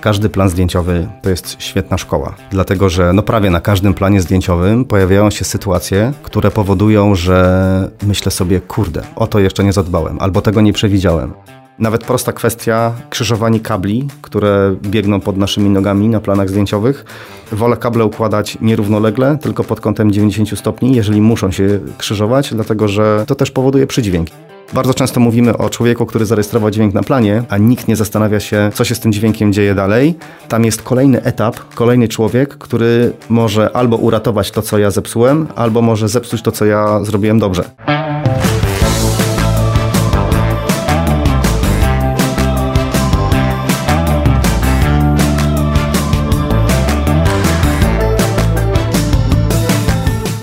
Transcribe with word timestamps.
Każdy 0.00 0.28
plan 0.28 0.50
zdjęciowy 0.50 1.08
to 1.22 1.30
jest 1.30 1.62
świetna 1.62 1.98
szkoła, 1.98 2.34
dlatego 2.50 2.88
że 2.88 3.12
no 3.12 3.22
prawie 3.22 3.50
na 3.50 3.60
każdym 3.60 3.94
planie 3.94 4.20
zdjęciowym 4.20 4.84
pojawiają 4.84 5.30
się 5.30 5.44
sytuacje, 5.44 6.12
które 6.22 6.50
powodują, 6.50 7.14
że 7.14 7.90
myślę 8.06 8.32
sobie, 8.32 8.60
kurde, 8.60 9.02
o 9.16 9.26
to 9.26 9.38
jeszcze 9.38 9.64
nie 9.64 9.72
zadbałem, 9.72 10.18
albo 10.20 10.42
tego 10.42 10.60
nie 10.60 10.72
przewidziałem. 10.72 11.32
Nawet 11.78 12.04
prosta 12.04 12.32
kwestia 12.32 12.92
krzyżowania 13.10 13.60
kabli, 13.60 14.08
które 14.22 14.76
biegną 14.82 15.20
pod 15.20 15.36
naszymi 15.36 15.70
nogami 15.70 16.08
na 16.08 16.20
planach 16.20 16.48
zdjęciowych. 16.48 17.04
Wolę 17.52 17.76
kable 17.76 18.04
układać 18.04 18.58
nierównolegle, 18.60 19.38
tylko 19.40 19.64
pod 19.64 19.80
kątem 19.80 20.12
90 20.12 20.58
stopni, 20.58 20.96
jeżeli 20.96 21.20
muszą 21.20 21.50
się 21.52 21.80
krzyżować, 21.98 22.54
dlatego 22.54 22.88
że 22.88 23.24
to 23.26 23.34
też 23.34 23.50
powoduje 23.50 23.86
przydźwięk. 23.86 24.28
Bardzo 24.72 24.94
często 24.94 25.20
mówimy 25.20 25.56
o 25.56 25.70
człowieku, 25.70 26.06
który 26.06 26.26
zarejestrował 26.26 26.70
dźwięk 26.70 26.94
na 26.94 27.02
planie, 27.02 27.42
a 27.48 27.58
nikt 27.58 27.88
nie 27.88 27.96
zastanawia 27.96 28.40
się, 28.40 28.70
co 28.74 28.84
się 28.84 28.94
z 28.94 29.00
tym 29.00 29.12
dźwiękiem 29.12 29.52
dzieje 29.52 29.74
dalej. 29.74 30.14
Tam 30.48 30.64
jest 30.64 30.82
kolejny 30.82 31.22
etap, 31.22 31.56
kolejny 31.74 32.08
człowiek, 32.08 32.58
który 32.58 33.12
może 33.28 33.76
albo 33.76 33.96
uratować 33.96 34.50
to, 34.50 34.62
co 34.62 34.78
ja 34.78 34.90
zepsułem, 34.90 35.46
albo 35.56 35.82
może 35.82 36.08
zepsuć 36.08 36.42
to, 36.42 36.52
co 36.52 36.64
ja 36.64 37.04
zrobiłem 37.04 37.38
dobrze. 37.38 37.64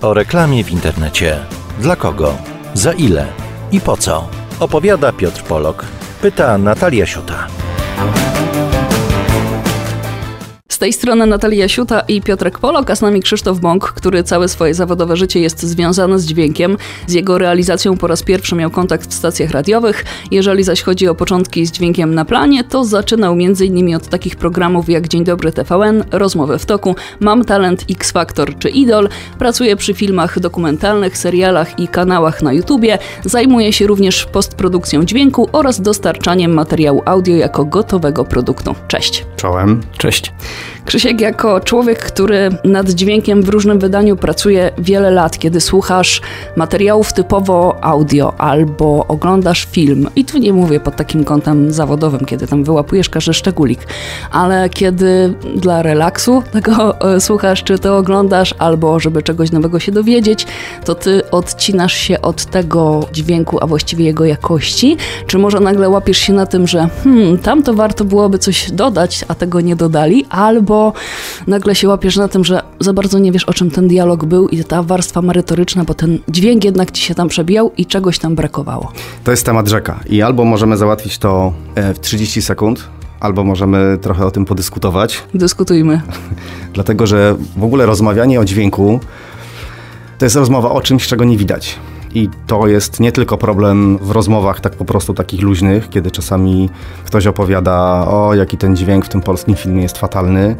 O 0.01 0.13
reklamie 0.13 0.63
w 0.63 0.71
internecie. 0.71 1.39
Dla 1.79 1.95
kogo? 1.95 2.37
Za 2.73 2.93
ile? 2.93 3.44
I 3.71 3.79
po 3.81 3.97
co? 3.97 4.29
Opowiada 4.59 5.11
Piotr 5.11 5.43
Polok. 5.43 5.85
Pyta 6.21 6.57
Natalia 6.57 7.05
Siuta. 7.05 7.47
Z 10.75 10.79
tej 10.79 10.93
strony 10.93 11.25
Natalia 11.25 11.67
Siuta 11.67 11.99
i 11.99 12.21
Piotrek 12.21 12.59
Polok, 12.59 12.89
a 12.89 12.95
z 12.95 13.01
nami 13.01 13.21
Krzysztof 13.21 13.59
Bąk, 13.59 13.83
który 13.83 14.23
całe 14.23 14.47
swoje 14.47 14.73
zawodowe 14.73 15.17
życie 15.17 15.39
jest 15.39 15.63
związany 15.63 16.19
z 16.19 16.25
dźwiękiem. 16.25 16.77
Z 17.07 17.13
jego 17.13 17.37
realizacją 17.37 17.97
po 17.97 18.07
raz 18.07 18.23
pierwszy 18.23 18.55
miał 18.55 18.69
kontakt 18.69 19.09
w 19.09 19.13
stacjach 19.13 19.51
radiowych. 19.51 20.05
Jeżeli 20.31 20.63
zaś 20.63 20.81
chodzi 20.81 21.07
o 21.07 21.15
początki 21.15 21.65
z 21.65 21.71
dźwiękiem 21.71 22.15
na 22.15 22.25
planie, 22.25 22.63
to 22.63 22.85
zaczynał 22.85 23.33
m.in. 23.33 23.95
od 23.95 24.07
takich 24.07 24.35
programów 24.35 24.89
jak 24.89 25.07
Dzień 25.07 25.23
Dobry 25.23 25.51
TVN, 25.51 26.03
Rozmowy 26.11 26.59
w 26.59 26.65
toku, 26.65 26.95
Mam 27.19 27.45
Talent, 27.45 27.85
X 27.89 28.11
Factor 28.11 28.57
czy 28.59 28.69
Idol. 28.69 29.09
Pracuje 29.39 29.75
przy 29.75 29.93
filmach 29.93 30.39
dokumentalnych, 30.39 31.17
serialach 31.17 31.79
i 31.79 31.87
kanałach 31.87 32.41
na 32.41 32.53
YouTubie. 32.53 32.97
Zajmuje 33.25 33.73
się 33.73 33.87
również 33.87 34.25
postprodukcją 34.25 35.03
dźwięku 35.03 35.49
oraz 35.51 35.81
dostarczaniem 35.81 36.53
materiału 36.53 37.01
audio 37.05 37.35
jako 37.35 37.65
gotowego 37.65 38.25
produktu. 38.25 38.75
Cześć. 38.87 39.25
Czołem. 39.35 39.81
Cześć. 39.97 40.31
Krzysiek, 40.85 41.21
jako 41.21 41.59
człowiek, 41.59 41.99
który 41.99 42.49
nad 42.63 42.89
dźwiękiem 42.89 43.43
w 43.43 43.49
różnym 43.49 43.79
wydaniu 43.79 44.15
pracuje 44.15 44.71
wiele 44.77 45.11
lat, 45.11 45.37
kiedy 45.39 45.61
słuchasz 45.61 46.21
materiałów 46.55 47.13
typowo 47.13 47.77
audio 47.81 48.33
albo 48.37 49.05
oglądasz 49.07 49.67
film, 49.71 50.09
i 50.15 50.25
tu 50.25 50.37
nie 50.37 50.53
mówię 50.53 50.79
pod 50.79 50.95
takim 50.95 51.23
kątem 51.23 51.73
zawodowym, 51.73 52.25
kiedy 52.25 52.47
tam 52.47 52.63
wyłapujesz 52.63 53.09
każdy 53.09 53.33
szczególik, 53.33 53.79
ale 54.31 54.69
kiedy 54.69 55.33
dla 55.55 55.81
relaksu 55.81 56.43
tego 56.51 57.01
e, 57.15 57.21
słuchasz, 57.21 57.63
czy 57.63 57.79
to 57.79 57.97
oglądasz, 57.97 58.55
albo 58.57 58.99
żeby 58.99 59.23
czegoś 59.23 59.51
nowego 59.51 59.79
się 59.79 59.91
dowiedzieć, 59.91 60.47
to 60.85 60.95
ty 60.95 61.31
odcinasz 61.31 61.93
się 61.93 62.21
od 62.21 62.45
tego 62.45 63.05
dźwięku, 63.13 63.57
a 63.61 63.67
właściwie 63.67 64.05
jego 64.05 64.25
jakości, 64.25 64.97
czy 65.27 65.37
może 65.37 65.59
nagle 65.59 65.89
łapiesz 65.89 66.17
się 66.17 66.33
na 66.33 66.45
tym, 66.45 66.67
że 66.67 66.89
hmm, 67.03 67.37
tam 67.37 67.63
to 67.63 67.73
warto 67.73 68.05
byłoby 68.05 68.37
coś 68.39 68.71
dodać, 68.71 69.25
a 69.27 69.35
tego 69.35 69.61
nie 69.61 69.75
dodali, 69.75 70.25
albo 70.29 70.74
nagle 71.47 71.75
się 71.75 71.87
łapiesz 71.87 72.15
na 72.15 72.27
tym, 72.27 72.43
że 72.43 72.61
za 72.79 72.93
bardzo 72.93 73.19
nie 73.19 73.31
wiesz, 73.31 73.43
o 73.43 73.53
czym 73.53 73.71
ten 73.71 73.87
dialog 73.87 74.25
był 74.25 74.47
i 74.47 74.63
ta 74.63 74.83
warstwa 74.83 75.21
merytoryczna, 75.21 75.83
bo 75.83 75.93
ten 75.93 76.19
dźwięk 76.29 76.63
jednak 76.63 76.91
ci 76.91 77.03
się 77.03 77.15
tam 77.15 77.27
przebijał 77.27 77.71
i 77.77 77.85
czegoś 77.85 78.19
tam 78.19 78.35
brakowało. 78.35 78.91
To 79.23 79.31
jest 79.31 79.45
temat 79.45 79.67
rzeka 79.67 79.99
i 80.09 80.21
albo 80.21 80.45
możemy 80.45 80.77
załatwić 80.77 81.17
to 81.17 81.53
e, 81.75 81.93
w 81.93 81.99
30 81.99 82.41
sekund, 82.41 82.87
albo 83.19 83.43
możemy 83.43 83.97
trochę 84.01 84.25
o 84.25 84.31
tym 84.31 84.45
podyskutować. 84.45 85.23
Dyskutujmy. 85.33 86.01
Dlatego, 86.73 87.07
że 87.07 87.35
w 87.57 87.63
ogóle 87.63 87.85
rozmawianie 87.85 88.39
o 88.39 88.45
dźwięku 88.45 88.99
to 90.17 90.25
jest 90.25 90.35
rozmowa 90.35 90.71
o 90.71 90.81
czymś, 90.81 91.07
czego 91.07 91.25
nie 91.25 91.37
widać. 91.37 91.79
I 92.15 92.29
to 92.47 92.67
jest 92.67 92.99
nie 92.99 93.11
tylko 93.11 93.37
problem 93.37 93.97
w 93.97 94.11
rozmowach 94.11 94.59
tak 94.59 94.73
po 94.75 94.85
prostu 94.85 95.13
takich 95.13 95.41
luźnych, 95.41 95.89
kiedy 95.89 96.11
czasami 96.11 96.69
ktoś 97.05 97.27
opowiada, 97.27 98.07
o 98.07 98.33
jaki 98.33 98.57
ten 98.57 98.75
dźwięk 98.75 99.05
w 99.05 99.09
tym 99.09 99.21
polskim 99.21 99.55
filmie 99.55 99.81
jest 99.81 99.97
fatalny. 99.97 100.55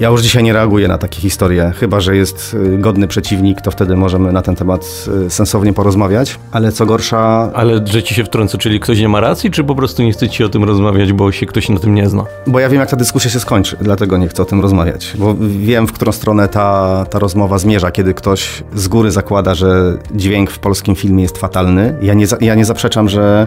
Ja 0.00 0.08
już 0.08 0.22
dzisiaj 0.22 0.42
nie 0.42 0.52
reaguję 0.52 0.88
na 0.88 0.98
takie 0.98 1.20
historie, 1.20 1.72
chyba 1.76 2.00
że 2.00 2.16
jest 2.16 2.56
y, 2.74 2.78
godny 2.78 3.08
przeciwnik, 3.08 3.60
to 3.60 3.70
wtedy 3.70 3.96
możemy 3.96 4.32
na 4.32 4.42
ten 4.42 4.56
temat 4.56 5.06
y, 5.26 5.30
sensownie 5.30 5.72
porozmawiać. 5.72 6.38
Ale 6.52 6.72
co 6.72 6.86
gorsza. 6.86 7.50
Ale 7.54 7.86
że 7.86 8.02
ci 8.02 8.14
się 8.14 8.24
wtrącę, 8.24 8.58
czyli 8.58 8.80
ktoś 8.80 9.00
nie 9.00 9.08
ma 9.08 9.20
racji, 9.20 9.50
czy 9.50 9.64
po 9.64 9.74
prostu 9.74 10.02
nie 10.02 10.12
chce 10.12 10.28
ci 10.28 10.44
o 10.44 10.48
tym 10.48 10.64
rozmawiać, 10.64 11.12
bo 11.12 11.32
się 11.32 11.46
ktoś 11.46 11.68
na 11.68 11.78
tym 11.78 11.94
nie 11.94 12.08
zna? 12.08 12.24
Bo 12.46 12.60
ja 12.60 12.68
wiem, 12.68 12.80
jak 12.80 12.90
ta 12.90 12.96
dyskusja 12.96 13.30
się 13.30 13.40
skończy, 13.40 13.76
dlatego 13.80 14.16
nie 14.16 14.28
chcę 14.28 14.42
o 14.42 14.46
tym 14.46 14.60
rozmawiać. 14.60 15.12
Bo 15.18 15.34
wiem, 15.58 15.86
w 15.86 15.92
którą 15.92 16.12
stronę 16.12 16.48
ta, 16.48 17.06
ta 17.10 17.18
rozmowa 17.18 17.58
zmierza, 17.58 17.90
kiedy 17.90 18.14
ktoś 18.14 18.62
z 18.74 18.88
góry 18.88 19.10
zakłada, 19.10 19.54
że 19.54 19.98
dźwięk 20.14 20.50
w 20.50 20.58
polskim 20.58 20.94
filmie 20.94 21.22
jest 21.22 21.38
fatalny. 21.38 21.94
Ja 22.02 22.14
nie, 22.14 22.26
ja 22.40 22.54
nie 22.54 22.64
zaprzeczam, 22.64 23.08
że 23.08 23.46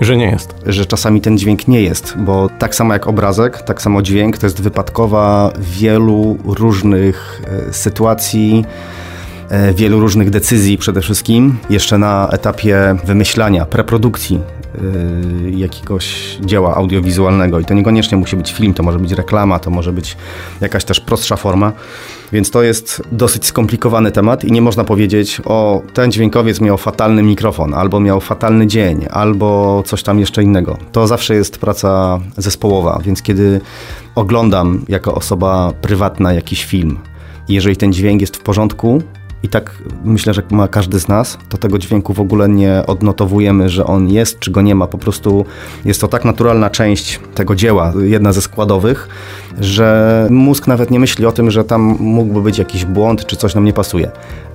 że 0.00 0.16
nie 0.16 0.30
jest. 0.30 0.54
Że 0.66 0.86
czasami 0.86 1.20
ten 1.20 1.38
dźwięk 1.38 1.68
nie 1.68 1.82
jest, 1.82 2.14
bo 2.18 2.48
tak 2.58 2.74
samo 2.74 2.92
jak 2.92 3.06
obrazek, 3.06 3.62
tak 3.62 3.82
samo 3.82 4.02
dźwięk 4.02 4.38
to 4.38 4.46
jest 4.46 4.62
wypadkowa 4.62 5.52
wielu 5.58 6.38
różnych 6.44 7.42
e, 7.68 7.72
sytuacji, 7.72 8.64
e, 9.48 9.74
wielu 9.74 10.00
różnych 10.00 10.30
decyzji 10.30 10.78
przede 10.78 11.00
wszystkim, 11.00 11.58
jeszcze 11.70 11.98
na 11.98 12.28
etapie 12.32 12.96
wymyślania, 13.04 13.66
preprodukcji 13.66 14.40
e, 14.74 15.50
jakiegoś 15.50 16.38
dzieła 16.40 16.74
audiowizualnego. 16.74 17.60
I 17.60 17.64
to 17.64 17.74
niekoniecznie 17.74 18.18
musi 18.18 18.36
być 18.36 18.52
film, 18.52 18.74
to 18.74 18.82
może 18.82 18.98
być 18.98 19.12
reklama, 19.12 19.58
to 19.58 19.70
może 19.70 19.92
być 19.92 20.16
jakaś 20.60 20.84
też 20.84 21.00
prostsza 21.00 21.36
forma. 21.36 21.72
Więc 22.32 22.50
to 22.50 22.62
jest 22.62 23.02
dosyć 23.12 23.46
skomplikowany 23.46 24.12
temat 24.12 24.44
i 24.44 24.52
nie 24.52 24.62
można 24.62 24.84
powiedzieć, 24.84 25.40
o 25.44 25.82
ten 25.94 26.12
dźwiękowiec 26.12 26.60
miał 26.60 26.78
fatalny 26.78 27.22
mikrofon, 27.22 27.74
albo 27.74 28.00
miał 28.00 28.20
fatalny 28.20 28.66
dzień, 28.66 29.06
albo 29.10 29.82
coś 29.86 30.02
tam 30.02 30.20
jeszcze 30.20 30.42
innego. 30.42 30.78
To 30.92 31.06
zawsze 31.06 31.34
jest 31.34 31.58
praca 31.58 32.20
zespołowa, 32.36 33.00
więc 33.04 33.22
kiedy 33.22 33.60
oglądam 34.14 34.84
jako 34.88 35.14
osoba 35.14 35.72
prywatna 35.80 36.32
jakiś 36.32 36.64
film, 36.64 36.98
jeżeli 37.48 37.76
ten 37.76 37.92
dźwięk 37.92 38.20
jest 38.20 38.36
w 38.36 38.40
porządku, 38.40 39.02
i 39.46 39.48
tak 39.48 39.74
myślę, 40.04 40.34
że 40.34 40.42
ma 40.50 40.68
każdy 40.68 40.98
z 40.98 41.08
nas, 41.08 41.38
to 41.48 41.58
tego 41.58 41.78
dźwięku 41.78 42.12
w 42.12 42.20
ogóle 42.20 42.48
nie 42.48 42.82
odnotowujemy, 42.86 43.68
że 43.68 43.86
on 43.86 44.08
jest, 44.08 44.38
czy 44.38 44.50
go 44.50 44.62
nie 44.62 44.74
ma. 44.74 44.86
Po 44.86 44.98
prostu 44.98 45.44
jest 45.84 46.00
to 46.00 46.08
tak 46.08 46.24
naturalna 46.24 46.70
część 46.70 47.20
tego 47.34 47.54
dzieła, 47.54 47.92
jedna 48.00 48.32
ze 48.32 48.42
składowych, 48.42 49.08
że 49.60 50.26
mózg 50.30 50.66
nawet 50.66 50.90
nie 50.90 51.00
myśli 51.00 51.26
o 51.26 51.32
tym, 51.32 51.50
że 51.50 51.64
tam 51.64 51.82
mógłby 52.00 52.42
być 52.42 52.58
jakiś 52.58 52.84
błąd, 52.84 53.26
czy 53.26 53.36
coś 53.36 53.54
nam 53.54 53.64
nie 53.64 53.72
pasuje. 53.72 54.10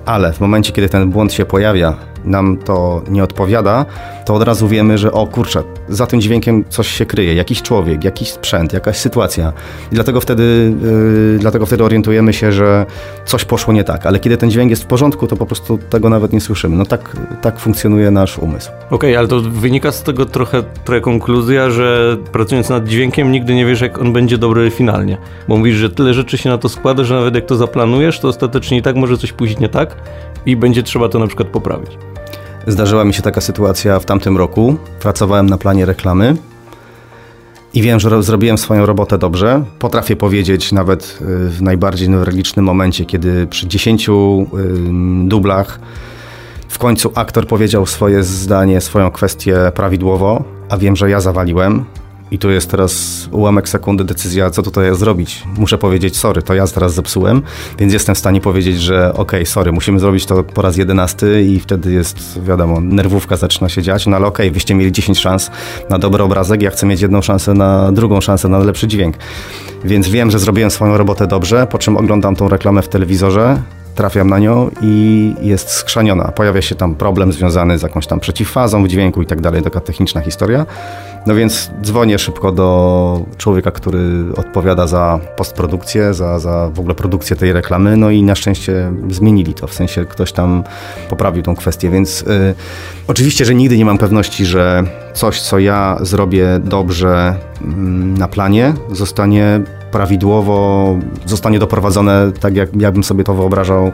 Ale 0.06 0.32
w 0.32 0.40
momencie, 0.40 0.72
kiedy 0.72 0.88
ten 0.88 1.10
błąd 1.10 1.32
się 1.32 1.44
pojawia, 1.44 1.96
nam 2.24 2.56
to 2.56 3.02
nie 3.08 3.24
odpowiada, 3.24 3.84
to 4.24 4.34
od 4.34 4.42
razu 4.42 4.68
wiemy, 4.68 4.98
że 4.98 5.12
o 5.12 5.26
kurczę, 5.26 5.62
za 5.88 6.06
tym 6.06 6.20
dźwiękiem 6.20 6.64
coś 6.68 6.88
się 6.88 7.06
kryje, 7.06 7.34
jakiś 7.34 7.62
człowiek, 7.62 8.04
jakiś 8.04 8.30
sprzęt, 8.30 8.72
jakaś 8.72 8.96
sytuacja. 8.96 9.52
I 9.92 9.94
dlatego 9.94 10.20
wtedy, 10.20 10.72
yy, 10.82 11.38
dlatego 11.38 11.66
wtedy 11.66 11.84
orientujemy 11.84 12.32
się, 12.32 12.52
że 12.52 12.86
coś 13.24 13.44
poszło 13.44 13.72
nie 13.72 13.84
tak. 13.84 14.06
Ale 14.06 14.18
kiedy 14.18 14.36
ten 14.36 14.50
dźwięk 14.50 14.70
jest 14.70 14.82
w 14.82 14.86
porządku, 14.86 15.26
to 15.26 15.36
po 15.36 15.46
prostu 15.46 15.78
tego 15.78 16.08
nawet 16.08 16.32
nie 16.32 16.40
słyszymy. 16.40 16.76
No 16.76 16.84
tak, 16.84 17.16
tak 17.40 17.58
funkcjonuje 17.58 18.10
nasz 18.10 18.38
umysł. 18.38 18.70
Okej, 18.70 18.90
okay, 18.90 19.18
ale 19.18 19.28
to 19.28 19.40
wynika 19.40 19.92
z 19.92 20.02
tego 20.02 20.26
trochę, 20.26 20.62
trochę 20.84 21.00
konkluzja, 21.00 21.70
że 21.70 22.16
pracując 22.32 22.68
nad 22.68 22.88
dźwiękiem 22.88 23.32
nigdy 23.32 23.54
nie 23.54 23.66
wiesz, 23.66 23.80
jak 23.80 23.98
on 23.98 24.12
będzie 24.12 24.38
dobry 24.38 24.70
finalnie. 24.70 25.18
Bo 25.48 25.56
mówisz, 25.56 25.76
że 25.76 25.90
tyle 25.90 26.14
rzeczy 26.14 26.38
się 26.38 26.50
na 26.50 26.58
to 26.58 26.68
składa, 26.68 27.04
że 27.04 27.14
nawet 27.14 27.34
jak 27.34 27.46
to 27.46 27.56
zaplanujesz, 27.56 28.20
to 28.20 28.28
ostatecznie 28.28 28.78
i 28.78 28.82
tak 28.82 28.96
może 28.96 29.18
coś 29.18 29.32
pójść 29.32 29.58
nie 29.58 29.68
tak 29.68 29.96
i 30.46 30.56
będzie 30.56 30.82
trzeba 30.82 31.08
to 31.08 31.18
na 31.18 31.26
przykład 31.26 31.48
poprawić. 31.48 32.11
Zdarzyła 32.66 33.04
mi 33.04 33.14
się 33.14 33.22
taka 33.22 33.40
sytuacja 33.40 33.98
w 33.98 34.04
tamtym 34.04 34.36
roku. 34.36 34.76
Pracowałem 35.00 35.50
na 35.50 35.58
planie 35.58 35.86
reklamy 35.86 36.36
i 37.74 37.82
wiem, 37.82 38.00
że 38.00 38.22
zrobiłem 38.22 38.58
swoją 38.58 38.86
robotę 38.86 39.18
dobrze. 39.18 39.64
Potrafię 39.78 40.16
powiedzieć 40.16 40.72
nawet 40.72 41.18
y, 41.20 41.48
w 41.48 41.62
najbardziej 41.62 42.08
newralgicznym 42.08 42.64
momencie, 42.64 43.04
kiedy 43.04 43.46
przy 43.46 43.68
10 43.68 44.10
dublach 45.24 45.80
w 46.68 46.78
końcu 46.78 47.12
aktor 47.14 47.46
powiedział 47.46 47.86
swoje 47.86 48.22
zdanie, 48.22 48.80
swoją 48.80 49.10
kwestię 49.10 49.56
prawidłowo, 49.74 50.44
a 50.68 50.78
wiem, 50.78 50.96
że 50.96 51.10
ja 51.10 51.20
zawaliłem 51.20 51.84
I 52.32 52.38
tu 52.38 52.50
jest 52.50 52.70
teraz 52.70 53.22
ułamek 53.32 53.68
sekundy 53.68 54.04
decyzja, 54.04 54.50
co 54.50 54.62
tutaj 54.62 54.94
zrobić. 54.94 55.42
Muszę 55.58 55.78
powiedzieć, 55.78 56.16
sorry, 56.16 56.42
to 56.42 56.54
ja 56.54 56.66
teraz 56.66 56.94
zepsułem, 56.94 57.42
więc 57.78 57.92
jestem 57.92 58.14
w 58.14 58.18
stanie 58.18 58.40
powiedzieć, 58.40 58.80
że 58.80 59.08
okej, 59.12 59.22
okay, 59.22 59.46
sorry, 59.46 59.72
musimy 59.72 60.00
zrobić 60.00 60.26
to 60.26 60.44
po 60.44 60.62
raz 60.62 60.76
jedenasty 60.76 61.42
i 61.42 61.60
wtedy 61.60 61.92
jest, 61.92 62.40
wiadomo, 62.42 62.80
nerwówka 62.80 63.36
zaczyna 63.36 63.68
się 63.68 63.82
dziać, 63.82 64.06
no 64.06 64.16
ale 64.16 64.26
okej, 64.26 64.46
okay, 64.46 64.54
wyście 64.54 64.74
mieli 64.74 64.92
10 64.92 65.18
szans 65.18 65.50
na 65.90 65.98
dobry 65.98 66.22
obrazek, 66.22 66.62
ja 66.62 66.70
chcę 66.70 66.86
mieć 66.86 67.00
jedną 67.00 67.22
szansę 67.22 67.54
na 67.54 67.92
drugą 67.92 68.20
szansę 68.20 68.48
na 68.48 68.58
lepszy 68.58 68.88
dźwięk. 68.88 69.16
Więc 69.84 70.08
wiem, 70.08 70.30
że 70.30 70.38
zrobiłem 70.38 70.70
swoją 70.70 70.96
robotę 70.96 71.26
dobrze, 71.26 71.66
po 71.66 71.78
czym 71.78 71.96
oglądam 71.96 72.36
tą 72.36 72.48
reklamę 72.48 72.82
w 72.82 72.88
telewizorze, 72.88 73.62
trafiam 73.94 74.30
na 74.30 74.38
nią 74.38 74.70
i 74.82 75.34
jest 75.40 75.70
skrzaniona. 75.70 76.24
Pojawia 76.24 76.62
się 76.62 76.74
tam 76.74 76.94
problem 76.94 77.32
związany 77.32 77.78
z 77.78 77.82
jakąś 77.82 78.06
tam 78.06 78.20
przeciwfazą 78.20 78.84
w 78.84 78.88
dźwięku 78.88 79.22
i 79.22 79.26
tak 79.26 79.40
dalej, 79.40 79.62
taka 79.62 79.80
techniczna 79.80 80.20
historia. 80.20 80.66
No 81.26 81.34
więc 81.34 81.70
dzwonię 81.82 82.18
szybko 82.18 82.52
do 82.52 83.20
człowieka, 83.38 83.70
który 83.70 84.24
odpowiada 84.36 84.86
za 84.86 85.20
postprodukcję, 85.36 86.14
za, 86.14 86.38
za 86.38 86.70
w 86.74 86.78
ogóle 86.78 86.94
produkcję 86.94 87.36
tej 87.36 87.52
reklamy, 87.52 87.96
no 87.96 88.10
i 88.10 88.22
na 88.22 88.34
szczęście 88.34 88.92
zmienili 89.10 89.54
to, 89.54 89.66
w 89.66 89.74
sensie 89.74 90.04
ktoś 90.04 90.32
tam 90.32 90.64
poprawił 91.10 91.42
tą 91.42 91.56
kwestię, 91.56 91.90
więc 91.90 92.22
y, 92.22 92.54
oczywiście, 93.08 93.44
że 93.44 93.54
nigdy 93.54 93.78
nie 93.78 93.84
mam 93.84 93.98
pewności, 93.98 94.46
że 94.46 94.84
coś, 95.14 95.40
co 95.40 95.58
ja 95.58 95.98
zrobię 96.00 96.60
dobrze 96.64 97.34
y, 97.60 97.64
na 98.18 98.28
planie, 98.28 98.74
zostanie 98.92 99.60
prawidłowo 99.92 100.96
zostanie 101.26 101.58
doprowadzone 101.58 102.32
tak, 102.40 102.56
jak 102.56 102.68
ja 102.76 102.92
bym 102.92 103.04
sobie 103.04 103.24
to 103.24 103.34
wyobrażał 103.34 103.92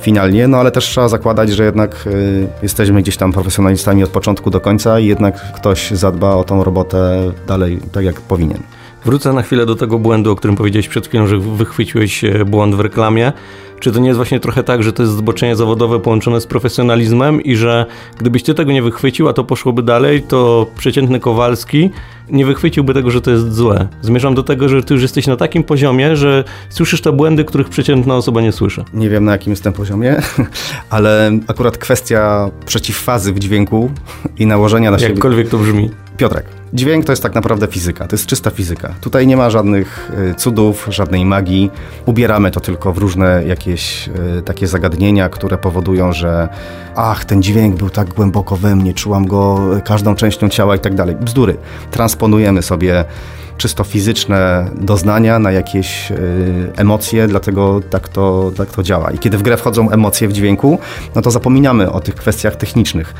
finalnie, 0.00 0.48
no 0.48 0.58
ale 0.58 0.70
też 0.70 0.84
trzeba 0.84 1.08
zakładać, 1.08 1.50
że 1.50 1.64
jednak 1.64 2.06
y, 2.06 2.48
jesteśmy 2.62 3.02
gdzieś 3.02 3.16
tam 3.16 3.32
profesjonalistami 3.32 4.04
od 4.04 4.10
początku 4.10 4.50
do 4.50 4.60
końca 4.60 5.00
i 5.00 5.06
jednak 5.06 5.52
ktoś 5.52 5.90
zadba 5.90 6.34
o 6.34 6.44
tą 6.44 6.64
robotę 6.64 7.32
dalej 7.46 7.78
tak, 7.92 8.04
jak 8.04 8.20
powinien. 8.20 8.62
Wrócę 9.04 9.32
na 9.32 9.42
chwilę 9.42 9.66
do 9.66 9.76
tego 9.76 9.98
błędu, 9.98 10.32
o 10.32 10.36
którym 10.36 10.56
powiedziałeś 10.56 10.88
przed 10.88 11.08
chwilą, 11.08 11.26
że 11.26 11.38
wychwyciłeś 11.38 12.24
e, 12.24 12.44
błąd 12.44 12.74
w 12.74 12.80
reklamie. 12.80 13.32
Czy 13.80 13.92
to 13.92 14.00
nie 14.00 14.06
jest 14.06 14.16
właśnie 14.16 14.40
trochę 14.40 14.62
tak, 14.62 14.82
że 14.82 14.92
to 14.92 15.02
jest 15.02 15.16
zboczenie 15.16 15.56
zawodowe 15.56 16.00
połączone 16.00 16.40
z 16.40 16.46
profesjonalizmem 16.46 17.42
i 17.42 17.56
że 17.56 17.86
gdybyś 18.18 18.42
ty 18.42 18.54
tego 18.54 18.72
nie 18.72 18.82
wychwycił, 18.82 19.28
a 19.28 19.32
to 19.32 19.44
poszłoby 19.44 19.82
dalej, 19.82 20.22
to 20.22 20.66
przeciętny 20.78 21.20
Kowalski 21.20 21.90
nie 22.30 22.46
wychwyciłby 22.46 22.94
tego, 22.94 23.10
że 23.10 23.20
to 23.20 23.30
jest 23.30 23.54
złe. 23.54 23.88
Zmierzam 24.02 24.34
do 24.34 24.42
tego, 24.42 24.68
że 24.68 24.82
ty 24.82 24.94
już 24.94 25.02
jesteś 25.02 25.26
na 25.26 25.36
takim 25.36 25.64
poziomie, 25.64 26.16
że 26.16 26.44
słyszysz 26.68 27.00
te 27.00 27.12
błędy, 27.12 27.44
których 27.44 27.68
przeciętna 27.68 28.16
osoba 28.16 28.40
nie 28.40 28.52
słyszy. 28.52 28.84
Nie 28.94 29.08
wiem 29.08 29.24
na 29.24 29.32
jakim 29.32 29.50
jestem 29.50 29.72
poziomie, 29.72 30.16
ale 30.90 31.30
akurat 31.46 31.78
kwestia 31.78 32.50
przeciwfazy 32.66 33.32
w 33.32 33.38
dźwięku 33.38 33.90
i 34.38 34.46
nałożenia 34.46 34.90
na 34.90 34.98
siebie... 34.98 35.12
Jakkolwiek 35.12 35.48
to 35.48 35.58
brzmi. 35.58 35.90
Piotrek, 36.18 36.46
dźwięk 36.72 37.04
to 37.04 37.12
jest 37.12 37.22
tak 37.22 37.34
naprawdę 37.34 37.66
fizyka, 37.66 38.06
to 38.06 38.16
jest 38.16 38.26
czysta 38.26 38.50
fizyka. 38.50 38.94
Tutaj 39.00 39.26
nie 39.26 39.36
ma 39.36 39.50
żadnych 39.50 40.10
y, 40.30 40.34
cudów, 40.34 40.86
żadnej 40.90 41.24
magii. 41.24 41.70
Ubieramy 42.06 42.50
to 42.50 42.60
tylko 42.60 42.92
w 42.92 42.98
różne 42.98 43.42
jakieś 43.46 44.08
y, 44.38 44.42
takie 44.42 44.66
zagadnienia, 44.66 45.28
które 45.28 45.58
powodują, 45.58 46.12
że 46.12 46.48
ach, 46.94 47.24
ten 47.24 47.42
dźwięk 47.42 47.76
był 47.76 47.90
tak 47.90 48.14
głęboko 48.14 48.56
we 48.56 48.76
mnie, 48.76 48.94
czułam 48.94 49.26
go 49.26 49.60
każdą 49.84 50.14
częścią 50.14 50.48
ciała 50.48 50.76
i 50.76 50.78
tak 50.78 50.94
dalej. 50.94 51.16
Bzdury. 51.16 51.56
Transponujemy 51.90 52.62
sobie 52.62 53.04
czysto 53.58 53.84
fizyczne 53.84 54.70
doznania 54.80 55.38
na 55.38 55.52
jakieś 55.52 56.10
y, 56.10 56.16
emocje, 56.76 57.28
dlatego 57.28 57.80
tak 57.90 58.08
to, 58.08 58.52
tak 58.56 58.70
to 58.70 58.82
działa. 58.82 59.10
I 59.10 59.18
kiedy 59.18 59.38
w 59.38 59.42
grę 59.42 59.56
wchodzą 59.56 59.90
emocje 59.90 60.28
w 60.28 60.32
dźwięku, 60.32 60.78
no 61.14 61.22
to 61.22 61.30
zapominamy 61.30 61.92
o 61.92 62.00
tych 62.00 62.14
kwestiach 62.14 62.56
technicznych 62.56 63.14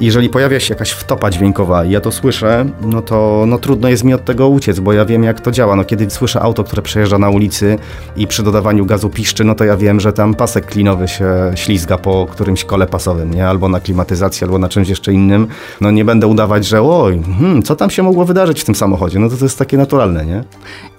jeżeli 0.00 0.28
pojawia 0.28 0.60
się 0.60 0.74
jakaś 0.74 0.90
wtopa 0.90 1.30
dźwiękowa 1.30 1.84
i 1.84 1.90
ja 1.90 2.00
to 2.00 2.12
słyszę, 2.12 2.66
no 2.80 3.02
to 3.02 3.44
no 3.46 3.58
trudno 3.58 3.88
jest 3.88 4.04
mi 4.04 4.14
od 4.14 4.24
tego 4.24 4.48
uciec, 4.48 4.80
bo 4.80 4.92
ja 4.92 5.04
wiem 5.04 5.24
jak 5.24 5.40
to 5.40 5.50
działa. 5.50 5.76
No 5.76 5.84
kiedy 5.84 6.10
słyszę 6.10 6.40
auto, 6.40 6.64
które 6.64 6.82
przejeżdża 6.82 7.18
na 7.18 7.30
ulicy 7.30 7.78
i 8.16 8.26
przy 8.26 8.42
dodawaniu 8.42 8.86
gazu 8.86 9.10
piszczy, 9.10 9.44
no 9.44 9.54
to 9.54 9.64
ja 9.64 9.76
wiem, 9.76 10.00
że 10.00 10.12
tam 10.12 10.34
pasek 10.34 10.66
klinowy 10.66 11.08
się 11.08 11.26
ślizga 11.54 11.98
po 11.98 12.26
którymś 12.30 12.64
kole 12.64 12.86
pasowym, 12.86 13.34
nie? 13.34 13.48
Albo 13.48 13.68
na 13.68 13.80
klimatyzacji, 13.80 14.44
albo 14.44 14.58
na 14.58 14.68
czymś 14.68 14.88
jeszcze 14.88 15.12
innym. 15.12 15.46
No 15.80 15.90
nie 15.90 16.04
będę 16.04 16.26
udawać, 16.26 16.66
że 16.66 16.82
oj, 16.82 17.22
hmm, 17.38 17.62
co 17.62 17.76
tam 17.76 17.90
się 17.90 18.02
mogło 18.02 18.24
wydarzyć 18.24 18.60
w 18.60 18.64
tym 18.64 18.74
samochodzie? 18.74 19.18
No 19.18 19.28
to 19.28 19.36
to 19.36 19.44
jest 19.44 19.58
takie 19.58 19.76
naturalne, 19.76 20.26
nie? 20.26 20.44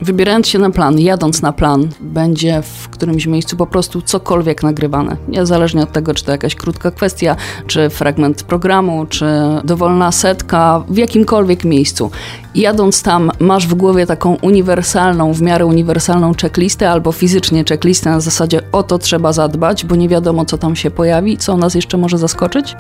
Wybierając 0.02 0.48
się 0.48 0.60
na 0.60 0.70
plan, 0.70 1.00
jadąc 1.00 1.42
na 1.42 1.54
plan, 1.54 1.90
będzie 2.02 2.62
w 2.62 2.90
którymś 2.90 3.28
miejscu 3.28 3.58
po 3.58 3.68
prostu 3.68 4.02
cokolwiek 4.02 4.64
nagrywane. 4.64 5.18
Niezależnie 5.28 5.84
od 5.84 5.92
tego, 5.92 6.14
czy 6.14 6.26
to 6.26 6.32
jakaś 6.32 6.56
krótka 6.56 6.92
kwestia, 6.92 7.36
czy 7.68 7.90
fragment 7.90 8.44
programu, 8.44 8.85
programu, 8.86 9.06
czy 9.06 9.26
dowolna 9.64 10.12
setka 10.12 10.84
w 10.90 10.98
jakimkolwiek 10.98 11.64
miejscu. 11.64 12.12
Jadąc 12.56 13.04
tam, 13.04 13.32
masz 13.40 13.68
w 13.68 13.74
głowie 13.74 14.06
taką 14.06 14.38
uniwersalną, 14.42 15.34
w 15.34 15.42
miarę 15.42 15.66
uniwersalną 15.66 16.34
checklistę 16.42 16.90
albo 16.92 17.12
fizycznie 17.12 17.64
checklistę 17.70 18.10
na 18.10 18.20
zasadzie 18.20 18.62
o 18.72 18.84
to 18.84 18.98
trzeba 18.98 19.34
zadbać, 19.34 19.86
bo 19.86 19.96
nie 19.96 20.10
wiadomo, 20.10 20.46
co 20.46 20.58
tam 20.58 20.76
się 20.76 20.92
pojawi, 20.92 21.38
co 21.38 21.58
nas 21.58 21.76
jeszcze 21.76 21.98
może 21.98 22.18
zaskoczyć? 22.18 22.76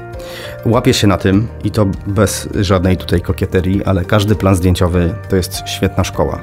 Łapię 0.65 0.93
się 0.93 1.07
na 1.07 1.17
tym 1.17 1.47
i 1.63 1.71
to 1.71 1.85
bez 2.07 2.49
żadnej 2.55 2.97
tutaj 2.97 3.21
kokieterii, 3.21 3.83
ale 3.85 4.05
każdy 4.05 4.35
plan 4.35 4.55
zdjęciowy 4.55 5.15
to 5.29 5.35
jest 5.35 5.53
świetna 5.67 6.03
szkoła. 6.03 6.39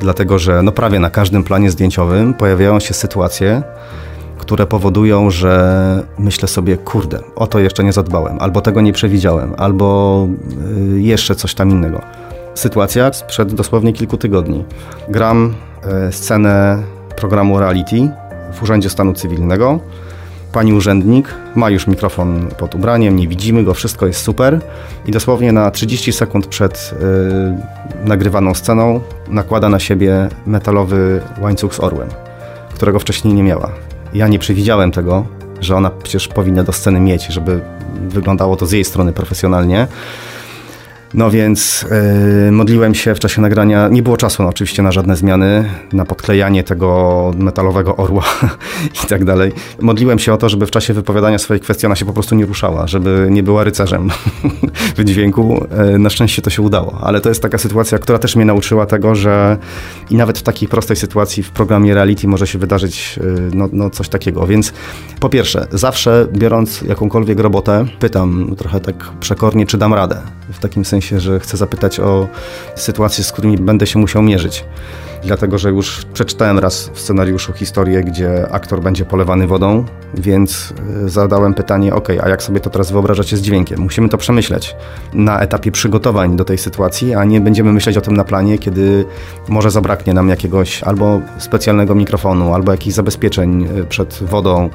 Dlatego, 0.00 0.38
że 0.38 0.62
no 0.62 0.72
prawie 0.72 0.98
na 0.98 1.10
każdym 1.10 1.44
planie 1.44 1.70
zdjęciowym 1.70 2.34
pojawiają 2.34 2.80
się 2.80 2.94
sytuacje, 2.94 3.62
które 4.52 4.66
powodują, 4.66 5.30
że 5.30 6.06
myślę 6.18 6.48
sobie, 6.48 6.76
kurde, 6.76 7.18
o 7.36 7.46
to 7.46 7.58
jeszcze 7.58 7.84
nie 7.84 7.92
zadbałem, 7.92 8.36
albo 8.40 8.60
tego 8.60 8.80
nie 8.80 8.92
przewidziałem, 8.92 9.54
albo 9.56 10.28
y, 10.96 11.00
jeszcze 11.00 11.34
coś 11.34 11.54
tam 11.54 11.70
innego. 11.70 12.00
Sytuacja 12.54 13.12
sprzed 13.12 13.54
dosłownie 13.54 13.92
kilku 13.92 14.16
tygodni. 14.16 14.64
Gram 15.08 15.54
y, 16.08 16.12
scenę 16.12 16.82
programu 17.16 17.58
reality 17.58 18.08
w 18.52 18.62
Urzędzie 18.62 18.90
Stanu 18.90 19.12
Cywilnego. 19.12 19.80
Pani 20.52 20.72
urzędnik 20.72 21.34
ma 21.54 21.70
już 21.70 21.86
mikrofon 21.86 22.48
pod 22.58 22.74
ubraniem, 22.74 23.16
nie 23.16 23.28
widzimy 23.28 23.64
go, 23.64 23.74
wszystko 23.74 24.06
jest 24.06 24.20
super. 24.20 24.60
I 25.06 25.10
dosłownie 25.10 25.52
na 25.52 25.70
30 25.70 26.12
sekund 26.12 26.46
przed 26.46 26.94
y, 28.04 28.08
nagrywaną 28.08 28.54
sceną 28.54 29.00
nakłada 29.28 29.68
na 29.68 29.78
siebie 29.78 30.28
metalowy 30.46 31.20
łańcuch 31.40 31.74
z 31.74 31.80
orłem, 31.80 32.08
którego 32.74 32.98
wcześniej 32.98 33.34
nie 33.34 33.42
miała. 33.42 33.91
Ja 34.14 34.28
nie 34.28 34.38
przewidziałem 34.38 34.90
tego, 34.90 35.26
że 35.60 35.76
ona 35.76 35.90
przecież 35.90 36.28
powinna 36.28 36.62
do 36.62 36.72
sceny 36.72 37.00
mieć, 37.00 37.26
żeby 37.26 37.60
wyglądało 38.08 38.56
to 38.56 38.66
z 38.66 38.72
jej 38.72 38.84
strony 38.84 39.12
profesjonalnie. 39.12 39.86
No 41.14 41.30
więc 41.30 41.86
yy, 42.44 42.52
modliłem 42.52 42.94
się 42.94 43.14
w 43.14 43.18
czasie 43.18 43.40
nagrania, 43.40 43.88
nie 43.88 44.02
było 44.02 44.16
czasu 44.16 44.42
no, 44.42 44.48
oczywiście 44.48 44.82
na 44.82 44.92
żadne 44.92 45.16
zmiany, 45.16 45.64
na 45.92 46.04
podklejanie 46.04 46.64
tego 46.64 47.30
metalowego 47.36 47.96
orła 47.96 48.24
i 49.04 49.06
tak 49.06 49.24
dalej. 49.24 49.52
Modliłem 49.80 50.18
się 50.18 50.32
o 50.32 50.36
to, 50.36 50.48
żeby 50.48 50.66
w 50.66 50.70
czasie 50.70 50.94
wypowiadania 50.94 51.38
swojej 51.38 51.60
kwestii 51.60 51.86
ona 51.86 51.96
się 51.96 52.04
po 52.04 52.12
prostu 52.12 52.34
nie 52.34 52.46
ruszała, 52.46 52.86
żeby 52.86 53.28
nie 53.30 53.42
była 53.42 53.64
rycerzem 53.64 54.10
w 54.96 55.04
dźwięku. 55.04 55.66
Yy, 55.92 55.98
na 55.98 56.10
szczęście 56.10 56.42
to 56.42 56.50
się 56.50 56.62
udało, 56.62 56.98
ale 57.02 57.20
to 57.20 57.28
jest 57.28 57.42
taka 57.42 57.58
sytuacja, 57.58 57.98
która 57.98 58.18
też 58.18 58.36
mnie 58.36 58.44
nauczyła 58.44 58.86
tego, 58.86 59.14
że 59.14 59.56
i 60.10 60.16
nawet 60.16 60.38
w 60.38 60.42
takiej 60.42 60.68
prostej 60.68 60.96
sytuacji 60.96 61.42
w 61.42 61.50
programie 61.50 61.94
reality 61.94 62.28
może 62.28 62.46
się 62.46 62.58
wydarzyć 62.58 63.16
yy, 63.16 63.50
no, 63.54 63.68
no 63.72 63.90
coś 63.90 64.08
takiego. 64.08 64.46
Więc 64.46 64.72
po 65.20 65.28
pierwsze, 65.28 65.66
zawsze 65.70 66.26
biorąc 66.32 66.82
jakąkolwiek 66.82 67.40
robotę, 67.40 67.86
pytam 67.98 68.54
trochę 68.58 68.80
tak 68.80 69.12
przekornie, 69.20 69.66
czy 69.66 69.78
dam 69.78 69.94
radę. 69.94 70.16
W 70.52 70.58
takim 70.58 70.84
sensie 70.84 71.01
sensie, 71.02 71.20
że 71.20 71.40
chcę 71.40 71.56
zapytać 71.56 72.00
o 72.00 72.28
sytuacje, 72.76 73.24
z 73.24 73.32
którymi 73.32 73.58
będę 73.58 73.86
się 73.86 73.98
musiał 73.98 74.22
mierzyć 74.22 74.64
dlatego 75.24 75.58
że 75.58 75.70
już 75.70 76.04
przeczytałem 76.12 76.58
raz 76.58 76.90
w 76.92 77.00
scenariuszu 77.00 77.52
historię, 77.52 78.04
gdzie 78.04 78.48
aktor 78.50 78.80
będzie 78.80 79.04
polewany 79.04 79.46
wodą, 79.46 79.84
więc 80.14 80.74
e, 81.04 81.08
zadałem 81.08 81.54
pytanie, 81.54 81.94
ok, 81.94 82.08
a 82.22 82.28
jak 82.28 82.42
sobie 82.42 82.60
to 82.60 82.70
teraz 82.70 82.92
wyobrażacie 82.92 83.36
z 83.36 83.40
dźwiękiem? 83.40 83.80
Musimy 83.80 84.08
to 84.08 84.18
przemyśleć 84.18 84.76
na 85.14 85.40
etapie 85.40 85.72
przygotowań 85.72 86.36
do 86.36 86.44
tej 86.44 86.58
sytuacji, 86.58 87.14
a 87.14 87.24
nie 87.24 87.40
będziemy 87.40 87.72
myśleć 87.72 87.96
o 87.96 88.00
tym 88.00 88.16
na 88.16 88.24
planie, 88.24 88.58
kiedy 88.58 89.04
może 89.48 89.70
zabraknie 89.70 90.14
nam 90.14 90.28
jakiegoś 90.28 90.82
albo 90.82 91.20
specjalnego 91.38 91.94
mikrofonu, 91.94 92.54
albo 92.54 92.72
jakichś 92.72 92.96
zabezpieczeń 92.96 93.68
e, 93.80 93.84
przed 93.84 94.22
wodą 94.22 94.70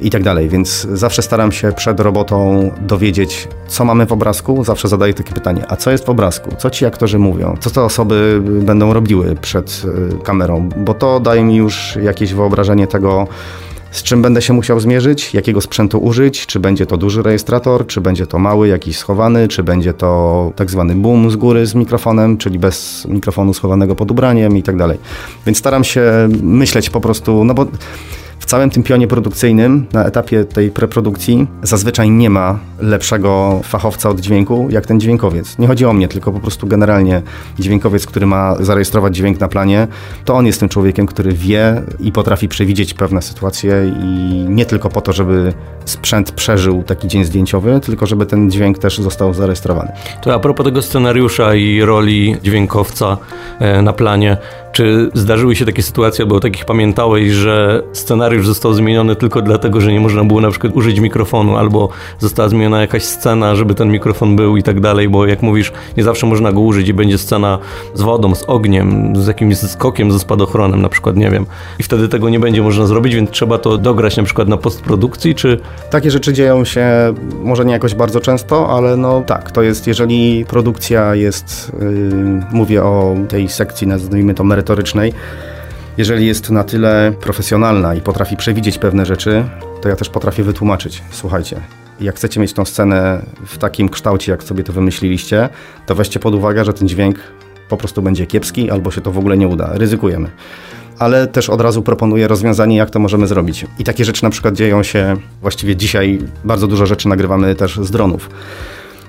i 0.00 0.10
tak 0.10 0.22
dalej, 0.22 0.48
więc 0.48 0.86
zawsze 0.92 1.22
staram 1.22 1.52
się 1.52 1.72
przed 1.72 2.00
robotą 2.00 2.70
dowiedzieć, 2.80 3.48
co 3.68 3.84
mamy 3.84 4.06
w 4.06 4.12
obrazku, 4.12 4.64
zawsze 4.64 4.88
zadaję 4.88 5.14
takie 5.14 5.32
pytanie, 5.32 5.64
a 5.68 5.76
co 5.76 5.90
jest 5.90 6.04
w 6.04 6.10
obrazku? 6.10 6.50
Co 6.58 6.70
ci 6.70 6.86
aktorzy 6.86 7.18
mówią? 7.18 7.56
Co 7.60 7.70
te 7.70 7.82
osoby 7.82 8.42
będą 8.44 8.92
robiły 8.92 9.36
przed 9.40 9.85
Y, 9.85 9.85
kamerą, 10.22 10.68
bo 10.76 10.94
to 10.94 11.20
daje 11.20 11.44
mi 11.44 11.56
już 11.56 11.98
jakieś 12.02 12.34
wyobrażenie 12.34 12.86
tego, 12.86 13.28
z 13.90 14.02
czym 14.02 14.22
będę 14.22 14.42
się 14.42 14.52
musiał 14.52 14.80
zmierzyć, 14.80 15.34
jakiego 15.34 15.60
sprzętu 15.60 15.98
użyć, 15.98 16.46
czy 16.46 16.60
będzie 16.60 16.86
to 16.86 16.96
duży 16.96 17.22
rejestrator, 17.22 17.86
czy 17.86 18.00
będzie 18.00 18.26
to 18.26 18.38
mały, 18.38 18.68
jakiś 18.68 18.98
schowany, 18.98 19.48
czy 19.48 19.62
będzie 19.62 19.92
to 19.92 20.52
tak 20.56 20.70
zwany 20.70 20.94
boom 20.94 21.30
z 21.30 21.36
góry 21.36 21.66
z 21.66 21.74
mikrofonem, 21.74 22.38
czyli 22.38 22.58
bez 22.58 23.06
mikrofonu 23.08 23.54
schowanego 23.54 23.94
pod 23.94 24.10
ubraniem 24.10 24.56
i 24.56 24.62
tak 24.62 24.76
dalej. 24.76 24.98
Więc 25.46 25.58
staram 25.58 25.84
się 25.84 26.28
myśleć 26.42 26.90
po 26.90 27.00
prostu, 27.00 27.44
no 27.44 27.54
bo 27.54 27.66
w 28.46 28.48
całym 28.48 28.70
tym 28.70 28.82
pionie 28.82 29.08
produkcyjnym, 29.08 29.86
na 29.92 30.04
etapie 30.04 30.44
tej 30.44 30.70
preprodukcji, 30.70 31.46
zazwyczaj 31.62 32.10
nie 32.10 32.30
ma 32.30 32.58
lepszego 32.78 33.60
fachowca 33.64 34.08
od 34.08 34.20
dźwięku, 34.20 34.68
jak 34.70 34.86
ten 34.86 35.00
dźwiękowiec. 35.00 35.58
Nie 35.58 35.66
chodzi 35.66 35.84
o 35.84 35.92
mnie, 35.92 36.08
tylko 36.08 36.32
po 36.32 36.40
prostu 36.40 36.66
generalnie 36.66 37.22
dźwiękowiec, 37.58 38.06
który 38.06 38.26
ma 38.26 38.56
zarejestrować 38.60 39.16
dźwięk 39.16 39.40
na 39.40 39.48
planie, 39.48 39.88
to 40.24 40.34
on 40.34 40.46
jest 40.46 40.60
tym 40.60 40.68
człowiekiem, 40.68 41.06
który 41.06 41.32
wie 41.32 41.82
i 42.00 42.12
potrafi 42.12 42.48
przewidzieć 42.48 42.94
pewne 42.94 43.22
sytuacje 43.22 43.92
i 44.02 44.44
nie 44.48 44.66
tylko 44.66 44.88
po 44.88 45.00
to, 45.00 45.12
żeby 45.12 45.52
sprzęt 45.84 46.32
przeżył 46.32 46.82
taki 46.82 47.08
dzień 47.08 47.24
zdjęciowy, 47.24 47.80
tylko 47.80 48.06
żeby 48.06 48.26
ten 48.26 48.50
dźwięk 48.50 48.78
też 48.78 48.98
został 48.98 49.34
zarejestrowany. 49.34 49.92
To 50.22 50.34
a 50.34 50.38
propos 50.38 50.66
tego 50.66 50.82
scenariusza 50.82 51.54
i 51.54 51.82
roli 51.82 52.36
dźwiękowca 52.42 53.16
e, 53.58 53.82
na 53.82 53.92
planie, 53.92 54.36
czy 54.76 55.10
zdarzyły 55.14 55.56
się 55.56 55.64
takie 55.64 55.82
sytuacje, 55.82 56.22
albo 56.22 56.40
takich 56.40 56.64
pamiętałeś, 56.64 57.30
że 57.30 57.82
scenariusz 57.92 58.35
został 58.44 58.74
zmieniony 58.74 59.16
tylko 59.16 59.42
dlatego, 59.42 59.80
że 59.80 59.92
nie 59.92 60.00
można 60.00 60.24
było 60.24 60.40
na 60.40 60.50
przykład 60.50 60.72
użyć 60.76 61.00
mikrofonu, 61.00 61.56
albo 61.56 61.88
została 62.18 62.48
zmieniona 62.48 62.80
jakaś 62.80 63.04
scena, 63.04 63.54
żeby 63.54 63.74
ten 63.74 63.90
mikrofon 63.90 64.36
był 64.36 64.56
i 64.56 64.62
tak 64.62 64.80
dalej, 64.80 65.08
bo 65.08 65.26
jak 65.26 65.42
mówisz, 65.42 65.72
nie 65.96 66.04
zawsze 66.04 66.26
można 66.26 66.52
go 66.52 66.60
użyć 66.60 66.88
i 66.88 66.94
będzie 66.94 67.18
scena 67.18 67.58
z 67.94 68.02
wodą, 68.02 68.34
z 68.34 68.42
ogniem, 68.42 69.16
z 69.16 69.26
jakimś 69.26 69.56
skokiem, 69.58 70.12
ze 70.12 70.18
spadochronem 70.18 70.82
na 70.82 70.88
przykład, 70.88 71.16
nie 71.16 71.30
wiem. 71.30 71.46
I 71.78 71.82
wtedy 71.82 72.08
tego 72.08 72.28
nie 72.28 72.40
będzie 72.40 72.62
można 72.62 72.86
zrobić, 72.86 73.14
więc 73.14 73.30
trzeba 73.30 73.58
to 73.58 73.78
dograć 73.78 74.16
na 74.16 74.22
przykład 74.22 74.48
na 74.48 74.56
postprodukcji, 74.56 75.34
czy... 75.34 75.60
Takie 75.90 76.10
rzeczy 76.10 76.32
dzieją 76.32 76.64
się 76.64 77.14
może 77.42 77.64
nie 77.64 77.72
jakoś 77.72 77.94
bardzo 77.94 78.20
często, 78.20 78.68
ale 78.76 78.96
no 78.96 79.22
tak, 79.26 79.50
to 79.50 79.62
jest, 79.62 79.86
jeżeli 79.86 80.44
produkcja 80.44 81.14
jest, 81.14 81.72
yy, 81.80 82.42
mówię 82.52 82.84
o 82.84 83.16
tej 83.28 83.48
sekcji, 83.48 83.86
nazwijmy 83.86 84.34
to 84.34 84.44
merytorycznej, 84.44 85.12
jeżeli 85.98 86.26
jest 86.26 86.50
na 86.50 86.64
tyle 86.64 87.12
profesjonalna 87.20 87.94
i 87.94 88.00
potrafi 88.00 88.36
przewidzieć 88.36 88.78
pewne 88.78 89.06
rzeczy, 89.06 89.44
to 89.82 89.88
ja 89.88 89.96
też 89.96 90.08
potrafię 90.08 90.42
wytłumaczyć. 90.42 91.02
Słuchajcie, 91.10 91.60
jak 92.00 92.16
chcecie 92.16 92.40
mieć 92.40 92.52
tą 92.52 92.64
scenę 92.64 93.22
w 93.46 93.58
takim 93.58 93.88
kształcie, 93.88 94.32
jak 94.32 94.42
sobie 94.42 94.64
to 94.64 94.72
wymyśliliście, 94.72 95.48
to 95.86 95.94
weźcie 95.94 96.20
pod 96.20 96.34
uwagę, 96.34 96.64
że 96.64 96.72
ten 96.72 96.88
dźwięk 96.88 97.18
po 97.68 97.76
prostu 97.76 98.02
będzie 98.02 98.26
kiepski 98.26 98.70
albo 98.70 98.90
się 98.90 99.00
to 99.00 99.12
w 99.12 99.18
ogóle 99.18 99.36
nie 99.36 99.48
uda. 99.48 99.70
Ryzykujemy. 99.74 100.30
Ale 100.98 101.26
też 101.26 101.50
od 101.50 101.60
razu 101.60 101.82
proponuję 101.82 102.28
rozwiązanie, 102.28 102.76
jak 102.76 102.90
to 102.90 102.98
możemy 102.98 103.26
zrobić. 103.26 103.66
I 103.78 103.84
takie 103.84 104.04
rzeczy 104.04 104.24
na 104.24 104.30
przykład 104.30 104.54
dzieją 104.54 104.82
się 104.82 105.16
właściwie 105.42 105.76
dzisiaj, 105.76 106.18
bardzo 106.44 106.66
dużo 106.66 106.86
rzeczy 106.86 107.08
nagrywamy 107.08 107.54
też 107.54 107.76
z 107.76 107.90
dronów. 107.90 108.30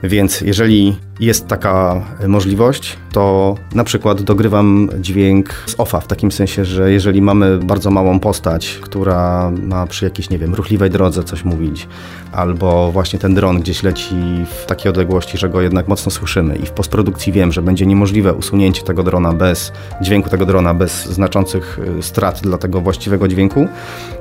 Więc 0.04 0.42
jeżeli 0.42 0.98
jest 1.20 1.48
taka 1.48 2.02
możliwość, 2.28 2.98
to 3.12 3.56
na 3.76 3.84
przykład 3.84 4.22
dogrywam 4.22 4.90
dźwięk 5.00 5.64
z 5.66 5.76
offa, 5.78 6.00
w 6.00 6.08
takim 6.08 6.32
sensie, 6.32 6.66
że 6.66 6.92
jeżeli 6.92 7.22
mamy 7.22 7.58
bardzo 7.58 7.92
małą 7.92 8.20
postać, 8.20 8.80
która 8.82 9.52
ma 9.64 9.88
przy 9.88 10.06
jakiejś, 10.06 10.30
nie 10.30 10.38
wiem, 10.38 10.56
ruchliwej 10.56 10.90
drodze 10.90 11.24
coś 11.24 11.44
mówić, 11.44 11.88
albo 12.32 12.92
właśnie 12.92 13.20
ten 13.20 13.36
dron 13.36 13.60
gdzieś 13.60 13.84
leci 13.84 14.16
w 14.46 14.66
takiej 14.66 14.90
odległości, 14.90 15.38
że 15.38 15.50
go 15.50 15.62
jednak 15.62 15.88
mocno 15.88 16.12
słyszymy 16.12 16.56
i 16.56 16.66
w 16.66 16.72
postprodukcji 16.72 17.34
wiem, 17.34 17.52
że 17.52 17.62
będzie 17.62 17.86
niemożliwe 17.86 18.34
usunięcie 18.34 18.84
tego 18.84 19.04
drona 19.04 19.34
bez 19.34 19.72
dźwięku 20.02 20.30
tego 20.30 20.46
drona, 20.46 20.74
bez 20.74 21.06
znaczących 21.06 21.80
y, 22.00 22.04
strat 22.04 22.42
dla 22.42 22.58
tego 22.58 22.82
właściwego 22.82 23.28
dźwięku, 23.28 23.68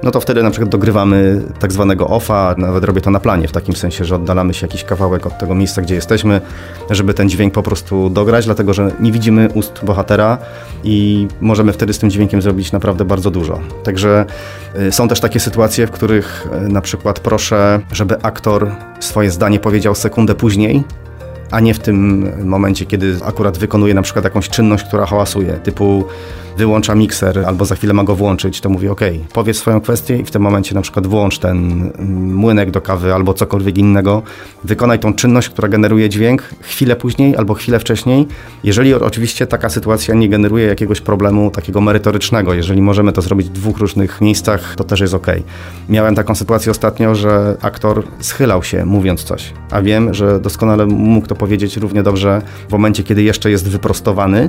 no 0.03 0.11
to 0.11 0.21
wtedy 0.21 0.43
na 0.43 0.50
przykład 0.50 0.71
dogrywamy 0.71 1.43
tak 1.59 1.73
zwanego 1.73 2.09
offa, 2.09 2.55
nawet 2.59 2.85
robię 2.85 3.00
to 3.00 3.11
na 3.11 3.21
planie, 3.21 3.49
w 3.49 3.53
takim 3.53 3.76
sensie, 3.76 4.05
że 4.05 4.17
oddalamy 4.17 4.55
się 4.55 4.67
jakiś 4.67 4.85
kawałek 4.85 5.26
od 5.26 5.38
tego 5.38 5.55
miejsca, 5.55 5.83
gdzie 5.83 5.95
jesteśmy, 5.95 6.41
żeby 6.90 7.14
ten 7.14 7.28
dźwięk 7.28 7.55
po 7.55 7.62
prostu 7.62 8.11
dograć, 8.11 8.45
dlatego 8.45 8.75
że 8.75 8.90
nie 9.00 9.12
widzimy 9.12 9.49
ust 9.55 9.85
bohatera 9.85 10.38
i 10.85 11.28
możemy 11.40 11.73
wtedy 11.73 11.93
z 11.93 11.99
tym 11.99 12.11
dźwiękiem 12.11 12.43
zrobić 12.43 12.73
naprawdę 12.73 13.05
bardzo 13.05 13.31
dużo. 13.31 13.61
Także 13.85 14.25
y, 14.81 14.93
są 14.93 15.09
też 15.09 15.21
takie 15.21 15.40
sytuacje, 15.40 15.87
w 15.87 15.90
których 15.90 16.49
y, 16.66 16.69
na 16.69 16.81
przykład 16.81 17.21
proszę, 17.21 17.81
żeby 17.93 18.23
aktor 18.23 18.71
swoje 19.00 19.31
zdanie 19.31 19.61
powiedział 19.61 19.95
sekundę 19.95 20.35
później, 20.35 20.85
a 21.50 21.61
nie 21.61 21.75
w 21.75 21.78
tym 21.78 22.31
momencie, 22.49 22.87
kiedy 22.87 23.16
akurat 23.25 23.59
wykonuje 23.59 23.95
na 23.95 24.02
przykład 24.02 24.25
jakąś 24.25 24.49
czynność, 24.49 24.85
która 24.85 25.07
hałasuje, 25.07 25.52
typu 25.52 26.05
wyłącza 26.57 26.95
mikser 26.95 27.39
albo 27.47 27.65
za 27.65 27.75
chwilę 27.75 27.93
ma 27.93 28.05
go 28.05 28.17
włączyć, 28.17 28.61
to 28.61 28.69
mówi 28.69 28.89
OK, 28.89 29.01
powiedz 29.33 29.57
swoją 29.57 29.81
kwestię 29.81 30.19
i 30.19 30.25
w 30.25 30.31
tym 30.31 30.43
momencie 30.43 30.75
na 30.75 30.81
przykład 30.81 31.07
włącz 31.07 31.39
ten 31.39 31.91
młynek 32.33 32.71
do 32.71 32.81
kawy 32.81 33.15
albo 33.15 33.35
cokolwiek 33.35 33.79
innego. 33.79 34.23
Wykonaj 34.65 34.99
tą 34.99 35.15
czynność, 35.15 35.49
która 35.49 35.69
generuje 35.69 36.09
dźwięk 36.09 36.43
chwilę 36.61 36.97
później 36.97 37.37
albo 37.37 37.55
chwilę 37.55 37.79
wcześniej. 37.79 38.27
Jeżeli 38.65 38.95
oczywiście 38.95 39.47
taka 39.47 39.69
sytuacja 39.69 40.15
nie 40.15 40.29
generuje 40.29 40.67
jakiegoś 40.67 41.01
problemu 41.01 41.51
takiego 41.51 41.81
merytorycznego, 41.81 42.55
jeżeli 42.55 42.83
możemy 42.83 43.13
to 43.13 43.23
zrobić 43.23 43.47
w 43.47 43.53
dwóch 43.53 43.79
różnych 43.79 44.21
miejscach, 44.21 44.75
to 44.77 44.85
też 44.85 45.01
jest 45.01 45.15
OK. 45.15 45.27
Miałem 45.89 46.15
taką 46.15 46.35
sytuację 46.35 46.71
ostatnio, 46.71 47.15
że 47.15 47.57
aktor 47.63 48.03
schylał 48.21 48.63
się 48.63 48.85
mówiąc 48.85 49.25
coś, 49.25 49.53
a 49.71 49.83
wiem, 49.83 50.15
że 50.15 50.41
doskonale 50.41 50.87
mógł 50.87 51.27
to 51.27 51.35
powiedzieć 51.35 51.77
równie 51.77 52.03
dobrze 52.03 52.43
w 52.69 52.73
momencie, 52.73 53.03
kiedy 53.03 53.23
jeszcze 53.23 53.51
jest 53.51 53.69
wyprostowany, 53.69 54.49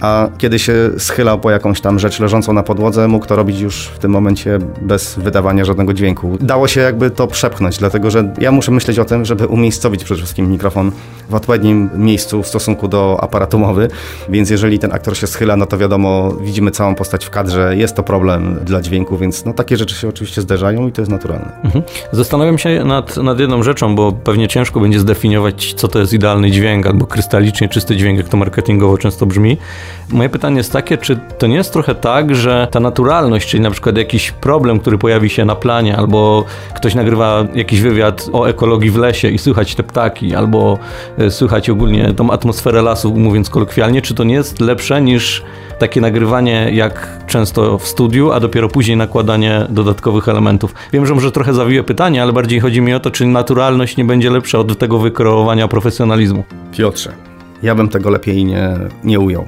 a 0.00 0.28
kiedy 0.38 0.58
się 0.58 0.90
schylał 0.98 1.40
jakąś 1.50 1.80
tam 1.80 1.98
rzecz 1.98 2.20
leżącą 2.20 2.52
na 2.52 2.62
podłodze, 2.62 3.08
mógł 3.08 3.26
to 3.26 3.36
robić 3.36 3.60
już 3.60 3.86
w 3.86 3.98
tym 3.98 4.10
momencie 4.10 4.58
bez 4.82 5.14
wydawania 5.14 5.64
żadnego 5.64 5.94
dźwięku. 5.94 6.38
Dało 6.40 6.68
się 6.68 6.80
jakby 6.80 7.10
to 7.10 7.26
przepchnąć, 7.26 7.78
dlatego 7.78 8.10
że 8.10 8.32
ja 8.38 8.52
muszę 8.52 8.72
myśleć 8.72 8.98
o 8.98 9.04
tym, 9.04 9.24
żeby 9.24 9.46
umiejscowić 9.46 10.04
przede 10.04 10.18
wszystkim 10.18 10.50
mikrofon 10.50 10.92
w 11.30 11.34
odpowiednim 11.34 11.90
miejscu 11.94 12.42
w 12.42 12.46
stosunku 12.46 12.88
do 12.88 13.18
aparatu 13.20 13.58
mowy, 13.58 13.88
więc 14.28 14.50
jeżeli 14.50 14.78
ten 14.78 14.92
aktor 14.92 15.16
się 15.16 15.26
schyla, 15.26 15.56
no 15.56 15.66
to 15.66 15.78
wiadomo, 15.78 16.32
widzimy 16.32 16.70
całą 16.70 16.94
postać 16.94 17.24
w 17.24 17.30
kadrze, 17.30 17.76
jest 17.76 17.96
to 17.96 18.02
problem 18.02 18.58
dla 18.64 18.80
dźwięku, 18.80 19.16
więc 19.16 19.44
no 19.44 19.52
takie 19.52 19.76
rzeczy 19.76 19.94
się 19.94 20.08
oczywiście 20.08 20.42
zdarzają 20.42 20.88
i 20.88 20.92
to 20.92 21.02
jest 21.02 21.12
naturalne. 21.12 21.52
Mhm. 21.64 21.84
Zastanawiam 22.12 22.58
się 22.58 22.84
nad, 22.84 23.16
nad 23.16 23.40
jedną 23.40 23.62
rzeczą, 23.62 23.96
bo 23.96 24.12
pewnie 24.12 24.48
ciężko 24.48 24.80
będzie 24.80 25.00
zdefiniować, 25.00 25.74
co 25.74 25.88
to 25.88 25.98
jest 25.98 26.12
idealny 26.12 26.50
dźwięk 26.50 26.86
albo 26.86 27.06
krystalicznie 27.06 27.68
czysty 27.68 27.96
dźwięk, 27.96 28.18
jak 28.18 28.28
to 28.28 28.36
marketingowo 28.36 28.98
często 28.98 29.26
brzmi. 29.26 29.56
Moje 30.08 30.28
pytanie 30.28 30.56
jest 30.56 30.72
takie, 30.72 30.98
czy 30.98 31.16
to 31.38 31.46
nie 31.46 31.56
jest 31.56 31.72
trochę 31.72 31.94
tak, 31.94 32.34
że 32.34 32.68
ta 32.70 32.80
naturalność, 32.80 33.48
czyli 33.48 33.62
na 33.62 33.70
przykład 33.70 33.96
jakiś 33.96 34.30
problem, 34.30 34.78
który 34.78 34.98
pojawi 34.98 35.30
się 35.30 35.44
na 35.44 35.54
planie, 35.54 35.96
albo 35.96 36.44
ktoś 36.74 36.94
nagrywa 36.94 37.44
jakiś 37.54 37.80
wywiad 37.80 38.28
o 38.32 38.48
ekologii 38.48 38.90
w 38.90 38.96
lesie 38.96 39.28
i 39.28 39.38
słychać 39.38 39.74
te 39.74 39.82
ptaki, 39.82 40.34
albo 40.34 40.78
e, 41.18 41.30
słychać 41.30 41.70
ogólnie 41.70 42.12
tą 42.14 42.30
atmosferę 42.30 42.82
lasu, 42.82 43.14
mówiąc 43.14 43.50
kolokwialnie, 43.50 44.02
czy 44.02 44.14
to 44.14 44.24
nie 44.24 44.34
jest 44.34 44.60
lepsze 44.60 45.02
niż 45.02 45.42
takie 45.78 46.00
nagrywanie 46.00 46.70
jak 46.72 47.08
często 47.26 47.78
w 47.78 47.88
studiu, 47.88 48.32
a 48.32 48.40
dopiero 48.40 48.68
później 48.68 48.96
nakładanie 48.96 49.66
dodatkowych 49.68 50.28
elementów. 50.28 50.74
Wiem, 50.92 51.06
że 51.06 51.14
może 51.14 51.32
trochę 51.32 51.54
zawiłe 51.54 51.84
pytanie, 51.84 52.22
ale 52.22 52.32
bardziej 52.32 52.60
chodzi 52.60 52.80
mi 52.80 52.94
o 52.94 53.00
to, 53.00 53.10
czy 53.10 53.26
naturalność 53.26 53.96
nie 53.96 54.04
będzie 54.04 54.30
lepsza 54.30 54.58
od 54.58 54.78
tego 54.78 54.98
wykreowania 54.98 55.68
profesjonalizmu. 55.68 56.44
Piotrze, 56.72 57.12
ja 57.62 57.74
bym 57.74 57.88
tego 57.88 58.10
lepiej 58.10 58.44
nie, 58.44 58.78
nie 59.04 59.20
ujął 59.20 59.46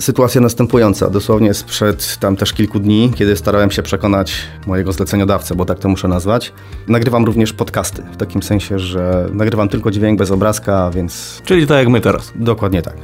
sytuacja 0.00 0.40
następująca. 0.40 1.10
Dosłownie 1.10 1.54
sprzed 1.54 2.16
tam 2.16 2.36
też 2.36 2.52
kilku 2.52 2.80
dni, 2.80 3.12
kiedy 3.14 3.36
starałem 3.36 3.70
się 3.70 3.82
przekonać 3.82 4.34
mojego 4.66 4.92
zleceniodawcę, 4.92 5.54
bo 5.54 5.64
tak 5.64 5.78
to 5.78 5.88
muszę 5.88 6.08
nazwać. 6.08 6.52
Nagrywam 6.88 7.24
również 7.24 7.52
podcasty, 7.52 8.02
w 8.12 8.16
takim 8.16 8.42
sensie, 8.42 8.78
że 8.78 9.28
nagrywam 9.32 9.68
tylko 9.68 9.90
dźwięk 9.90 10.18
bez 10.18 10.30
obrazka, 10.30 10.90
więc... 10.90 11.42
Czyli 11.44 11.66
tak 11.66 11.78
jak 11.78 11.88
my 11.88 12.00
teraz. 12.00 12.32
Dokładnie 12.34 12.82
tak. 12.82 12.96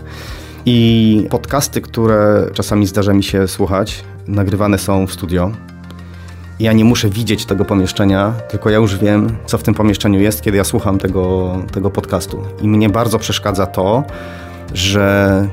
I 0.67 1.27
podcasty, 1.31 1.81
które 1.81 2.47
czasami 2.55 2.87
zdarza 2.87 3.13
mi 3.13 3.23
się 3.23 3.49
słuchać, 3.49 4.05
nagrywane 4.29 4.79
są 4.79 5.07
w 5.07 5.13
studio. 5.13 5.51
Ja 6.61 6.73
nie 6.73 6.85
muszę 6.85 7.09
widzieć 7.11 7.47
tego 7.47 7.65
pomieszczenia, 7.65 8.33
tylko 8.49 8.71
ja 8.71 8.77
już 8.77 8.97
wiem, 8.97 9.37
co 9.47 9.59
w 9.59 9.63
tym 9.63 9.75
pomieszczeniu 9.75 10.21
jest, 10.21 10.43
kiedy 10.43 10.57
ja 10.57 10.65
słucham 10.65 10.99
tego, 10.99 11.57
tego 11.73 11.91
podcastu. 11.91 12.43
I 12.63 12.69
mnie 12.69 12.89
bardzo 12.89 13.19
przeszkadza 13.19 13.67
to, 13.67 14.05
że 14.75 15.49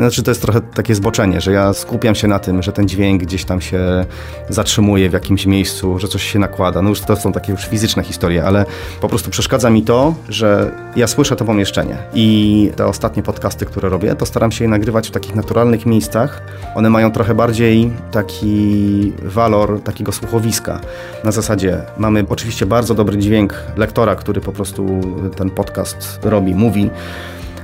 znaczy 0.00 0.22
to 0.22 0.30
jest 0.30 0.42
trochę 0.42 0.60
takie 0.60 0.94
zboczenie, 0.94 1.40
że 1.40 1.52
ja 1.52 1.72
skupiam 1.72 2.14
się 2.14 2.28
na 2.28 2.38
tym, 2.38 2.62
że 2.62 2.72
ten 2.72 2.88
dźwięk 2.88 3.22
gdzieś 3.22 3.44
tam 3.44 3.60
się 3.60 4.04
zatrzymuje 4.48 5.10
w 5.10 5.12
jakimś 5.12 5.46
miejscu, 5.46 5.98
że 5.98 6.08
coś 6.08 6.32
się 6.32 6.38
nakłada. 6.38 6.82
No 6.82 6.88
już 6.88 7.00
to 7.00 7.16
są 7.16 7.32
takie 7.32 7.52
już 7.52 7.66
fizyczne 7.66 8.02
historie, 8.02 8.44
ale 8.44 8.64
po 9.00 9.08
prostu 9.08 9.30
przeszkadza 9.30 9.70
mi 9.70 9.82
to, 9.82 10.14
że 10.28 10.70
ja 10.96 11.06
słyszę 11.06 11.36
to 11.36 11.44
pomieszczenie. 11.44 11.96
I 12.14 12.70
te 12.76 12.86
ostatnie 12.86 13.22
podcasty, 13.22 13.66
które 13.66 13.88
robię, 13.88 14.14
to 14.14 14.26
staram 14.26 14.52
się 14.52 14.64
je 14.64 14.68
nagrywać 14.68 15.08
w 15.08 15.10
takich 15.10 15.34
naturalnych 15.34 15.86
miejscach. 15.86 16.42
One 16.74 16.90
mają 16.90 17.12
trochę 17.12 17.34
bardziej 17.34 17.92
taki 18.10 19.12
walor 19.22 19.80
takiego 19.82 20.12
słuchowiska. 20.12 20.80
Na 21.24 21.32
zasadzie 21.32 21.82
mamy 21.98 22.24
oczywiście 22.28 22.66
bardzo 22.66 22.94
dobry 22.94 23.18
dźwięk 23.18 23.54
lektora, 23.76 24.14
który 24.14 24.40
po 24.40 24.52
prostu 24.52 25.00
ten 25.36 25.50
podcast 25.50 26.20
robi, 26.22 26.54
mówi 26.54 26.90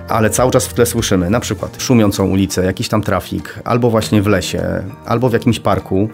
ale 0.08 0.30
cały 0.30 0.50
czas 0.50 0.66
w 0.66 0.74
tle 0.74 0.86
słyszymy 0.86 1.30
na 1.30 1.40
przykład 1.40 1.82
szumiącą 1.82 2.26
ulicę, 2.26 2.64
jakiś 2.64 2.88
tam 2.88 3.02
trafik, 3.02 3.58
albo 3.64 3.90
właśnie 3.90 4.22
w 4.22 4.26
lesie, 4.26 4.82
albo 5.06 5.28
w 5.28 5.32
jakimś 5.32 5.60
parku 5.60 6.08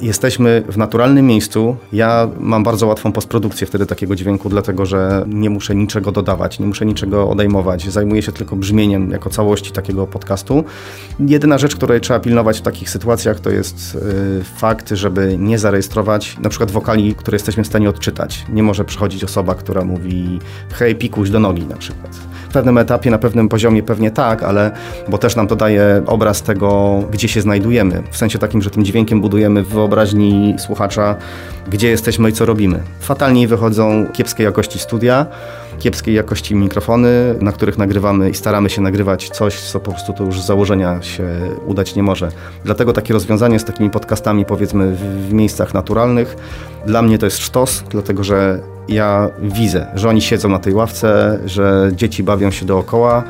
jesteśmy 0.00 0.62
w 0.68 0.76
naturalnym 0.76 1.26
miejscu. 1.26 1.76
Ja 1.92 2.28
mam 2.40 2.64
bardzo 2.64 2.86
łatwą 2.86 3.12
postprodukcję 3.12 3.66
wtedy 3.66 3.86
takiego 3.86 4.16
dźwięku, 4.16 4.48
dlatego 4.48 4.86
że 4.86 5.24
nie 5.26 5.50
muszę 5.50 5.74
niczego 5.74 6.12
dodawać, 6.12 6.58
nie 6.58 6.66
muszę 6.66 6.86
niczego 6.86 7.28
odejmować. 7.28 7.90
Zajmuję 7.90 8.22
się 8.22 8.32
tylko 8.32 8.56
brzmieniem 8.56 9.10
jako 9.10 9.30
całości 9.30 9.72
takiego 9.72 10.06
podcastu. 10.06 10.64
Jedyna 11.20 11.58
rzecz, 11.58 11.76
której 11.76 12.00
trzeba 12.00 12.20
pilnować 12.20 12.58
w 12.58 12.62
takich 12.62 12.90
sytuacjach, 12.90 13.40
to 13.40 13.50
jest 13.50 13.94
y, 14.40 14.44
fakt, 14.56 14.90
żeby 14.90 15.36
nie 15.38 15.58
zarejestrować 15.58 16.36
na 16.40 16.48
przykład 16.48 16.70
wokali, 16.70 17.14
które 17.14 17.34
jesteśmy 17.34 17.64
w 17.64 17.66
stanie 17.66 17.88
odczytać. 17.88 18.46
Nie 18.48 18.62
może 18.62 18.84
przychodzić 18.84 19.24
osoba, 19.24 19.54
która 19.54 19.84
mówi 19.84 20.38
hej, 20.72 20.94
pikuś 20.94 21.30
do 21.30 21.40
nogi 21.40 21.66
na 21.66 21.76
przykład. 21.76 22.18
W 22.48 22.52
pewnym 22.52 22.78
etapie, 22.78 23.10
na 23.10 23.18
pewnym 23.18 23.48
poziomie 23.48 23.82
pewnie 23.82 24.10
tak, 24.10 24.42
ale 24.42 24.70
bo 25.08 25.18
też 25.18 25.36
nam 25.36 25.46
to 25.46 25.56
daje 25.56 26.02
obraz 26.06 26.42
tego, 26.42 27.02
gdzie 27.10 27.28
się 27.28 27.40
znajdujemy. 27.40 28.02
W 28.10 28.16
sensie 28.16 28.38
takim, 28.38 28.62
że 28.62 28.70
tym 28.70 28.84
dźwiękiem 28.84 29.20
budujemy 29.20 29.62
wyobraźni 29.62 30.54
słuchacza, 30.58 31.16
gdzie 31.70 31.88
jesteśmy 31.88 32.30
i 32.30 32.32
co 32.32 32.46
robimy. 32.46 32.80
Fatalniej 33.00 33.46
wychodzą 33.46 34.06
kiepskiej 34.12 34.44
jakości 34.44 34.78
studia, 34.78 35.26
kiepskiej 35.78 36.14
jakości 36.14 36.54
mikrofony, 36.54 37.34
na 37.40 37.52
których 37.52 37.78
nagrywamy 37.78 38.30
i 38.30 38.34
staramy 38.34 38.70
się 38.70 38.82
nagrywać 38.82 39.30
coś, 39.30 39.60
co 39.60 39.80
po 39.80 39.90
prostu 39.90 40.12
to 40.12 40.24
już 40.24 40.40
z 40.40 40.46
założenia 40.46 41.02
się 41.02 41.24
udać 41.66 41.94
nie 41.94 42.02
może. 42.02 42.28
Dlatego 42.64 42.92
takie 42.92 43.14
rozwiązanie 43.14 43.58
z 43.58 43.64
takimi 43.64 43.90
podcastami, 43.90 44.44
powiedzmy, 44.44 44.92
w, 44.92 45.28
w 45.28 45.32
miejscach 45.32 45.74
naturalnych, 45.74 46.36
dla 46.86 47.02
mnie 47.02 47.18
to 47.18 47.26
jest 47.26 47.38
sztos, 47.38 47.84
dlatego 47.90 48.24
że 48.24 48.60
ja 48.88 49.28
widzę, 49.42 49.86
że 49.94 50.08
oni 50.08 50.22
siedzą 50.22 50.48
na 50.48 50.58
tej 50.58 50.74
ławce, 50.74 51.38
że 51.44 51.90
dzieci 51.94 52.22
bawią 52.22 52.50
się 52.50 52.66
dookoła 52.66 53.24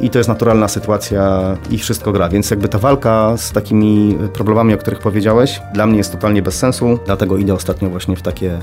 i 0.00 0.10
to 0.10 0.18
jest 0.18 0.28
naturalna 0.28 0.68
sytuacja 0.68 1.56
i 1.70 1.78
wszystko 1.78 2.12
gra. 2.12 2.28
Więc 2.28 2.50
jakby 2.50 2.68
ta 2.68 2.78
walka 2.78 3.36
z 3.36 3.52
takimi 3.52 4.18
problemami, 4.32 4.74
o 4.74 4.78
których 4.78 4.98
powiedziałeś, 4.98 5.60
dla 5.74 5.86
mnie 5.86 5.98
jest 5.98 6.12
totalnie 6.12 6.42
bez 6.42 6.58
sensu, 6.58 6.98
dlatego 7.06 7.36
idę 7.36 7.54
ostatnio 7.54 7.90
właśnie 7.90 8.16
w 8.16 8.22
takie 8.22 8.58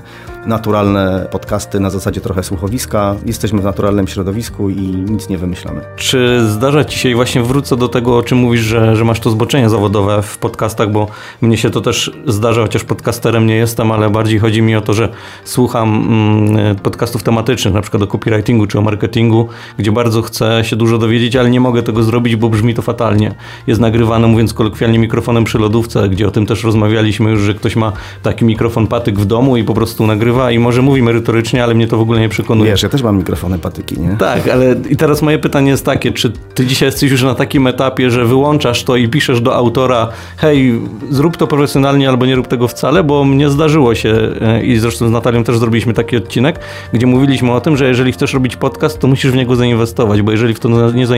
naturalne 0.45 1.27
podcasty 1.31 1.79
na 1.79 1.89
zasadzie 1.89 2.21
trochę 2.21 2.43
słuchowiska. 2.43 3.15
Jesteśmy 3.25 3.61
w 3.61 3.63
naturalnym 3.63 4.07
środowisku 4.07 4.69
i 4.69 4.81
nic 4.87 5.29
nie 5.29 5.37
wymyślamy. 5.37 5.81
Czy 5.95 6.47
zdarza 6.49 6.85
ci 6.85 6.99
się, 6.99 7.09
i 7.09 7.15
właśnie 7.15 7.41
wrócę 7.41 7.77
do 7.77 7.87
tego, 7.87 8.17
o 8.17 8.23
czym 8.23 8.37
mówisz, 8.37 8.61
że, 8.61 8.95
że 8.95 9.05
masz 9.05 9.19
to 9.19 9.29
zboczenie 9.29 9.69
zawodowe 9.69 10.21
w 10.21 10.37
podcastach, 10.37 10.91
bo 10.91 11.07
mnie 11.41 11.57
się 11.57 11.69
to 11.69 11.81
też 11.81 12.11
zdarza, 12.27 12.61
chociaż 12.61 12.83
podcasterem 12.83 13.47
nie 13.47 13.55
jestem, 13.55 13.91
ale 13.91 14.09
bardziej 14.09 14.39
chodzi 14.39 14.61
mi 14.61 14.75
o 14.75 14.81
to, 14.81 14.93
że 14.93 15.09
słucham 15.43 15.89
mm, 15.89 16.75
podcastów 16.75 17.23
tematycznych, 17.23 17.73
na 17.73 17.81
przykład 17.81 18.03
o 18.03 18.07
copywritingu 18.07 18.67
czy 18.67 18.79
o 18.79 18.81
marketingu, 18.81 19.47
gdzie 19.77 19.91
bardzo 19.91 20.21
chcę 20.21 20.63
się 20.63 20.75
dużo 20.75 20.97
dowiedzieć, 20.97 21.24
ale 21.35 21.49
nie 21.49 21.59
mogę 21.59 21.83
tego 21.83 22.03
zrobić, 22.03 22.35
bo 22.35 22.49
brzmi 22.49 22.73
to 22.73 22.81
fatalnie. 22.81 23.31
Jest 23.67 23.81
nagrywane, 23.81 24.27
mówiąc 24.27 24.53
kolokwialnie, 24.53 24.99
mikrofonem 24.99 25.43
przy 25.43 25.59
lodówce, 25.59 26.09
gdzie 26.09 26.27
o 26.27 26.31
tym 26.31 26.45
też 26.45 26.63
rozmawialiśmy 26.63 27.31
już, 27.31 27.41
że 27.41 27.53
ktoś 27.53 27.75
ma 27.75 27.91
taki 28.23 28.45
mikrofon 28.45 28.87
patyk 28.87 29.19
w 29.19 29.25
domu 29.25 29.57
i 29.57 29.63
po 29.63 29.73
prostu 29.73 30.07
nagrywa 30.07 30.51
i 30.51 30.59
może 30.59 30.81
mówi 30.81 31.01
merytorycznie, 31.01 31.63
ale 31.63 31.73
mnie 31.73 31.87
to 31.87 31.97
w 31.97 32.01
ogóle 32.01 32.19
nie 32.19 32.29
przekonuje. 32.29 32.71
Wiesz, 32.71 32.83
ja 32.83 32.89
też 32.89 33.03
mam 33.03 33.17
mikrofony 33.17 33.59
patyki, 33.59 33.99
nie? 33.99 34.15
Tak, 34.19 34.47
ale 34.47 34.75
i 34.89 34.95
teraz 34.95 35.21
moje 35.21 35.39
pytanie 35.39 35.71
jest 35.71 35.85
takie, 35.85 36.11
czy 36.11 36.31
ty 36.53 36.65
dzisiaj 36.65 36.87
jesteś 36.87 37.11
już 37.11 37.23
na 37.23 37.35
takim 37.35 37.67
etapie, 37.67 38.11
że 38.11 38.25
wyłączasz 38.25 38.83
to 38.83 38.95
i 38.95 39.07
piszesz 39.07 39.41
do 39.41 39.55
autora, 39.55 40.07
hej, 40.37 40.81
zrób 41.09 41.37
to 41.37 41.47
profesjonalnie 41.47 42.09
albo 42.09 42.25
nie 42.25 42.35
rób 42.35 42.47
tego 42.47 42.67
wcale, 42.67 43.03
bo 43.03 43.25
mnie 43.25 43.49
zdarzyło 43.49 43.95
się 43.95 44.29
e, 44.41 44.63
i 44.63 44.77
zresztą 44.77 45.07
z 45.07 45.11
Natalią 45.11 45.43
też 45.43 45.57
zrobiliśmy 45.57 45.93
taki 45.93 46.17
odcinek, 46.17 46.59
gdzie 46.93 47.07
mówiliśmy 47.07 47.51
o 47.51 47.61
tym, 47.61 47.77
że 47.77 47.87
jeżeli 47.87 48.11
chcesz 48.11 48.33
robić 48.33 48.55
podcast, 48.55 48.99
to 48.99 49.07
musisz 49.07 49.31
w 49.31 49.35
niego 49.35 49.55
zainwestować, 49.55 50.21
bo 50.21 50.31
jeżeli 50.31 50.53
w 50.53 50.59
to 50.59 50.91
nie 50.91 51.07
zainwestujesz, 51.07 51.14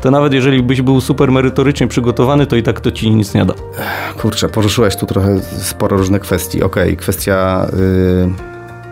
to 0.00 0.10
nawet 0.10 0.32
jeżeli 0.32 0.62
byś 0.62 0.82
był 0.82 1.00
super 1.00 1.32
merytorycznie 1.32 1.86
przygotowany, 1.86 2.46
to 2.46 2.56
i 2.56 2.62
tak 2.62 2.80
to 2.80 2.90
ci 2.90 3.10
nic 3.10 3.34
nie 3.34 3.44
da. 3.44 3.54
Kurczę, 4.18 4.48
poruszyłeś 4.48 4.96
tu 4.96 5.06
trochę 5.06 5.40
sporo 5.40 5.96
różnych 5.96 6.22
kwestii. 6.22 6.62
Okej, 6.62 6.82
okay, 6.82 6.96
kwestia... 6.96 7.66
Yy 7.72 8.48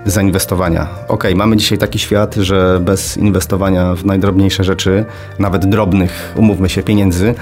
zainwestowania. 0.07 0.89
Ok, 1.09 1.25
mamy 1.35 1.57
dzisiaj 1.57 1.79
taki 1.79 1.99
świat, 1.99 2.35
że 2.35 2.81
bez 2.81 3.17
inwestowania 3.17 3.95
w 3.95 4.05
najdrobniejsze 4.05 4.65
rzeczy, 4.65 5.05
nawet 5.39 5.67
drobnych, 5.67 6.33
umówmy 6.37 6.69
się, 6.69 6.83
pieniędzy, 6.83 7.35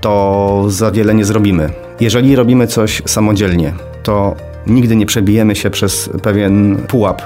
to 0.00 0.64
za 0.68 0.90
wiele 0.90 1.14
nie 1.14 1.24
zrobimy. 1.24 1.70
Jeżeli 2.00 2.36
robimy 2.36 2.66
coś 2.66 3.02
samodzielnie, 3.06 3.72
to 4.02 4.36
nigdy 4.66 4.96
nie 4.96 5.06
przebijemy 5.06 5.56
się 5.56 5.70
przez 5.70 6.10
pewien 6.22 6.76
pułap 6.88 7.22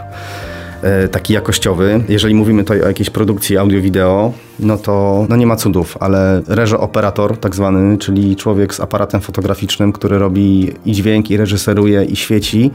taki 1.11 1.33
jakościowy. 1.33 2.05
Jeżeli 2.09 2.35
mówimy 2.35 2.63
tutaj 2.65 2.83
o 2.83 2.87
jakiejś 2.87 3.11
produkcji 3.11 3.59
audio-wideo, 3.59 4.33
no 4.61 4.77
to 4.79 5.27
no 5.29 5.37
nie 5.37 5.47
ma 5.47 5.57
cudów, 5.57 5.97
ale 6.01 6.43
reżo-operator 6.49 7.37
tak 7.37 7.55
zwany, 7.55 7.99
czyli 7.99 8.37
człowiek 8.37 8.75
z 8.75 8.81
aparatem 8.81 9.21
fotograficznym, 9.21 9.93
który 9.93 10.19
robi 10.19 10.73
i 10.85 10.93
dźwięk, 10.93 11.31
i 11.31 11.37
reżyseruje, 11.37 12.05
i 12.05 12.17
świeci, 12.17 12.71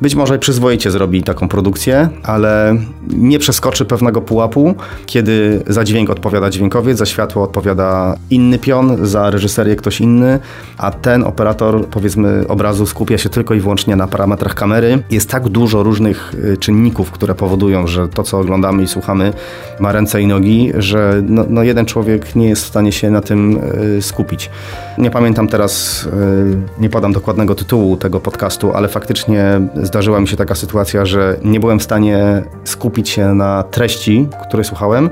być 0.00 0.14
może 0.14 0.38
przyzwoicie 0.38 0.90
zrobi 0.90 1.22
taką 1.22 1.48
produkcję, 1.48 2.08
ale 2.22 2.76
nie 3.08 3.38
przeskoczy 3.38 3.84
pewnego 3.84 4.20
pułapu, 4.20 4.74
kiedy 5.06 5.62
za 5.66 5.84
dźwięk 5.84 6.10
odpowiada 6.10 6.50
dźwiękowiec, 6.50 6.98
za 6.98 7.06
światło 7.06 7.42
odpowiada 7.42 8.16
inny 8.30 8.58
pion, 8.58 9.06
za 9.06 9.30
reżyserię 9.30 9.76
ktoś 9.76 10.00
inny, 10.00 10.38
a 10.78 10.90
ten 10.90 11.24
operator, 11.24 11.86
powiedzmy, 11.86 12.44
obrazu 12.48 12.86
skupia 12.86 13.18
się 13.18 13.28
tylko 13.28 13.54
i 13.54 13.60
wyłącznie 13.60 13.96
na 13.96 14.06
parametrach 14.06 14.54
kamery. 14.54 15.02
Jest 15.10 15.30
tak 15.30 15.48
dużo 15.48 15.82
różnych 15.82 16.34
y, 16.34 16.56
czynników, 16.56 17.10
które 17.10 17.34
powodują, 17.34 17.86
że 17.86 18.08
to, 18.08 18.22
co 18.22 18.38
oglądamy 18.38 18.82
i 18.82 18.88
słuchamy, 18.88 19.32
ma 19.80 19.92
ręce 19.92 20.22
i 20.22 20.26
nogi, 20.26 20.72
że 20.74 21.22
no, 21.28 21.44
no 21.48 21.62
jeden 21.62 21.86
człowiek 21.86 22.36
nie 22.36 22.48
jest 22.48 22.64
w 22.64 22.68
stanie 22.68 22.92
się 22.92 23.10
na 23.10 23.20
tym 23.20 23.58
y, 23.98 24.02
skupić. 24.02 24.50
Nie 24.98 25.10
pamiętam 25.10 25.48
teraz, 25.48 26.04
y, 26.06 26.80
nie 26.80 26.90
podam 26.90 27.12
dokładnego 27.12 27.54
tytułu 27.54 27.96
tego 27.96 28.20
podcastu, 28.20 28.72
ale 28.74 28.88
faktycznie 28.88 29.60
zdarzyła 29.92 30.20
mi 30.20 30.28
się 30.28 30.36
taka 30.36 30.54
sytuacja, 30.54 31.06
że 31.06 31.36
nie 31.44 31.60
byłem 31.60 31.78
w 31.78 31.82
stanie 31.82 32.42
skupić 32.64 33.08
się 33.08 33.34
na 33.34 33.62
treści, 33.62 34.28
której 34.48 34.64
słuchałem, 34.64 35.10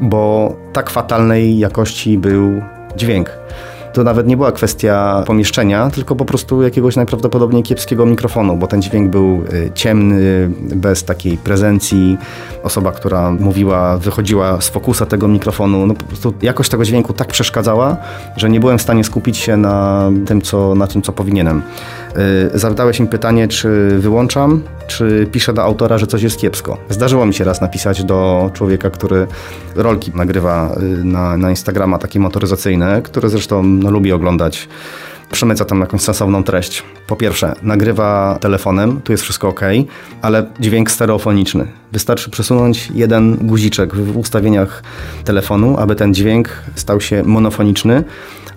bo 0.00 0.52
tak 0.72 0.90
fatalnej 0.90 1.58
jakości 1.58 2.18
był 2.18 2.62
dźwięk. 2.96 3.30
To 3.92 4.04
nawet 4.04 4.26
nie 4.26 4.36
była 4.36 4.52
kwestia 4.52 5.22
pomieszczenia, 5.26 5.90
tylko 5.90 6.16
po 6.16 6.24
prostu 6.24 6.62
jakiegoś 6.62 6.96
najprawdopodobniej 6.96 7.62
kiepskiego 7.62 8.06
mikrofonu, 8.06 8.56
bo 8.56 8.66
ten 8.66 8.82
dźwięk 8.82 9.10
był 9.10 9.42
y, 9.52 9.70
ciemny, 9.74 10.50
bez 10.58 11.04
takiej 11.04 11.36
prezencji. 11.36 12.18
Osoba, 12.62 12.92
która 12.92 13.30
mówiła, 13.30 13.98
wychodziła 13.98 14.60
z 14.60 14.68
fokusa 14.68 15.06
tego 15.06 15.28
mikrofonu, 15.28 15.86
no 15.86 15.94
po 15.94 16.04
prostu 16.04 16.34
jakość 16.42 16.70
tego 16.70 16.84
dźwięku 16.84 17.12
tak 17.12 17.28
przeszkadzała, 17.28 17.96
że 18.36 18.50
nie 18.50 18.60
byłem 18.60 18.78
w 18.78 18.82
stanie 18.82 19.04
skupić 19.04 19.36
się 19.36 19.56
na 19.56 20.10
tym, 20.26 20.42
co, 20.42 20.74
na 20.74 20.86
tym, 20.86 21.02
co 21.02 21.12
powinienem. 21.12 21.62
Y, 22.54 22.58
zadałeś 22.58 23.00
mi 23.00 23.06
pytanie, 23.06 23.48
czy 23.48 23.98
wyłączam, 23.98 24.62
czy 24.86 25.28
piszę 25.32 25.52
do 25.52 25.62
autora, 25.62 25.98
że 25.98 26.06
coś 26.06 26.22
jest 26.22 26.38
kiepsko. 26.38 26.78
Zdarzyło 26.88 27.26
mi 27.26 27.34
się 27.34 27.44
raz 27.44 27.60
napisać 27.60 28.04
do 28.04 28.50
człowieka, 28.54 28.90
który 28.90 29.26
rolki 29.76 30.12
nagrywa 30.14 30.76
y, 31.00 31.04
na, 31.04 31.36
na 31.36 31.50
Instagrama, 31.50 31.98
takie 31.98 32.20
motoryzacyjne, 32.20 33.02
które 33.02 33.28
zresztą 33.28 33.62
no, 33.62 33.90
lubi 33.90 34.12
oglądać 34.12 34.68
przemyca 35.32 35.64
tam 35.64 35.80
jakąś 35.80 36.00
sensowną 36.00 36.44
treść. 36.44 36.82
Po 37.06 37.16
pierwsze, 37.16 37.54
nagrywa 37.62 38.38
telefonem, 38.40 39.00
tu 39.00 39.12
jest 39.12 39.24
wszystko 39.24 39.48
ok, 39.48 39.60
ale 40.22 40.46
dźwięk 40.60 40.90
stereofoniczny. 40.90 41.66
Wystarczy 41.92 42.30
przesunąć 42.30 42.90
jeden 42.94 43.36
guziczek 43.36 43.94
w 43.94 44.16
ustawieniach 44.16 44.82
telefonu, 45.24 45.76
aby 45.78 45.96
ten 45.96 46.14
dźwięk 46.14 46.48
stał 46.74 47.00
się 47.00 47.22
monofoniczny, 47.22 48.04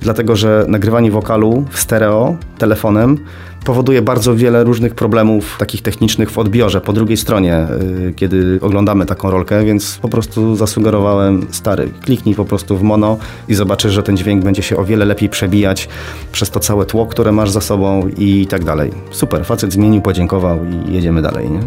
dlatego 0.03 0.35
że 0.35 0.65
nagrywanie 0.67 1.11
wokalu 1.11 1.65
w 1.71 1.79
stereo 1.79 2.35
telefonem 2.57 3.17
powoduje 3.63 4.01
bardzo 4.01 4.35
wiele 4.35 4.63
różnych 4.63 4.95
problemów 4.95 5.55
takich 5.59 5.81
technicznych 5.81 6.31
w 6.31 6.37
odbiorze 6.37 6.81
po 6.81 6.93
drugiej 6.93 7.17
stronie, 7.17 7.67
y, 8.07 8.13
kiedy 8.15 8.59
oglądamy 8.61 9.05
taką 9.05 9.31
rolkę, 9.31 9.65
więc 9.65 9.97
po 10.01 10.09
prostu 10.09 10.55
zasugerowałem 10.55 11.47
stary, 11.51 11.89
kliknij 12.01 12.35
po 12.35 12.45
prostu 12.45 12.77
w 12.77 12.81
mono 12.81 13.17
i 13.47 13.53
zobaczysz, 13.53 13.93
że 13.93 14.03
ten 14.03 14.17
dźwięk 14.17 14.43
będzie 14.43 14.63
się 14.63 14.77
o 14.77 14.85
wiele 14.85 15.05
lepiej 15.05 15.29
przebijać 15.29 15.89
przez 16.31 16.49
to 16.49 16.59
całe 16.59 16.85
tło, 16.85 17.05
które 17.05 17.31
masz 17.31 17.49
za 17.49 17.61
sobą 17.61 18.07
i 18.17 18.47
tak 18.47 18.63
dalej. 18.63 18.91
Super, 19.11 19.45
facet 19.45 19.73
zmienił, 19.73 20.01
podziękował 20.01 20.59
i 20.65 20.93
jedziemy 20.93 21.21
dalej. 21.21 21.51
Nie? 21.51 21.59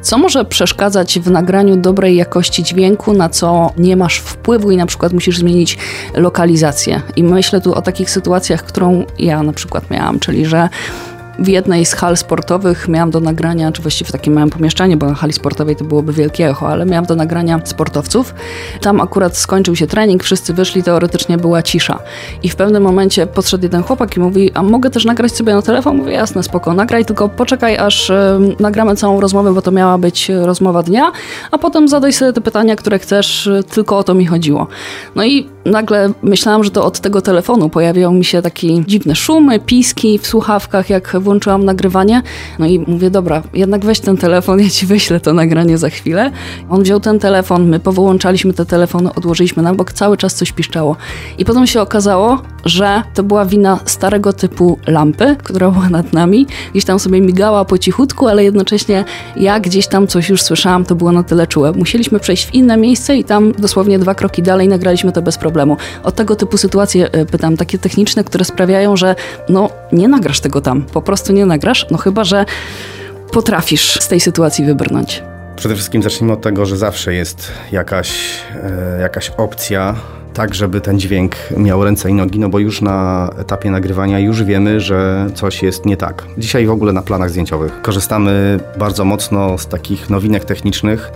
Co 0.00 0.18
może 0.18 0.44
przeszkadzać 0.44 1.18
w 1.18 1.30
nagraniu 1.30 1.76
dobrej 1.76 2.16
jakości 2.16 2.62
dźwięku, 2.62 3.12
na 3.12 3.28
co 3.28 3.72
nie 3.78 3.96
masz 3.96 4.18
wpływu 4.18 4.70
i 4.70 4.76
na 4.76 4.86
przykład 4.86 5.12
musisz 5.12 5.38
zmienić 5.38 5.78
lokalizację? 6.14 7.02
I 7.16 7.24
myślę 7.24 7.60
tu 7.60 7.74
o 7.74 7.82
takich 7.82 8.10
sytuacjach, 8.10 8.62
którą 8.64 9.04
ja 9.18 9.42
na 9.42 9.52
przykład 9.52 9.90
miałam, 9.90 10.20
czyli 10.20 10.46
że 10.46 10.68
w 11.38 11.48
jednej 11.48 11.86
z 11.86 11.94
hal 11.94 12.16
sportowych 12.16 12.88
miałam 12.88 13.10
do 13.10 13.20
nagrania, 13.20 13.72
czy 13.72 13.82
właściwie 13.82 14.08
w 14.08 14.12
takim 14.12 14.32
małym 14.32 14.50
pomieszczeniu, 14.50 14.96
bo 14.96 15.06
na 15.06 15.14
hali 15.14 15.32
sportowej 15.32 15.76
to 15.76 15.84
byłoby 15.84 16.12
wielkie 16.12 16.48
echo, 16.48 16.68
ale 16.68 16.86
miałam 16.86 17.06
do 17.06 17.16
nagrania 17.16 17.60
sportowców. 17.64 18.34
Tam 18.80 19.00
akurat 19.00 19.36
skończył 19.36 19.76
się 19.76 19.86
trening, 19.86 20.24
wszyscy 20.24 20.54
wyszli, 20.54 20.82
teoretycznie 20.82 21.38
była 21.38 21.62
cisza. 21.62 21.98
I 22.42 22.48
w 22.48 22.56
pewnym 22.56 22.82
momencie 22.82 23.26
podszedł 23.26 23.62
jeden 23.64 23.82
chłopak 23.82 24.16
i 24.16 24.20
mówi, 24.20 24.50
a 24.54 24.62
mogę 24.62 24.90
też 24.90 25.04
nagrać 25.04 25.32
sobie 25.32 25.54
na 25.54 25.62
telefon? 25.62 25.96
Mówię, 25.96 26.12
jasne, 26.12 26.42
spoko, 26.42 26.74
nagraj, 26.74 27.04
tylko 27.04 27.28
poczekaj, 27.28 27.76
aż 27.76 28.10
y, 28.10 28.14
nagramy 28.60 28.96
całą 28.96 29.20
rozmowę, 29.20 29.54
bo 29.54 29.62
to 29.62 29.70
miała 29.70 29.98
być 29.98 30.28
rozmowa 30.28 30.82
dnia, 30.82 31.12
a 31.50 31.58
potem 31.58 31.88
zadaj 31.88 32.12
sobie 32.12 32.32
te 32.32 32.40
pytania, 32.40 32.76
które 32.76 32.98
chcesz, 32.98 33.46
y, 33.46 33.64
tylko 33.74 33.98
o 33.98 34.04
to 34.04 34.14
mi 34.14 34.26
chodziło. 34.26 34.66
No 35.14 35.24
i 35.24 35.48
nagle 35.64 36.12
myślałam, 36.22 36.64
że 36.64 36.70
to 36.70 36.84
od 36.84 37.00
tego 37.00 37.22
telefonu 37.22 37.68
pojawiają 37.68 38.12
mi 38.12 38.24
się 38.24 38.42
takie 38.42 38.84
dziwne 38.84 39.14
szumy, 39.14 39.60
piski 39.60 40.18
w 40.18 40.26
słuchawkach, 40.26 40.90
jak 40.90 41.19
włączyłam 41.20 41.64
nagrywanie. 41.64 42.22
No 42.58 42.66
i 42.66 42.78
mówię, 42.78 43.10
dobra, 43.10 43.42
jednak 43.52 43.84
weź 43.84 44.00
ten 44.00 44.16
telefon, 44.16 44.60
ja 44.60 44.70
ci 44.70 44.86
wyślę 44.86 45.20
to 45.20 45.32
nagranie 45.32 45.78
za 45.78 45.90
chwilę. 45.90 46.30
On 46.70 46.82
wziął 46.82 47.00
ten 47.00 47.18
telefon, 47.18 47.68
my 47.68 47.80
powyłączaliśmy 47.80 48.52
te 48.52 48.66
telefony, 48.66 49.14
odłożyliśmy 49.14 49.62
na 49.62 49.74
bok, 49.74 49.92
cały 49.92 50.16
czas 50.16 50.34
coś 50.34 50.52
piszczało. 50.52 50.96
I 51.38 51.44
potem 51.44 51.66
się 51.66 51.80
okazało, 51.80 52.42
że 52.64 53.02
to 53.14 53.22
była 53.22 53.44
wina 53.44 53.78
starego 53.84 54.32
typu 54.32 54.78
lampy, 54.86 55.36
która 55.44 55.70
była 55.70 55.88
nad 55.88 56.12
nami. 56.12 56.46
Gdzieś 56.72 56.84
tam 56.84 56.98
sobie 56.98 57.20
migała 57.20 57.64
po 57.64 57.78
cichutku, 57.78 58.28
ale 58.28 58.44
jednocześnie 58.44 59.04
ja 59.36 59.60
gdzieś 59.60 59.86
tam 59.86 60.06
coś 60.06 60.28
już 60.28 60.42
słyszałam, 60.42 60.84
to 60.84 60.94
było 60.94 61.12
na 61.12 61.22
tyle 61.22 61.46
czułe. 61.46 61.72
Musieliśmy 61.72 62.20
przejść 62.20 62.46
w 62.46 62.54
inne 62.54 62.76
miejsce 62.76 63.16
i 63.16 63.24
tam 63.24 63.52
dosłownie 63.52 63.98
dwa 63.98 64.14
kroki 64.14 64.42
dalej 64.42 64.68
nagraliśmy 64.68 65.12
to 65.12 65.22
bez 65.22 65.38
problemu. 65.38 65.76
O 66.02 66.12
tego 66.12 66.36
typu 66.36 66.56
sytuacje 66.56 67.12
e, 67.12 67.26
pytam, 67.26 67.56
takie 67.56 67.78
techniczne, 67.78 68.24
które 68.24 68.44
sprawiają, 68.44 68.96
że 68.96 69.14
no 69.48 69.70
nie 69.92 70.08
nagrasz 70.08 70.40
tego 70.40 70.60
tam, 70.60 70.82
po 70.82 71.02
prostu 71.02 71.09
nie 71.32 71.46
nagrasz, 71.46 71.86
no 71.90 71.98
chyba, 71.98 72.24
że 72.24 72.44
potrafisz 73.32 74.00
z 74.00 74.08
tej 74.08 74.20
sytuacji 74.20 74.64
wybrnąć. 74.64 75.22
Przede 75.56 75.74
wszystkim 75.74 76.02
zacznijmy 76.02 76.32
od 76.32 76.40
tego, 76.40 76.66
że 76.66 76.76
zawsze 76.76 77.14
jest 77.14 77.52
jakaś, 77.72 78.10
e, 78.62 79.00
jakaś 79.00 79.30
opcja, 79.30 79.94
tak 80.34 80.54
żeby 80.54 80.80
ten 80.80 81.00
dźwięk 81.00 81.36
miał 81.56 81.84
ręce 81.84 82.10
i 82.10 82.14
nogi, 82.14 82.38
no 82.38 82.48
bo 82.48 82.58
już 82.58 82.82
na 82.82 83.30
etapie 83.38 83.70
nagrywania 83.70 84.18
już 84.18 84.42
wiemy, 84.42 84.80
że 84.80 85.26
coś 85.34 85.62
jest 85.62 85.86
nie 85.86 85.96
tak. 85.96 86.24
Dzisiaj 86.38 86.66
w 86.66 86.70
ogóle 86.70 86.92
na 86.92 87.02
planach 87.02 87.30
zdjęciowych 87.30 87.82
korzystamy 87.82 88.60
bardzo 88.78 89.04
mocno 89.04 89.58
z 89.58 89.66
takich 89.66 90.10
nowinek 90.10 90.44
technicznych, 90.44 91.12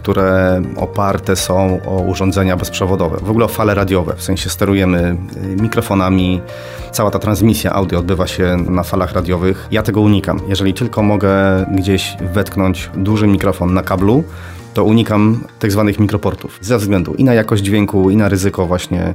które 0.00 0.62
oparte 0.76 1.36
są 1.36 1.80
o 1.86 2.00
urządzenia 2.00 2.56
bezprzewodowe, 2.56 3.18
w 3.22 3.30
ogóle 3.30 3.44
o 3.44 3.48
fale 3.48 3.74
radiowe, 3.74 4.14
w 4.16 4.22
sensie 4.22 4.50
sterujemy 4.50 5.16
y, 5.36 5.62
mikrofonami, 5.62 6.40
cała 6.92 7.10
ta 7.10 7.18
transmisja 7.18 7.72
audio 7.72 7.98
odbywa 7.98 8.26
się 8.26 8.56
na 8.56 8.82
falach 8.82 9.12
radiowych. 9.12 9.68
Ja 9.70 9.82
tego 9.82 10.00
unikam. 10.00 10.40
Jeżeli 10.48 10.74
tylko 10.74 11.02
mogę 11.02 11.30
gdzieś 11.74 12.16
wetknąć 12.20 12.90
duży 12.94 13.26
mikrofon 13.26 13.74
na 13.74 13.82
kablu, 13.82 14.24
to 14.74 14.84
unikam 14.84 15.44
tak 15.58 15.72
zwanych 15.72 15.98
mikroportów. 15.98 16.58
Ze 16.60 16.78
względu 16.78 17.14
i 17.14 17.24
na 17.24 17.34
jakość 17.34 17.62
dźwięku, 17.62 18.10
i 18.10 18.16
na 18.16 18.28
ryzyko 18.28 18.66
właśnie 18.66 19.14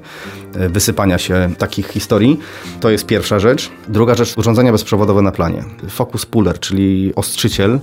wysypania 0.55 1.17
się 1.17 1.49
takich 1.57 1.87
historii. 1.87 2.39
To 2.79 2.89
jest 2.89 3.05
pierwsza 3.05 3.39
rzecz. 3.39 3.71
Druga 3.87 4.15
rzecz, 4.15 4.37
urządzenia 4.37 4.71
bezprzewodowe 4.71 5.21
na 5.21 5.31
planie. 5.31 5.63
Focus 5.89 6.25
puller, 6.25 6.59
czyli 6.59 7.13
ostrzyciel, 7.15 7.79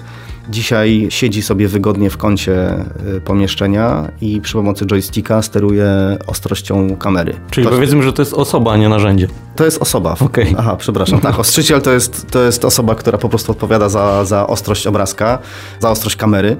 dzisiaj 0.50 1.06
siedzi 1.11 1.42
sobie 1.42 1.68
wygodnie 1.68 2.11
w 2.11 2.16
kącie 2.16 2.54
e, 2.54 2.85
pomieszczenia 3.24 4.08
i 4.20 4.40
przy 4.40 4.52
pomocy 4.52 4.87
joysticka 4.87 5.42
steruje 5.42 5.87
ostrością 6.26 6.96
kamery. 6.96 7.35
Czyli 7.50 7.66
to, 7.66 7.72
powiedzmy, 7.72 8.02
że 8.02 8.12
to 8.12 8.22
jest 8.22 8.35
osoba, 8.35 8.72
a 8.72 8.76
nie 8.76 8.88
narzędzie. 8.88 9.28
To 9.56 9.64
jest 9.64 9.82
osoba. 9.82 10.16
Okej. 10.20 10.44
Okay. 10.44 10.54
Aha, 10.58 10.76
przepraszam. 10.76 11.20
Tak, 11.20 11.38
ostrzyciel 11.38 11.82
to 11.82 11.92
jest, 11.92 12.30
to 12.30 12.42
jest 12.42 12.64
osoba, 12.64 12.94
która 12.94 13.18
po 13.18 13.28
prostu 13.28 13.52
odpowiada 13.52 13.88
za, 13.88 14.24
za 14.24 14.46
ostrość 14.46 14.87
obrazka, 14.87 15.38
za 15.80 15.90
ostrość 15.90 16.16
kamery. 16.16 16.56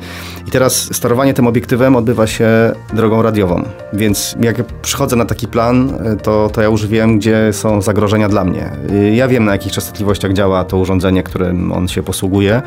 I 0.49 0.51
teraz 0.51 0.95
sterowanie 0.95 1.35
tym 1.35 1.47
obiektywem 1.47 1.97
odbywa 1.97 2.27
się 2.27 2.49
drogą 2.93 3.23
radiową. 3.23 3.65
Więc 3.93 4.37
jak 4.41 4.65
przychodzę 4.65 5.17
na 5.17 5.25
taki 5.25 5.49
plan, 5.49 5.99
to, 6.23 6.51
to 6.53 6.63
ja 6.63 6.69
już 6.69 6.87
wiem, 6.87 7.19
gdzie 7.19 7.53
są 7.53 7.83
zagrożenia 7.83 8.29
dla 8.29 8.45
mnie. 8.45 8.71
Ja 9.13 9.29
wiem, 9.29 9.45
na 9.45 9.53
jakich 9.53 9.73
częstotliwościach 9.73 10.33
działa 10.33 10.65
to 10.65 10.79
urządzenie, 10.79 11.23
którym 11.23 11.73
on 11.73 11.89
się 11.89 12.03
posługuje. 12.03 12.63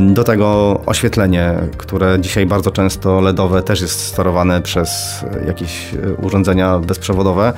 Do 0.00 0.24
tego 0.24 0.80
oświetlenie, 0.86 1.54
które 1.76 2.20
dzisiaj 2.20 2.46
bardzo 2.46 2.70
często 2.70 3.20
LEDowe 3.20 3.62
też 3.62 3.80
jest 3.80 4.00
sterowane 4.00 4.62
przez 4.62 5.20
jakieś 5.46 5.90
urządzenia 6.22 6.78
bezprzewodowe. 6.78 7.52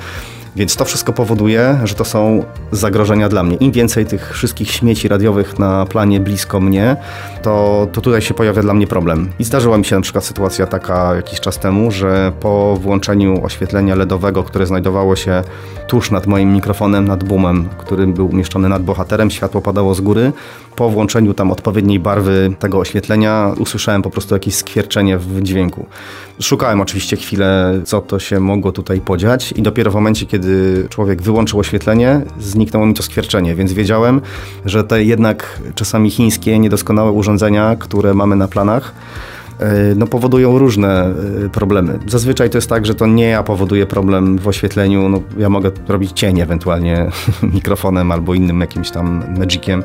Więc 0.55 0.75
to 0.75 0.85
wszystko 0.85 1.13
powoduje, 1.13 1.79
że 1.83 1.95
to 1.95 2.05
są 2.05 2.43
zagrożenia 2.71 3.29
dla 3.29 3.43
mnie. 3.43 3.55
Im 3.55 3.71
więcej 3.71 4.05
tych 4.05 4.33
wszystkich 4.33 4.71
śmieci 4.71 5.07
radiowych 5.07 5.59
na 5.59 5.85
planie 5.85 6.19
blisko 6.19 6.59
mnie, 6.59 6.95
to, 7.41 7.87
to 7.93 8.01
tutaj 8.01 8.21
się 8.21 8.33
pojawia 8.33 8.61
dla 8.61 8.73
mnie 8.73 8.87
problem. 8.87 9.29
I 9.39 9.43
zdarzyła 9.43 9.77
mi 9.77 9.85
się 9.85 9.95
na 9.95 10.01
przykład 10.01 10.23
sytuacja 10.23 10.67
taka 10.67 11.15
jakiś 11.15 11.39
czas 11.39 11.59
temu, 11.59 11.91
że 11.91 12.31
po 12.39 12.77
włączeniu 12.81 13.45
oświetlenia 13.45 13.95
LEDowego, 13.95 14.43
które 14.43 14.65
znajdowało 14.65 15.15
się 15.15 15.43
tuż 15.87 16.11
nad 16.11 16.27
moim 16.27 16.53
mikrofonem, 16.53 17.07
nad 17.07 17.23
boomem, 17.23 17.69
który 17.77 18.07
był 18.07 18.27
umieszczony 18.29 18.69
nad 18.69 18.83
bohaterem, 18.83 19.31
światło 19.31 19.61
padało 19.61 19.95
z 19.95 20.01
góry. 20.01 20.31
Po 20.75 20.89
włączeniu 20.89 21.33
tam 21.33 21.51
odpowiedniej 21.51 21.99
barwy 21.99 22.53
tego 22.59 22.79
oświetlenia 22.79 23.51
usłyszałem 23.57 24.01
po 24.01 24.09
prostu 24.09 24.35
jakieś 24.35 24.55
skwierczenie 24.55 25.17
w 25.17 25.41
dźwięku. 25.41 25.85
Szukałem 26.41 26.81
oczywiście 26.81 27.17
chwilę, 27.17 27.81
co 27.85 28.01
to 28.01 28.19
się 28.19 28.39
mogło 28.39 28.71
tutaj 28.71 29.01
podziać 29.01 29.51
i 29.51 29.61
dopiero 29.61 29.91
w 29.91 29.93
momencie, 29.93 30.25
kiedy 30.25 30.38
człowiek 30.89 31.21
wyłączył 31.21 31.59
oświetlenie, 31.59 32.21
zniknęło 32.39 32.85
mi 32.85 32.93
to 32.93 33.03
skwierczenie, 33.03 33.55
więc 33.55 33.73
wiedziałem, 33.73 34.21
że 34.65 34.83
te 34.83 35.03
jednak 35.03 35.59
czasami 35.75 36.11
chińskie, 36.11 36.59
niedoskonałe 36.59 37.11
urządzenia, 37.11 37.75
które 37.75 38.13
mamy 38.13 38.35
na 38.35 38.47
planach, 38.47 38.93
no, 39.95 40.07
powodują 40.07 40.57
różne 40.57 41.13
e, 41.45 41.49
problemy. 41.49 41.99
Zazwyczaj 42.07 42.49
to 42.49 42.57
jest 42.57 42.69
tak, 42.69 42.85
że 42.85 42.95
to 42.95 43.07
nie 43.07 43.27
ja 43.27 43.43
powoduję 43.43 43.85
problem 43.85 44.37
w 44.37 44.47
oświetleniu. 44.47 45.09
No, 45.09 45.21
ja 45.37 45.49
mogę 45.49 45.71
robić 45.87 46.11
cień 46.11 46.39
ewentualnie 46.39 47.09
mikrofonem 47.55 48.11
albo 48.11 48.33
innym 48.33 48.61
jakimś 48.61 48.91
tam 48.91 49.23
magiciem. 49.37 49.83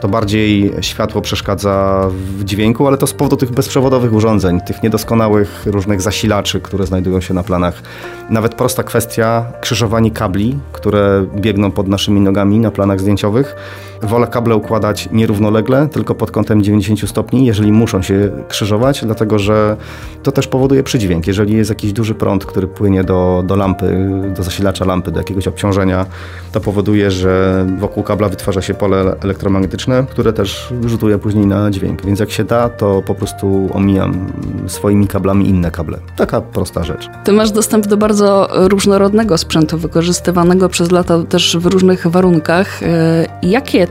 To 0.00 0.08
bardziej 0.08 0.72
światło 0.80 1.22
przeszkadza 1.22 2.06
w 2.38 2.44
dźwięku, 2.44 2.86
ale 2.86 2.96
to 2.96 3.06
z 3.06 3.12
powodu 3.12 3.36
tych 3.36 3.50
bezprzewodowych 3.50 4.12
urządzeń, 4.12 4.60
tych 4.60 4.82
niedoskonałych 4.82 5.66
różnych 5.66 6.00
zasilaczy, 6.00 6.60
które 6.60 6.86
znajdują 6.86 7.20
się 7.20 7.34
na 7.34 7.42
planach. 7.42 7.82
Nawet 8.30 8.54
prosta 8.54 8.82
kwestia 8.82 9.44
krzyżowanie 9.60 10.10
kabli, 10.10 10.58
które 10.72 11.26
biegną 11.36 11.70
pod 11.70 11.88
naszymi 11.88 12.20
nogami 12.20 12.58
na 12.58 12.70
planach 12.70 13.00
zdjęciowych. 13.00 13.56
Wolę 14.02 14.26
kable 14.26 14.56
układać 14.56 15.08
nierównolegle, 15.12 15.88
tylko 15.88 16.14
pod 16.14 16.30
kątem 16.30 16.62
90 16.62 17.10
stopni, 17.10 17.46
jeżeli 17.46 17.72
muszą 17.72 18.02
się 18.02 18.30
krzyżować, 18.48 19.04
dlatego 19.04 19.38
że 19.38 19.76
to 20.22 20.32
też 20.32 20.46
powoduje 20.46 20.82
przydźwięk. 20.82 21.26
Jeżeli 21.26 21.54
jest 21.54 21.70
jakiś 21.70 21.92
duży 21.92 22.14
prąd, 22.14 22.44
który 22.44 22.66
płynie 22.66 23.04
do, 23.04 23.44
do 23.46 23.56
lampy, 23.56 24.10
do 24.36 24.42
zasilacza 24.42 24.84
lampy, 24.84 25.10
do 25.10 25.18
jakiegoś 25.18 25.48
obciążenia, 25.48 26.06
to 26.52 26.60
powoduje, 26.60 27.10
że 27.10 27.66
wokół 27.78 28.02
kabla 28.02 28.28
wytwarza 28.28 28.62
się 28.62 28.74
pole 28.74 29.16
elektromagnetyczne, 29.24 30.06
które 30.10 30.32
też 30.32 30.72
rzutuje 30.84 31.18
później 31.18 31.46
na 31.46 31.70
dźwięk. 31.70 32.06
Więc 32.06 32.20
jak 32.20 32.30
się 32.30 32.44
da, 32.44 32.68
to 32.68 33.02
po 33.06 33.14
prostu 33.14 33.68
omijam 33.72 34.26
swoimi 34.66 35.06
kablami 35.06 35.48
inne 35.48 35.70
kable. 35.70 35.98
Taka 36.16 36.40
prosta 36.40 36.84
rzecz. 36.84 37.08
Ty 37.24 37.32
masz 37.32 37.50
dostęp 37.50 37.86
do 37.86 37.96
bardzo 37.96 38.48
różnorodnego 38.52 39.38
sprzętu, 39.38 39.78
wykorzystywanego 39.78 40.68
przez 40.68 40.90
lata 40.90 41.22
też 41.22 41.56
w 41.56 41.66
różnych 41.66 42.06
warunkach. 42.06 42.82
E, 42.82 43.26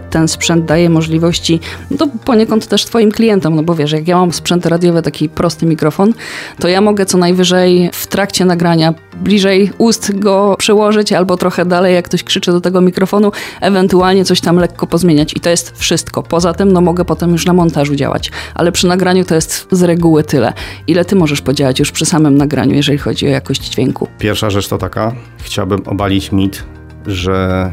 ten 0.09 0.27
sprzęt 0.27 0.65
daje 0.65 0.89
możliwości, 0.89 1.59
no 1.99 2.07
poniekąd 2.25 2.67
też 2.67 2.85
twoim 2.85 3.11
klientom, 3.11 3.55
no 3.55 3.63
bo 3.63 3.75
wiesz, 3.75 3.91
jak 3.91 4.07
ja 4.07 4.17
mam 4.17 4.33
sprzęty 4.33 4.69
radiowe, 4.69 5.01
taki 5.01 5.29
prosty 5.29 5.65
mikrofon, 5.65 6.13
to 6.59 6.67
ja 6.67 6.81
mogę 6.81 7.05
co 7.05 7.17
najwyżej 7.17 7.89
w 7.93 8.07
trakcie 8.07 8.45
nagrania 8.45 8.93
bliżej 9.21 9.71
ust 9.77 10.19
go 10.19 10.55
przełożyć 10.57 11.13
albo 11.13 11.37
trochę 11.37 11.65
dalej, 11.65 11.95
jak 11.95 12.05
ktoś 12.05 12.23
krzyczy 12.23 12.51
do 12.51 12.61
tego 12.61 12.81
mikrofonu, 12.81 13.31
ewentualnie 13.61 14.25
coś 14.25 14.41
tam 14.41 14.57
lekko 14.57 14.87
pozmieniać 14.87 15.33
i 15.35 15.39
to 15.39 15.49
jest 15.49 15.77
wszystko. 15.77 16.23
Poza 16.23 16.53
tym, 16.53 16.73
no 16.73 16.81
mogę 16.81 17.05
potem 17.05 17.31
już 17.31 17.45
na 17.45 17.53
montażu 17.53 17.95
działać, 17.95 18.31
ale 18.55 18.71
przy 18.71 18.87
nagraniu 18.87 19.25
to 19.25 19.35
jest 19.35 19.67
z 19.71 19.83
reguły 19.83 20.23
tyle. 20.23 20.53
Ile 20.87 21.05
ty 21.05 21.15
możesz 21.15 21.41
podziałać 21.41 21.79
już 21.79 21.91
przy 21.91 22.05
samym 22.05 22.37
nagraniu, 22.37 22.75
jeżeli 22.75 22.97
chodzi 22.97 23.27
o 23.27 23.29
jakość 23.29 23.69
dźwięku? 23.69 24.07
Pierwsza 24.19 24.49
rzecz 24.49 24.67
to 24.67 24.77
taka, 24.77 25.15
chciałbym 25.37 25.81
obalić 25.85 26.31
mit, 26.31 26.63
że 27.07 27.71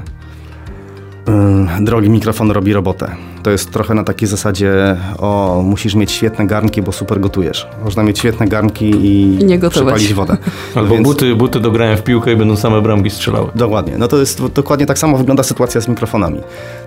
drogi 1.81 2.11
mikrofon 2.11 2.51
robi 2.51 2.73
robotę 2.73 3.17
to 3.43 3.51
jest 3.51 3.71
trochę 3.71 3.95
na 3.95 4.05
takiej 4.05 4.29
zasadzie, 4.29 4.97
o, 5.19 5.63
musisz 5.65 5.95
mieć 5.95 6.13
świetne 6.13 6.47
garnki, 6.47 6.83
bo 6.83 6.93
super 6.93 7.21
gotujesz. 7.21 7.69
Można 7.85 8.03
mieć 8.03 8.19
świetne 8.19 8.49
garnki 8.49 8.91
i, 8.91 9.41
I 9.41 9.45
nie 9.45 9.59
przepalić 9.59 10.15
wodę. 10.15 10.37
Albo 10.75 10.95
Więc... 10.95 11.09
buty, 11.09 11.35
buty 11.35 11.61
do 11.61 11.71
grania 11.71 11.97
w 11.97 12.03
piłkę 12.03 12.33
i 12.33 12.37
będą 12.37 12.57
same 12.57 12.83
bramki 12.83 13.11
strzelały. 13.11 13.51
Dokładnie. 13.55 13.99
No 13.99 14.09
to 14.09 14.19
jest 14.19 14.47
dokładnie 14.47 14.87
tak 14.87 14.99
samo 14.99 15.19
wygląda 15.19 15.43
sytuacja 15.43 15.81
z 15.81 15.89
mikrofonami. 15.89 16.41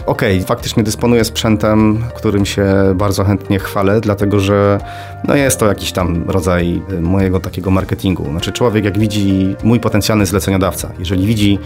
Okej, 0.06 0.36
okay, 0.36 0.48
faktycznie 0.48 0.84
dysponuję 0.84 1.24
sprzętem, 1.24 2.04
którym 2.16 2.46
się 2.46 2.66
bardzo 2.96 3.24
chętnie 3.24 3.60
chwalę, 3.60 4.02
dlatego 4.02 4.40
że 4.40 4.80
no 5.28 5.36
jest 5.36 5.60
to 5.60 5.66
jakiś 5.66 5.92
tam 5.92 6.24
rodzaj 6.28 6.82
y, 6.92 7.02
mojego 7.02 7.40
takiego 7.40 7.72
marketingu. 7.72 8.26
Znaczy 8.32 8.52
człowiek 8.52 8.86
jak 8.86 9.00
widzi 9.00 9.56
mój 9.64 9.80
potencjalny 9.80 10.26
zleceniodawca, 10.26 10.90
jeżeli 11.00 11.28
widzi 11.28 11.60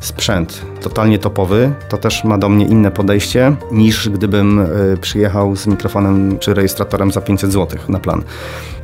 sprzęt 0.00 0.62
totalnie 0.88 1.18
topowy, 1.18 1.72
to 1.88 1.96
też 1.96 2.24
ma 2.24 2.38
do 2.38 2.48
mnie 2.48 2.66
inne 2.66 2.90
podejście 2.90 3.56
niż 3.72 4.08
gdybym 4.08 4.58
y, 4.58 4.96
przyjechał 5.00 5.56
z 5.56 5.66
mikrofonem 5.66 6.38
czy 6.38 6.54
rejestratorem 6.54 7.12
za 7.12 7.20
500 7.20 7.52
zł 7.52 7.78
na 7.88 7.98
plan. 7.98 8.22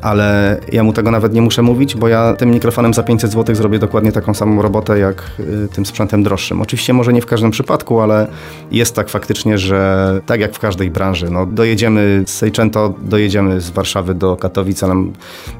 Ale 0.01 0.61
ja 0.73 0.85
mu 0.85 0.93
tego 0.93 1.11
nawet 1.11 1.33
nie 1.33 1.43
muszę 1.43 1.63
mówić, 1.63 1.97
bo 1.97 2.09
ja 2.09 2.35
tym 2.35 2.51
mikrofonem 2.51 2.95
za 2.95 3.03
500 3.03 3.33
zł 3.33 3.55
zrobię 3.55 3.79
dokładnie 3.79 4.13
taką 4.13 4.35
samą 4.35 4.63
robotę 4.63 4.99
jak 4.99 5.23
y, 5.41 5.69
tym 5.75 5.87
sprzętem 5.87 6.23
droższym. 6.23 6.63
Oczywiście 6.63 6.93
może 6.93 7.13
nie 7.13 7.23
w 7.23 7.27
każdym 7.27 7.51
przypadku, 7.51 8.01
ale 8.01 8.27
jest 8.71 8.95
tak 8.95 9.09
faktycznie, 9.09 9.59
że 9.59 10.21
tak 10.27 10.41
jak 10.41 10.55
w 10.55 10.59
każdej 10.59 10.91
branży, 10.91 11.31
no 11.31 11.47
dojedziemy 11.47 12.23
z 12.27 12.31
Seicento, 12.31 12.95
dojedziemy 13.03 13.61
z 13.61 13.71
Warszawy 13.71 14.15
do 14.15 14.37
Katowic, 14.37 14.83
ale 14.83 14.95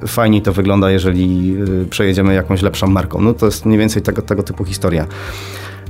fajniej 0.07 0.43
to 0.43 0.53
wygląda, 0.53 0.91
jeżeli 0.91 1.57
y, 1.83 1.87
przejedziemy 1.87 2.35
jakąś 2.35 2.63
lepszą 2.63 2.87
marką. 2.87 3.21
No 3.21 3.35
to 3.35 3.47
jest 3.47 3.67
mniej 3.67 3.79
więcej 3.79 4.03
tego, 4.03 4.23
tego 4.23 4.43
typu 4.43 4.65
historia. 4.65 5.07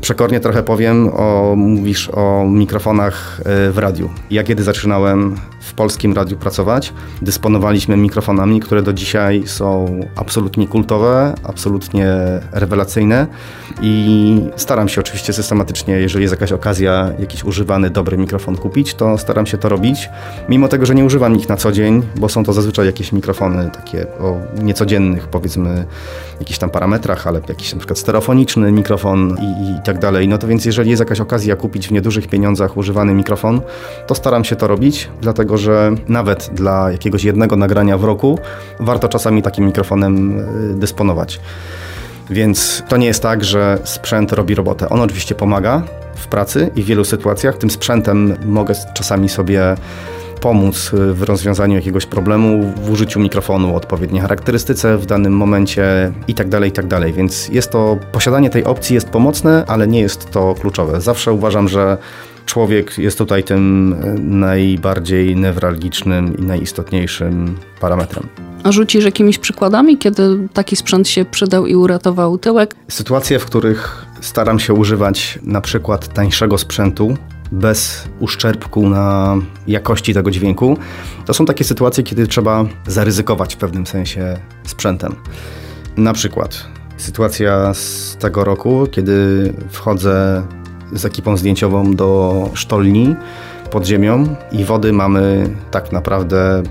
Przekornie 0.03 0.41
trochę 0.41 0.63
powiem, 0.63 1.09
o, 1.09 1.55
mówisz 1.57 2.09
o 2.09 2.47
mikrofonach 2.49 3.41
e, 3.45 3.71
w 3.71 3.79
radiu. 3.79 4.11
Ja 4.31 4.43
kiedy 4.43 4.63
zaczynałem 4.63 5.37
w 5.63 5.75
polskim 5.75 6.13
radiu 6.13 6.37
pracować, 6.37 6.93
dysponowaliśmy 7.23 7.97
mikrofonami, 7.97 8.61
które 8.61 8.83
do 8.83 8.93
dzisiaj 8.93 9.43
są 9.47 10.01
absolutnie 10.17 10.69
kultowe, 10.69 11.35
absolutnie 11.45 12.15
rewelacyjne 12.53 13.27
i 13.83 14.41
staram 14.57 14.89
się 14.89 15.01
oczywiście 15.01 15.33
systematycznie, 15.33 15.95
jeżeli 15.95 16.23
jest 16.23 16.33
jakaś 16.33 16.53
okazja, 16.53 17.11
jakiś 17.19 17.45
używany, 17.45 17.91
dobry 17.91 18.19
mikrofon 18.19 18.57
kupić, 18.57 18.95
to 18.95 19.19
staram 19.19 19.47
się 19.47 19.59
to 19.59 19.69
robić, 19.69 20.11
mimo 20.49 20.69
tego, 20.69 20.87
że 20.87 20.95
nie 20.95 21.05
używam 21.05 21.37
ich 21.37 21.49
na 21.49 21.57
co 21.57 21.73
dzień, 21.73 22.03
bo 22.17 22.29
są 22.29 22.45
to 22.45 22.53
zazwyczaj 22.53 22.87
jakieś 22.87 23.13
mikrofony 23.13 23.71
takie 23.71 24.07
o 24.07 24.37
niecodziennych, 24.63 25.29
powiedzmy, 25.29 25.85
jakichś 26.41 26.59
tam 26.59 26.71
parametrach, 26.71 27.27
ale 27.27 27.41
jakiś 27.49 27.73
na 27.73 27.79
przykład 27.79 27.99
stereofoniczny 27.99 28.73
mikrofon 28.73 29.37
i, 29.41 29.71
i 29.71 29.83
tak 29.85 29.99
dalej. 29.99 30.29
No 30.29 30.39
to 30.39 30.47
więc 30.47 30.65
jeżeli 30.65 30.91
jest 30.91 31.01
jakaś 31.01 31.21
okazja 31.21 31.57
kupić 31.57 31.89
w 31.89 31.93
niedużych 31.93 32.29
pieniądzach 32.29 32.77
używany 32.77 33.15
mikrofon, 33.15 33.61
to 34.07 34.15
staram 34.15 34.45
się 34.45 34.57
to 34.57 34.67
robić, 34.67 35.09
dlatego 35.21 35.52
że 35.59 35.95
nawet 36.09 36.51
dla 36.55 36.93
jakiegoś 36.93 37.25
jednego 37.25 37.57
nagrania 37.57 37.99
w 37.99 38.05
roku 38.05 38.39
warto 38.81 39.09
czasami 39.09 39.43
takim 39.43 39.67
mikrofonem 39.67 40.39
y, 40.71 40.75
dysponować. 40.75 41.41
Więc 42.31 42.83
to 42.89 42.97
nie 42.97 43.07
jest 43.07 43.23
tak, 43.23 43.45
że 43.45 43.79
sprzęt 43.85 44.33
robi 44.33 44.55
robotę. 44.55 44.89
On 44.89 45.01
oczywiście 45.01 45.35
pomaga 45.35 45.83
w 46.15 46.27
pracy 46.27 46.71
i 46.77 46.83
w 46.83 46.87
wielu 46.87 47.05
sytuacjach. 47.05 47.59
Tym 47.59 47.71
sprzętem 47.71 48.37
mogę 48.45 48.75
czasami 48.95 49.29
sobie 49.29 49.77
pomóc 50.41 50.91
y, 50.95 51.15
w 51.15 51.23
rozwiązaniu 51.23 51.75
jakiegoś 51.75 52.07
problemu, 52.07 52.73
w 52.77 52.91
użyciu 52.91 53.21
mikrofonu, 53.21 53.77
odpowiedniej 53.77 54.23
charakterystyce 54.23 54.99
w 54.99 55.07
danym 55.07 55.37
momencie 55.37 56.13
i 56.29 56.35
tak 56.35 56.49
dalej, 56.49 56.71
i 56.71 56.73
tak. 56.73 57.13
Więc 57.13 57.49
jest 57.49 57.71
to, 57.71 57.99
posiadanie 58.13 58.51
tej 58.51 58.65
opcji 58.65 58.95
jest 58.95 59.09
pomocne, 59.09 59.65
ale 59.67 59.87
nie 59.87 60.01
jest 60.01 60.31
to 60.31 60.55
kluczowe. 60.61 61.01
Zawsze 61.01 61.33
uważam, 61.33 61.69
że 61.69 61.99
człowiek 62.47 62.99
jest 62.99 63.19
tutaj 63.19 63.45
tym 63.45 63.93
y, 63.93 64.19
najbardziej 64.19 65.37
newralgicznym 65.37 66.37
i 66.39 66.43
najistotniejszym 66.43 67.57
parametrem. 67.81 68.27
A 68.63 68.73
rzucisz 68.73 69.05
jakimiś 69.05 69.39
przykładami, 69.39 69.99
kiedy 69.99 70.49
taki 70.53 70.77
sprzęt 70.77 71.09
się 71.09 71.25
przydał 71.25 71.67
i 71.67 71.75
uratował 71.75 72.39
tyłek? 72.39 72.75
Sytuacje, 72.89 73.39
w 73.39 73.45
których 73.45 74.07
staram 74.21 74.61
się 74.61 74.75
używać 74.75 75.39
na 75.43 75.61
przykład 75.61 76.15
tańszego 76.15 76.59
sprzętu, 76.59 77.17
bez 77.53 78.05
uszczerbku 78.21 78.89
na 78.89 79.37
jakości 79.67 80.15
tego 80.15 80.31
dźwięku. 80.31 80.77
To 81.27 81.35
są 81.35 81.47
takie 81.47 81.65
sytuacje, 81.65 82.05
kiedy 82.05 82.27
trzeba 82.27 82.65
zaryzykować 82.87 83.55
w 83.55 83.59
pewnym 83.59 83.87
sensie 83.87 84.37
sprzętem. 84.65 85.15
Na 85.97 86.13
przykład 86.13 86.67
sytuacja 86.97 87.75
z 87.75 88.17
tego 88.17 88.45
roku, 88.45 88.87
kiedy 88.91 89.53
wchodzę 89.71 90.43
z 90.93 91.05
ekipą 91.05 91.37
zdjęciową 91.37 91.95
do 91.95 92.49
sztolni 92.55 93.17
pod 93.71 93.87
ziemią 93.87 94.37
i 94.53 94.65
wody 94.65 94.93
mamy 94.93 95.51
tak 95.71 95.93
naprawdę 95.93 96.63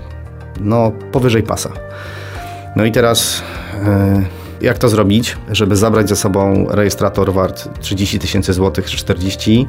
no, 0.60 0.92
powyżej 1.12 1.42
pasa. 1.42 1.70
No 2.76 2.84
i 2.84 2.92
teraz. 2.92 3.42
Yy, 4.18 4.41
jak 4.62 4.78
to 4.78 4.88
zrobić, 4.88 5.36
żeby 5.50 5.76
zabrać 5.76 6.08
ze 6.08 6.16
sobą 6.16 6.66
rejestrator 6.70 7.32
wart 7.32 7.68
30 7.80 8.18
tysięcy 8.18 8.52
złotych 8.52 8.86
czy 8.86 8.96
40, 8.96 9.66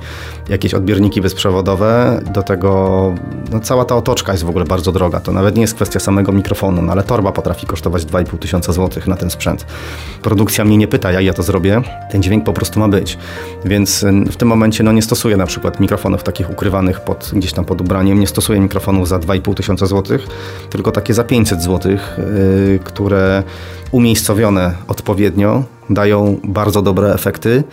jakieś 0.50 0.74
odbiorniki 0.74 1.22
bezprzewodowe, 1.22 2.22
do 2.34 2.44
tego 2.44 3.14
no, 3.52 3.60
cała 3.60 3.86
ta 3.86 3.96
otoczka 3.96 4.32
jest 4.32 4.44
w 4.44 4.50
ogóle 4.50 4.66
bardzo 4.66 4.92
droga. 4.92 5.20
To 5.20 5.32
nawet 5.32 5.56
nie 5.56 5.62
jest 5.62 5.74
kwestia 5.74 6.00
samego 6.00 6.32
mikrofonu, 6.32 6.82
no, 6.82 6.92
ale 6.92 7.04
torba 7.04 7.32
potrafi 7.32 7.68
kosztować 7.68 8.06
2,5 8.06 8.38
tysiąca 8.38 8.74
złotych 8.74 9.08
na 9.08 9.16
ten 9.16 9.30
sprzęt. 9.30 9.66
Produkcja 10.22 10.66
mnie 10.66 10.78
nie 10.78 10.88
pyta, 10.88 11.12
jak 11.12 11.24
ja 11.24 11.34
to 11.34 11.44
zrobię, 11.44 11.82
ten 12.12 12.24
dźwięk 12.24 12.44
po 12.44 12.54
prostu 12.54 12.80
ma 12.80 12.88
być. 12.88 13.18
Więc 13.66 14.06
w 14.32 14.36
tym 14.36 14.48
momencie 14.48 14.84
no, 14.84 14.92
nie 14.92 15.02
stosuję 15.02 15.38
na 15.38 15.46
przykład 15.46 15.80
mikrofonów 15.80 16.24
takich 16.24 16.50
ukrywanych 16.50 17.00
pod, 17.02 17.32
gdzieś 17.34 17.54
tam 17.54 17.66
pod 17.66 17.82
ubraniem, 17.82 18.20
nie 18.20 18.28
stosuję 18.28 18.60
mikrofonów 18.60 19.08
za 19.08 19.20
2,5 19.20 19.54
tysiąca 19.54 19.86
złotych, 19.86 20.28
tylko 20.70 20.92
takie 20.92 21.14
za 21.14 21.24
500 21.24 21.62
złotych, 21.62 22.18
yy, 22.68 22.80
które 22.84 23.44
umiejscowione 23.94 24.74
odpowiednio 24.88 25.64
dają 25.90 26.40
bardzo 26.44 26.82
dobre 26.82 27.14
efekty. 27.14 27.64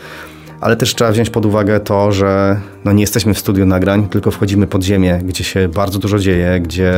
Ale 0.61 0.77
też 0.77 0.95
trzeba 0.95 1.13
wziąć 1.13 1.31
pod 1.31 1.47
uwagę 1.47 1.81
to, 1.81 2.13
że 2.13 2.61
no 2.85 2.93
nie 2.93 3.01
jesteśmy 3.01 3.35
w 3.35 3.39
studiu 3.39 3.67
nagrań, 3.67 4.09
tylko 4.09 4.31
wchodzimy 4.31 4.67
pod 4.67 4.83
ziemię, 4.83 5.21
gdzie 5.25 5.45
się 5.45 5.69
bardzo 5.69 5.99
dużo 5.99 6.19
dzieje, 6.19 6.61
gdzie 6.61 6.93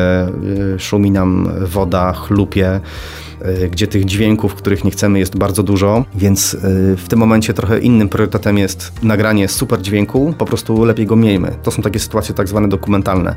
y, 0.75 0.79
szumi 0.79 1.11
nam 1.11 1.49
woda, 1.61 2.13
chlupie, 2.13 2.79
y, 3.63 3.69
gdzie 3.69 3.87
tych 3.87 4.05
dźwięków, 4.05 4.55
których 4.55 4.83
nie 4.83 4.91
chcemy, 4.91 5.19
jest 5.19 5.37
bardzo 5.37 5.63
dużo, 5.63 6.05
więc 6.15 6.53
y, 6.53 6.59
w 6.97 7.07
tym 7.07 7.19
momencie 7.19 7.53
trochę 7.53 7.79
innym 7.79 8.09
priorytetem 8.09 8.57
jest 8.57 8.91
nagranie 9.03 9.47
super 9.47 9.81
dźwięku, 9.81 10.33
po 10.37 10.45
prostu 10.45 10.85
lepiej 10.85 11.05
go 11.05 11.15
miejmy. 11.15 11.51
To 11.63 11.71
są 11.71 11.81
takie 11.81 11.99
sytuacje 11.99 12.35
tak 12.35 12.47
zwane 12.47 12.67
dokumentalne, 12.67 13.35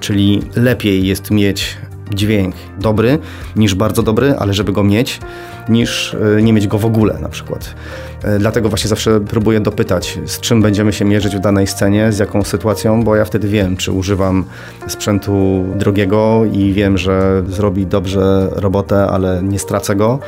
czyli 0.00 0.42
lepiej 0.56 1.06
jest 1.06 1.30
mieć 1.30 1.76
dźwięk 2.14 2.54
dobry 2.80 3.18
niż 3.56 3.74
bardzo 3.74 4.02
dobry, 4.02 4.34
ale 4.38 4.54
żeby 4.54 4.72
go 4.72 4.84
mieć, 4.84 5.20
niż 5.68 6.16
e, 6.38 6.42
nie 6.42 6.52
mieć 6.52 6.66
go 6.66 6.78
w 6.78 6.84
ogóle 6.84 7.18
na 7.20 7.28
przykład. 7.28 7.74
E, 8.22 8.38
dlatego 8.38 8.68
właśnie 8.68 8.88
zawsze 8.88 9.20
próbuję 9.20 9.60
dopytać, 9.60 10.18
z 10.26 10.40
czym 10.40 10.62
będziemy 10.62 10.92
się 10.92 11.04
mierzyć 11.04 11.36
w 11.36 11.40
danej 11.40 11.66
scenie, 11.66 12.12
z 12.12 12.18
jaką 12.18 12.44
sytuacją, 12.44 13.04
bo 13.04 13.16
ja 13.16 13.24
wtedy 13.24 13.48
wiem, 13.48 13.76
czy 13.76 13.92
używam 13.92 14.44
sprzętu 14.88 15.64
drogiego 15.74 16.42
i 16.52 16.72
wiem, 16.72 16.98
że 16.98 17.42
zrobi 17.48 17.86
dobrze 17.86 18.48
robotę, 18.52 19.06
ale 19.06 19.42
nie 19.42 19.58
stracę 19.58 19.96
go, 19.96 20.18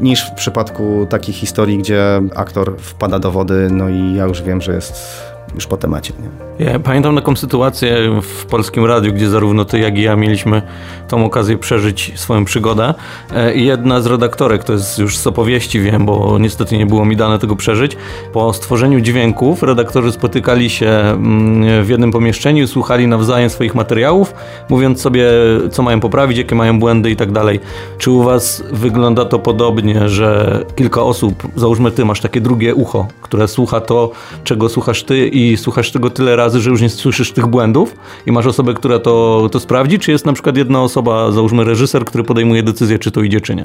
niż 0.00 0.30
w 0.30 0.34
przypadku 0.34 1.06
takich 1.10 1.36
historii, 1.36 1.78
gdzie 1.78 2.20
aktor 2.34 2.76
wpada 2.78 3.18
do 3.18 3.30
wody, 3.30 3.68
no 3.70 3.88
i 3.88 4.14
ja 4.14 4.24
już 4.24 4.42
wiem, 4.42 4.60
że 4.60 4.74
jest 4.74 5.35
już 5.54 5.66
po 5.66 5.76
temacie. 5.76 6.12
Nie? 6.22 6.46
Ja 6.66 6.78
pamiętam 6.78 7.16
taką 7.16 7.36
sytuację 7.36 8.20
w 8.22 8.46
Polskim 8.46 8.84
Radiu, 8.84 9.12
gdzie 9.12 9.28
zarówno 9.28 9.64
ty, 9.64 9.78
jak 9.78 9.98
i 9.98 10.02
ja 10.02 10.16
mieliśmy 10.16 10.62
tą 11.08 11.24
okazję 11.24 11.58
przeżyć 11.58 12.12
swoją 12.14 12.44
przygodę. 12.44 12.94
E, 13.34 13.54
I 13.54 13.64
jedna 13.64 14.00
z 14.00 14.06
redaktorek, 14.06 14.64
to 14.64 14.72
jest 14.72 14.98
już 14.98 15.18
z 15.18 15.26
opowieści, 15.26 15.80
wiem, 15.80 16.06
bo 16.06 16.38
niestety 16.40 16.78
nie 16.78 16.86
było 16.86 17.04
mi 17.04 17.16
dane 17.16 17.38
tego 17.38 17.56
przeżyć. 17.56 17.96
Po 18.32 18.52
stworzeniu 18.52 19.00
dźwięków 19.00 19.62
redaktorzy 19.62 20.12
spotykali 20.12 20.70
się 20.70 20.88
mm, 20.88 21.84
w 21.84 21.88
jednym 21.88 22.12
pomieszczeniu 22.12 22.66
słuchali 22.66 23.06
nawzajem 23.06 23.50
swoich 23.50 23.74
materiałów, 23.74 24.34
mówiąc 24.68 25.00
sobie, 25.00 25.30
co 25.70 25.82
mają 25.82 26.00
poprawić, 26.00 26.38
jakie 26.38 26.54
mają 26.54 26.80
błędy 26.80 27.10
i 27.10 27.16
tak 27.16 27.32
dalej. 27.32 27.60
Czy 27.98 28.10
u 28.10 28.22
was 28.22 28.62
wygląda 28.72 29.24
to 29.24 29.38
podobnie, 29.38 30.08
że 30.08 30.60
kilka 30.76 31.02
osób, 31.02 31.48
załóżmy 31.56 31.90
ty 31.90 32.04
masz 32.04 32.20
takie 32.20 32.40
drugie 32.40 32.74
ucho, 32.74 33.06
które 33.22 33.48
słucha 33.48 33.80
to, 33.80 34.10
czego 34.44 34.68
słuchasz 34.68 35.02
ty 35.02 35.28
i 35.36 35.56
słuchasz 35.56 35.90
tego 35.90 36.10
tyle 36.10 36.36
razy, 36.36 36.60
że 36.60 36.70
już 36.70 36.80
nie 36.80 36.90
słyszysz 36.90 37.32
tych 37.32 37.46
błędów 37.46 37.96
i 38.26 38.32
masz 38.32 38.46
osobę, 38.46 38.74
która 38.74 38.98
to, 38.98 39.48
to 39.52 39.60
sprawdzi, 39.60 39.98
czy 39.98 40.10
jest 40.10 40.26
na 40.26 40.32
przykład 40.32 40.56
jedna 40.56 40.82
osoba, 40.82 41.32
załóżmy 41.32 41.64
reżyser, 41.64 42.04
który 42.04 42.24
podejmuje 42.24 42.62
decyzję, 42.62 42.98
czy 42.98 43.10
to 43.10 43.22
idzie, 43.22 43.40
czy 43.40 43.54
nie? 43.54 43.64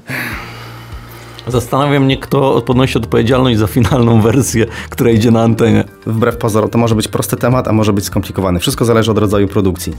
Zastanawia 1.48 2.00
mnie, 2.00 2.18
kto 2.18 2.62
podnosi 2.62 2.98
odpowiedzialność 2.98 3.60
za 3.60 3.68
finalną 3.68 4.22
wersję, 4.22 4.66
która 4.90 5.12
idzie 5.12 5.32
na 5.32 5.42
antenie. 5.42 5.84
Wbrew 6.06 6.38
pozorom, 6.38 6.70
to 6.70 6.78
może 6.78 6.96
być 6.96 7.08
prosty 7.08 7.38
temat, 7.38 7.68
a 7.68 7.74
może 7.74 7.94
być 7.94 8.06
skomplikowany. 8.06 8.60
Wszystko 8.60 8.86
zależy 8.86 9.12
od 9.12 9.18
rodzaju 9.18 9.48
produkcji. 9.48 9.94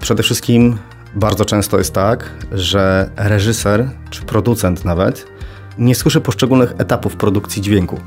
Przede 0.00 0.22
wszystkim 0.22 0.78
bardzo 1.14 1.44
często 1.44 1.78
jest 1.78 1.94
tak, 1.94 2.30
że 2.52 3.10
reżyser, 3.16 3.90
czy 4.10 4.22
producent 4.22 4.84
nawet, 4.84 5.26
nie 5.78 5.94
słyszy 5.94 6.20
poszczególnych 6.20 6.74
etapów 6.78 7.16
produkcji 7.16 7.62
dźwięku. 7.62 8.00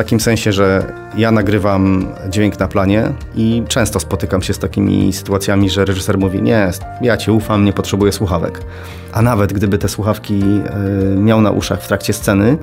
Takim 0.00 0.20
sensie, 0.20 0.52
że 0.52 0.92
ja 1.16 1.30
nagrywam 1.30 2.06
dźwięk 2.28 2.58
na 2.58 2.68
planie 2.68 3.12
i 3.34 3.62
często 3.68 4.00
spotykam 4.00 4.42
się 4.42 4.54
z 4.54 4.58
takimi 4.58 5.12
sytuacjami, 5.12 5.70
że 5.70 5.84
reżyser 5.84 6.18
mówi: 6.18 6.42
Nie, 6.42 6.70
ja 7.00 7.16
ci 7.16 7.30
ufam, 7.30 7.64
nie 7.64 7.72
potrzebuję 7.72 8.12
słuchawek. 8.12 8.60
A 9.12 9.22
nawet 9.22 9.52
gdyby 9.52 9.78
te 9.78 9.88
słuchawki 9.88 10.42
y, 11.14 11.16
miał 11.16 11.40
na 11.40 11.50
uszach 11.50 11.82
w 11.82 11.88
trakcie 11.88 12.12
sceny, 12.12 12.56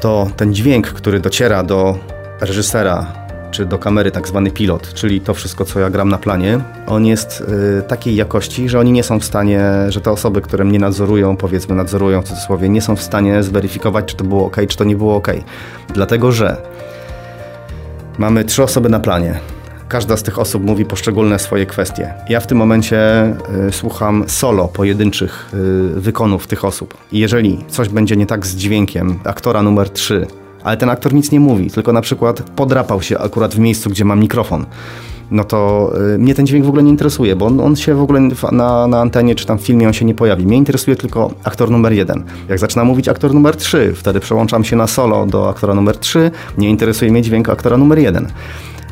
to 0.00 0.30
ten 0.36 0.54
dźwięk, 0.54 0.86
który 0.86 1.20
dociera 1.20 1.62
do 1.62 1.98
reżysera 2.40 3.06
czy 3.50 3.66
do 3.66 3.78
kamery 3.78 4.10
tak 4.10 4.28
zwany 4.28 4.50
pilot, 4.50 4.94
czyli 4.94 5.20
to 5.20 5.34
wszystko, 5.34 5.64
co 5.64 5.80
ja 5.80 5.90
gram 5.90 6.08
na 6.08 6.18
planie, 6.18 6.60
on 6.86 7.06
jest 7.06 7.40
y, 7.78 7.82
takiej 7.82 8.16
jakości, 8.16 8.68
że 8.68 8.80
oni 8.80 8.92
nie 8.92 9.02
są 9.02 9.20
w 9.20 9.24
stanie, 9.24 9.62
że 9.88 10.00
te 10.00 10.10
osoby, 10.10 10.40
które 10.40 10.64
mnie 10.64 10.78
nadzorują, 10.78 11.36
powiedzmy 11.36 11.74
nadzorują 11.74 12.22
w 12.22 12.24
cudzysłowie, 12.24 12.68
nie 12.68 12.82
są 12.82 12.96
w 12.96 13.02
stanie 13.02 13.42
zweryfikować, 13.42 14.04
czy 14.04 14.16
to 14.16 14.24
było 14.24 14.46
ok, 14.46 14.56
czy 14.68 14.76
to 14.76 14.84
nie 14.84 14.96
było 14.96 15.16
ok. 15.16 15.28
Dlatego, 15.94 16.32
że 16.32 16.56
Mamy 18.18 18.44
trzy 18.44 18.62
osoby 18.62 18.88
na 18.88 19.00
planie. 19.00 19.40
Każda 19.88 20.16
z 20.16 20.22
tych 20.22 20.38
osób 20.38 20.64
mówi 20.64 20.84
poszczególne 20.84 21.38
swoje 21.38 21.66
kwestie. 21.66 22.14
Ja 22.28 22.40
w 22.40 22.46
tym 22.46 22.58
momencie 22.58 23.26
y, 23.68 23.72
słucham 23.72 24.24
solo 24.26 24.68
pojedynczych 24.68 25.50
y, 25.54 26.00
wykonów 26.00 26.46
tych 26.46 26.64
osób. 26.64 26.94
I 27.12 27.18
jeżeli 27.18 27.64
coś 27.68 27.88
będzie 27.88 28.16
nie 28.16 28.26
tak 28.26 28.46
z 28.46 28.56
dźwiękiem 28.56 29.18
aktora 29.24 29.62
numer 29.62 29.90
3, 29.90 30.26
ale 30.64 30.76
ten 30.76 30.90
aktor 30.90 31.14
nic 31.14 31.32
nie 31.32 31.40
mówi, 31.40 31.70
tylko 31.70 31.92
na 31.92 32.00
przykład 32.00 32.42
podrapał 32.42 33.02
się 33.02 33.18
akurat 33.18 33.54
w 33.54 33.58
miejscu, 33.58 33.90
gdzie 33.90 34.04
mam 34.04 34.20
mikrofon, 34.20 34.66
no 35.30 35.44
to 35.44 35.92
y, 36.14 36.18
mnie 36.18 36.34
ten 36.34 36.46
dźwięk 36.46 36.64
w 36.64 36.68
ogóle 36.68 36.82
nie 36.82 36.90
interesuje, 36.90 37.36
bo 37.36 37.46
on, 37.46 37.60
on 37.60 37.76
się 37.76 37.94
w 37.94 38.02
ogóle 38.02 38.20
na, 38.52 38.86
na 38.86 39.00
antenie 39.00 39.34
czy 39.34 39.46
tam 39.46 39.58
w 39.58 39.62
filmie 39.62 39.86
on 39.86 39.92
się 39.92 40.04
nie 40.04 40.14
pojawi. 40.14 40.46
Mnie 40.46 40.56
interesuje 40.56 40.96
tylko 40.96 41.30
aktor 41.44 41.70
numer 41.70 41.92
jeden. 41.92 42.24
Jak 42.48 42.58
zaczyna 42.58 42.84
mówić 42.84 43.08
aktor 43.08 43.34
numer 43.34 43.56
trzy, 43.56 43.94
wtedy 43.94 44.20
przełączam 44.20 44.64
się 44.64 44.76
na 44.76 44.86
solo 44.86 45.26
do 45.26 45.48
aktora 45.48 45.74
numer 45.74 45.96
trzy, 45.96 46.30
nie 46.58 46.70
interesuje 46.70 47.10
mnie 47.10 47.22
dźwięk 47.22 47.48
aktora 47.48 47.76
numer 47.76 47.98
jeden 47.98 48.28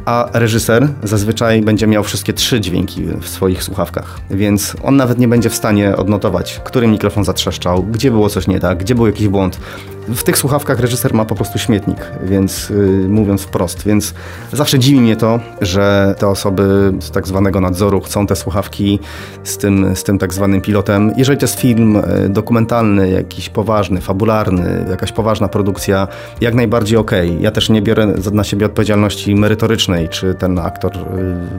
a 0.07 0.29
reżyser 0.33 0.88
zazwyczaj 1.02 1.62
będzie 1.62 1.87
miał 1.87 2.05
wszystkie 2.05 2.33
trzy 2.33 2.61
dźwięki 2.61 3.02
w 3.20 3.29
swoich 3.29 3.62
słuchawkach, 3.62 4.20
więc 4.31 4.76
on 4.83 4.96
nawet 4.96 5.18
nie 5.18 5.29
będzie 5.29 5.50
w 5.50 5.55
stanie 5.55 5.96
odnotować, 5.96 6.61
który 6.64 6.87
mikrofon 6.87 7.24
zatrzeszczał, 7.24 7.83
gdzie 7.83 8.11
było 8.11 8.29
coś 8.29 8.46
nie 8.46 8.61
tak, 8.61 8.79
gdzie 8.79 8.94
był 8.94 9.07
jakiś 9.07 9.29
błąd. 9.29 9.61
W 10.08 10.22
tych 10.22 10.38
słuchawkach 10.38 10.80
reżyser 10.80 11.14
ma 11.14 11.24
po 11.24 11.34
prostu 11.34 11.58
śmietnik, 11.58 11.98
więc 12.22 12.70
yy, 12.70 13.08
mówiąc 13.08 13.42
wprost, 13.42 13.84
więc 13.84 14.14
zawsze 14.52 14.78
dziwi 14.78 15.00
mnie 15.00 15.16
to, 15.16 15.40
że 15.60 16.14
te 16.18 16.28
osoby 16.28 16.92
z 17.00 17.10
tak 17.10 17.26
zwanego 17.26 17.60
nadzoru 17.60 18.00
chcą 18.00 18.26
te 18.26 18.36
słuchawki 18.36 18.98
z 19.44 19.58
tym, 19.58 19.96
z 19.96 20.04
tym 20.04 20.18
tak 20.18 20.34
zwanym 20.34 20.60
pilotem. 20.60 21.12
Jeżeli 21.16 21.38
to 21.38 21.44
jest 21.44 21.60
film 21.60 21.96
y, 21.96 22.28
dokumentalny, 22.28 23.10
jakiś 23.10 23.48
poważny, 23.48 24.00
fabularny, 24.00 24.86
jakaś 24.90 25.12
poważna 25.12 25.48
produkcja, 25.48 26.08
jak 26.40 26.54
najbardziej 26.54 26.98
okej. 26.98 27.30
Okay. 27.30 27.42
Ja 27.42 27.50
też 27.50 27.68
nie 27.68 27.82
biorę 27.82 28.06
na 28.32 28.44
siebie 28.44 28.66
odpowiedzialności 28.66 29.34
merytorycznej, 29.34 30.08
czy 30.08 30.34
ten 30.34 30.58
aktor 30.58 30.92
y, 30.96 30.98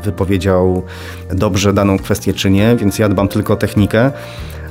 wypowiedział 0.03 0.83
dobrze 1.29 1.73
daną 1.73 1.97
kwestię, 1.97 2.33
czy 2.33 2.49
nie, 2.49 2.75
więc 2.75 2.99
ja 2.99 3.09
dbam 3.09 3.27
tylko 3.27 3.53
o 3.53 3.57
technikę 3.57 4.11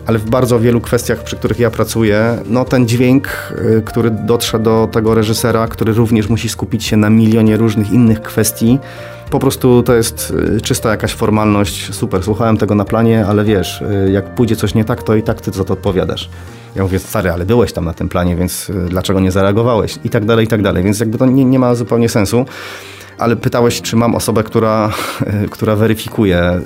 ale 0.06 0.18
w 0.18 0.30
bardzo 0.30 0.60
wielu 0.60 0.80
kwestiach, 0.80 1.22
przy 1.22 1.36
których 1.36 1.58
ja 1.58 1.70
pracuję, 1.70 2.38
no 2.46 2.64
ten 2.64 2.88
dźwięk, 2.88 3.52
y, 3.78 3.82
który 3.84 4.10
dotrze 4.10 4.58
do 4.58 4.88
tego 4.92 5.14
reżysera, 5.14 5.68
który 5.68 5.92
również 5.92 6.28
musi 6.28 6.48
skupić 6.48 6.84
się 6.84 6.96
na 6.96 7.10
milionie 7.10 7.56
różnych 7.56 7.90
innych 7.90 8.22
kwestii, 8.22 8.78
po 9.30 9.38
prostu 9.38 9.82
to 9.82 9.94
jest 9.94 10.32
y, 10.56 10.60
czysta 10.60 10.90
jakaś 10.90 11.12
formalność. 11.12 11.94
Super, 11.94 12.22
słuchałem 12.22 12.56
tego 12.56 12.74
na 12.74 12.84
planie, 12.84 13.26
ale 13.26 13.44
wiesz, 13.44 13.80
y, 13.80 14.10
jak 14.12 14.34
pójdzie 14.34 14.56
coś 14.56 14.74
nie 14.74 14.84
tak, 14.84 15.02
to 15.02 15.14
i 15.14 15.22
tak 15.22 15.40
ty 15.40 15.50
za 15.50 15.64
to 15.64 15.72
odpowiadasz. 15.72 16.30
Ja 16.76 16.82
mówię, 16.82 16.98
stary, 16.98 17.30
ale 17.30 17.46
byłeś 17.46 17.72
tam 17.72 17.84
na 17.84 17.92
tym 17.92 18.08
planie, 18.08 18.36
więc 18.36 18.72
dlaczego 18.88 19.20
nie 19.20 19.30
zareagowałeś? 19.30 19.98
I 20.04 20.10
tak 20.10 20.24
dalej, 20.24 20.44
i 20.44 20.48
tak 20.48 20.62
dalej. 20.62 20.84
Więc 20.84 21.00
jakby 21.00 21.18
to 21.18 21.26
nie, 21.26 21.44
nie 21.44 21.58
ma 21.58 21.74
zupełnie 21.74 22.08
sensu 22.08 22.46
ale 23.18 23.36
pytałeś, 23.36 23.82
czy 23.82 23.96
mam 23.96 24.14
osobę, 24.14 24.42
która, 24.42 24.90
która 25.50 25.76
weryfikuje. 25.76 26.60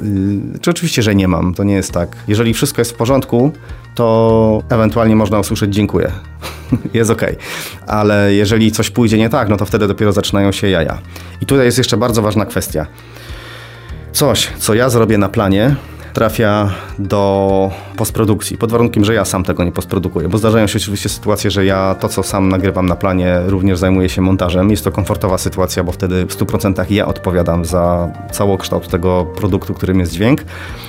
Y, 0.55 0.59
czy 0.61 0.71
oczywiście, 0.71 1.03
że 1.03 1.15
nie 1.15 1.29
mam, 1.29 1.55
to 1.55 1.65
nie 1.65 1.75
jest 1.75 1.93
tak. 1.93 2.17
Jeżeli 2.29 2.55
wszystko 2.55 2.81
jest 2.81 2.93
w 2.93 2.95
porządku, 2.95 3.53
to 3.95 4.63
ewentualnie 4.69 5.17
można 5.17 5.39
usłyszeć 5.39 5.75
dziękuję. 5.75 6.13
jest 6.95 7.11
ok. 7.11 7.23
Ale 7.87 8.35
jeżeli 8.35 8.73
coś 8.73 8.91
pójdzie 8.91 9.19
nie 9.19 9.29
tak, 9.29 9.49
no 9.49 9.57
to 9.57 9.67
wtedy 9.67 9.89
dopiero 9.89 10.13
zaczynają 10.13 10.53
się 10.53 10.69
jaja. 10.69 10.99
I 11.41 11.47
tutaj 11.47 11.67
jest 11.67 11.79
jeszcze 11.79 11.97
bardzo 11.97 12.23
ważna 12.23 12.47
kwestia. 12.47 12.87
Coś, 14.13 14.49
co 14.59 14.75
ja 14.75 14.89
zrobię 14.89 15.19
na 15.19 15.29
planie, 15.29 15.77
trafia 16.13 16.71
do 16.99 17.71
postprodukcji, 17.97 18.59
pod 18.59 18.71
warunkiem, 18.71 19.05
że 19.05 19.15
ja 19.15 19.25
sam 19.25 19.45
tego 19.45 19.65
nie 19.65 19.73
postprodukuję, 19.73 20.29
bo 20.29 20.39
zdarzają 20.39 20.67
się 20.67 20.79
oczywiście 20.79 21.09
sytuacje, 21.09 21.51
że 21.51 21.65
ja 21.65 21.95
to, 22.01 22.09
co 22.09 22.23
sam 22.23 22.49
nagrywam 22.49 22.87
na 22.87 22.97
planie, 22.97 23.41
również 23.47 23.79
zajmuję 23.79 24.09
się 24.09 24.23
montażem. 24.23 24.71
Jest 24.71 24.85
to 24.85 24.93
komfortowa 24.93 25.39
sytuacja, 25.39 25.85
bo 25.85 25.93
wtedy 25.93 26.27
w 26.27 26.37
100% 26.37 26.91
ja 26.91 27.07
odpowiadam 27.07 27.65
za 27.65 28.09
całokształt 28.33 28.89
tego 28.89 29.27
produktu, 29.37 29.75
którym 29.75 30.01
jest 30.01 30.13
dźwięk. 30.13 30.45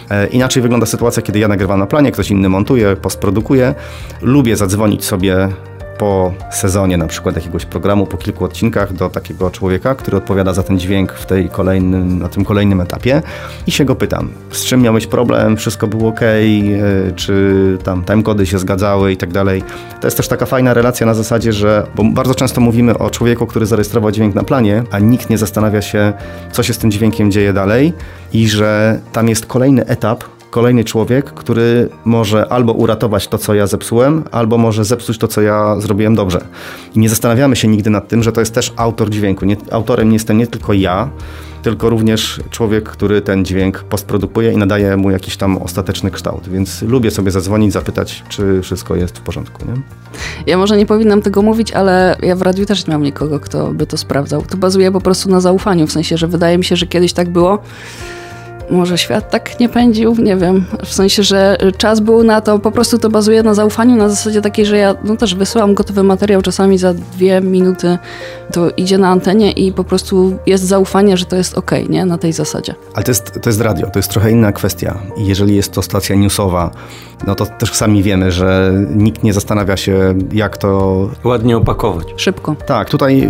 E, 0.09 0.27
inaczej 0.27 0.63
wygląda 0.63 0.85
sytuacja, 0.85 1.21
kiedy 1.21 1.39
ja 1.39 1.47
nagrywam 1.47 1.79
na 1.79 1.85
planie, 1.85 2.11
ktoś 2.11 2.31
inny 2.31 2.49
montuje, 2.49 2.95
postprodukuje. 2.95 3.75
Lubię 4.21 4.55
zadzwonić 4.55 5.05
sobie 5.05 5.49
po 5.97 6.33
sezonie 6.51 6.97
na 6.97 7.07
przykład 7.07 7.35
jakiegoś 7.35 7.65
programu, 7.65 8.05
po 8.05 8.17
kilku 8.17 8.45
odcinkach 8.45 8.93
do 8.93 9.09
takiego 9.09 9.51
człowieka, 9.51 9.95
który 9.95 10.17
odpowiada 10.17 10.53
za 10.53 10.63
ten 10.63 10.79
dźwięk 10.79 11.13
w 11.13 11.25
tej 11.25 11.49
kolejnym, 11.49 12.19
na 12.19 12.29
tym 12.29 12.45
kolejnym 12.45 12.81
etapie. 12.81 13.21
I 13.67 13.71
się 13.71 13.85
go 13.85 13.95
pytam, 13.95 14.29
z 14.51 14.65
czym 14.65 14.81
miałeś 14.81 15.07
problem, 15.07 15.57
wszystko 15.57 15.87
było 15.87 16.09
ok, 16.09 16.21
e, 16.21 17.11
czy 17.15 17.77
tam 17.83 18.03
timecody 18.03 18.45
się 18.45 18.59
zgadzały 18.59 19.11
i 19.11 19.17
tak 19.17 19.31
dalej. 19.31 19.63
To 20.01 20.07
jest 20.07 20.17
też 20.17 20.27
taka 20.27 20.45
fajna 20.45 20.73
relacja 20.73 21.05
na 21.05 21.13
zasadzie, 21.13 21.53
że, 21.53 21.87
bo 21.95 22.03
bardzo 22.03 22.35
często 22.35 22.61
mówimy 22.61 22.97
o 22.97 23.09
człowieku, 23.09 23.47
który 23.47 23.65
zarejestrował 23.65 24.11
dźwięk 24.11 24.35
na 24.35 24.43
planie, 24.43 24.83
a 24.91 24.99
nikt 24.99 25.29
nie 25.29 25.37
zastanawia 25.37 25.81
się, 25.81 26.13
co 26.51 26.63
się 26.63 26.73
z 26.73 26.77
tym 26.77 26.91
dźwiękiem 26.91 27.31
dzieje 27.31 27.53
dalej 27.53 27.93
i 28.33 28.49
że 28.49 28.99
tam 29.11 29.29
jest 29.29 29.45
kolejny 29.45 29.85
etap, 29.85 30.23
kolejny 30.51 30.83
człowiek, 30.83 31.25
który 31.33 31.89
może 32.05 32.51
albo 32.51 32.73
uratować 32.73 33.27
to, 33.27 33.37
co 33.37 33.53
ja 33.53 33.67
zepsułem, 33.67 34.23
albo 34.31 34.57
może 34.57 34.85
zepsuć 34.85 35.17
to, 35.17 35.27
co 35.27 35.41
ja 35.41 35.79
zrobiłem 35.79 36.15
dobrze. 36.15 36.41
I 36.95 36.99
nie 36.99 37.09
zastanawiamy 37.09 37.55
się 37.55 37.67
nigdy 37.67 37.89
nad 37.89 38.07
tym, 38.07 38.23
że 38.23 38.31
to 38.31 38.41
jest 38.41 38.53
też 38.53 38.73
autor 38.75 39.09
dźwięku. 39.09 39.45
Nie, 39.45 39.57
autorem 39.71 40.09
nie 40.09 40.15
jestem 40.15 40.37
nie 40.37 40.47
tylko 40.47 40.73
ja, 40.73 41.09
tylko 41.61 41.89
również 41.89 42.41
człowiek, 42.49 42.89
który 42.89 43.21
ten 43.21 43.45
dźwięk 43.45 43.83
postprodukuje 43.83 44.51
i 44.51 44.57
nadaje 44.57 44.97
mu 44.97 45.11
jakiś 45.11 45.37
tam 45.37 45.57
ostateczny 45.57 46.11
kształt. 46.11 46.49
Więc 46.49 46.81
lubię 46.81 47.11
sobie 47.11 47.31
zadzwonić, 47.31 47.73
zapytać, 47.73 48.23
czy 48.29 48.61
wszystko 48.61 48.95
jest 48.95 49.17
w 49.17 49.21
porządku. 49.21 49.65
Nie? 49.65 49.81
Ja 50.47 50.57
może 50.57 50.77
nie 50.77 50.85
powinnam 50.85 51.21
tego 51.21 51.41
mówić, 51.41 51.71
ale 51.71 52.15
ja 52.21 52.35
w 52.35 52.41
radiu 52.41 52.65
też 52.65 52.87
nie 52.87 52.93
mam 52.93 53.03
nikogo, 53.03 53.39
kto 53.39 53.73
by 53.73 53.87
to 53.87 53.97
sprawdzał. 53.97 54.41
To 54.41 54.57
bazuje 54.57 54.91
po 54.91 55.01
prostu 55.01 55.29
na 55.29 55.39
zaufaniu, 55.39 55.87
w 55.87 55.91
sensie, 55.91 56.17
że 56.17 56.27
wydaje 56.27 56.57
mi 56.57 56.63
się, 56.63 56.75
że 56.75 56.87
kiedyś 56.87 57.13
tak 57.13 57.29
było 57.29 57.59
może 58.71 58.97
świat 58.97 59.29
tak 59.29 59.59
nie 59.59 59.69
pędził, 59.69 60.15
nie 60.15 60.37
wiem. 60.37 60.65
W 60.85 60.93
sensie, 60.93 61.23
że 61.23 61.57
czas 61.77 61.99
był 61.99 62.23
na 62.23 62.41
to, 62.41 62.59
po 62.59 62.71
prostu 62.71 62.97
to 62.97 63.09
bazuje 63.09 63.43
na 63.43 63.53
zaufaniu, 63.53 63.95
na 63.95 64.09
zasadzie 64.09 64.41
takiej, 64.41 64.65
że 64.65 64.77
ja 64.77 64.95
no 65.03 65.17
też 65.17 65.35
wysyłam 65.35 65.73
gotowy 65.73 66.03
materiał, 66.03 66.41
czasami 66.41 66.77
za 66.77 66.93
dwie 66.93 67.41
minuty 67.41 67.97
to 68.51 68.69
idzie 68.69 68.97
na 68.97 69.09
antenie 69.09 69.51
i 69.51 69.71
po 69.71 69.83
prostu 69.83 70.37
jest 70.45 70.63
zaufanie, 70.63 71.17
że 71.17 71.25
to 71.25 71.35
jest 71.35 71.57
ok, 71.57 71.71
nie? 71.89 72.05
Na 72.05 72.17
tej 72.17 72.33
zasadzie. 72.33 72.75
Ale 72.93 73.03
to 73.03 73.11
jest, 73.11 73.39
to 73.41 73.49
jest 73.49 73.61
radio, 73.61 73.89
to 73.89 73.99
jest 73.99 74.09
trochę 74.09 74.31
inna 74.31 74.51
kwestia. 74.51 74.97
I 75.17 75.25
jeżeli 75.25 75.55
jest 75.55 75.71
to 75.71 75.81
stacja 75.81 76.15
newsowa, 76.15 76.71
no 77.27 77.35
to 77.35 77.45
też 77.45 77.73
sami 77.73 78.03
wiemy, 78.03 78.31
że 78.31 78.73
nikt 78.95 79.23
nie 79.23 79.33
zastanawia 79.33 79.77
się, 79.77 80.13
jak 80.31 80.57
to... 80.57 81.09
Ładnie 81.23 81.57
opakować. 81.57 82.07
Szybko. 82.17 82.55
Tak, 82.65 82.89
tutaj 82.89 83.27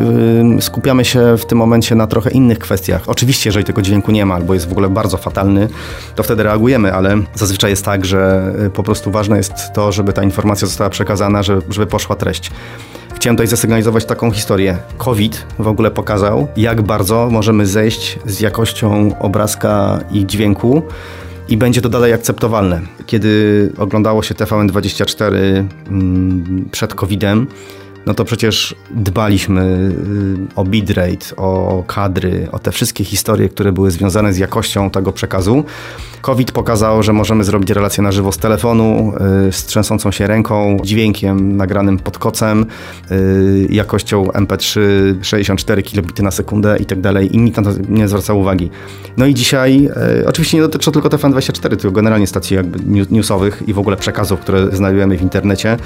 y, 0.58 0.62
skupiamy 0.62 1.06
się 1.06 1.38
w 1.38 1.46
tym 1.46 1.58
momencie 1.58 1.96
na 1.96 2.08
trochę 2.08 2.32
innych 2.32 2.60
kwestiach. 2.60 3.02
Oczywiście, 3.08 3.48
jeżeli 3.50 3.66
tego 3.66 3.82
dźwięku 3.82 4.12
nie 4.12 4.26
ma, 4.26 4.36
albo 4.36 4.54
jest 4.54 4.70
w 4.70 4.72
ogóle 4.72 4.90
bardzo 4.90 5.18
fatalny, 5.18 5.68
to 6.16 6.24
wtedy 6.24 6.44
reagujemy, 6.44 6.94
ale 6.94 7.18
zazwyczaj 7.36 7.70
jest 7.70 7.86
tak, 7.86 8.06
że 8.06 8.54
y, 8.66 8.70
po 8.70 8.84
prostu 8.84 9.12
ważne 9.12 9.38
jest 9.38 9.54
to, 9.74 9.92
żeby 9.92 10.14
ta 10.14 10.24
informacja 10.24 10.68
została 10.68 10.90
przekazana, 10.90 11.44
żeby, 11.44 11.62
żeby 11.70 11.88
poszła 11.88 12.16
treść. 12.16 12.52
Chciałem 13.22 13.36
tutaj 13.36 13.48
zasygnalizować 13.48 14.06
taką 14.06 14.32
historię. 14.32 14.78
COVID 14.98 15.46
w 15.60 15.68
ogóle 15.68 15.92
pokazał, 15.92 16.48
jak 16.58 16.82
bardzo 16.82 17.30
możemy 17.32 17.66
zejść 17.66 18.20
z 18.26 18.40
jakością 18.40 19.20
obrazka 19.20 20.00
i 20.12 20.26
dźwięku 20.26 20.82
i 21.50 21.58
będzie 21.58 21.82
to 21.82 21.90
dalej 21.90 22.14
akceptowalne. 22.14 22.82
Kiedy 23.06 23.74
oglądało 23.78 24.24
się 24.24 24.36
TVN24 24.36 25.36
mm, 25.88 26.70
przed 26.72 26.94
COVID-em, 26.94 27.48
no 28.06 28.14
to 28.14 28.26
przecież 28.26 28.76
dbaliśmy 28.92 29.62
y, 29.62 30.56
o 30.56 30.64
bitrate, 30.64 31.36
o 31.38 31.84
kadry, 31.88 32.48
o 32.52 32.60
te 32.60 32.72
wszystkie 32.72 33.04
historie, 33.04 33.50
które 33.50 33.72
były 33.72 33.92
związane 33.92 34.34
z 34.34 34.38
jakością 34.38 34.90
tego 34.90 35.12
przekazu. 35.12 35.64
COVID 36.22 36.52
pokazał, 36.52 37.04
że 37.04 37.14
możemy 37.14 37.44
zrobić 37.44 37.70
relację 37.70 38.04
na 38.04 38.12
żywo 38.12 38.32
z 38.32 38.38
telefonu, 38.38 39.14
y, 39.48 39.52
z 39.52 39.66
trzęsącą 39.66 40.12
się 40.12 40.28
ręką, 40.28 40.78
dźwiękiem 40.84 41.58
nagranym 41.58 42.00
pod 42.00 42.18
kocem, 42.18 42.66
y, 43.12 43.68
jakością 43.70 44.24
MP3 44.24 44.80
64 45.22 45.84
kilobity 45.84 46.24
na 46.24 46.32
sekundę 46.32 46.78
i 46.80 46.86
tak 46.86 47.02
dalej. 47.02 47.36
I 47.36 47.38
nikt 47.38 47.58
na 47.58 47.64
to 47.64 47.70
nie 47.90 48.08
zwraca 48.08 48.34
uwagi. 48.34 48.70
No 49.18 49.26
i 49.26 49.34
dzisiaj, 49.34 49.90
oczywiście 50.26 50.58
nie 50.58 50.64
dotyczy 50.64 50.92
tylko 50.92 51.10
TVN24, 51.10 51.70
tylko 51.70 51.92
generalnie 51.92 52.28
stacji 52.28 52.56
jakby 52.56 52.80
newsowych 53.12 53.64
i 53.68 53.74
w 53.74 53.80
ogóle 53.80 53.98
przekazów, 53.98 54.40
które 54.40 54.76
znajdujemy 54.76 55.18
w 55.18 55.22
internecie, 55.22 55.78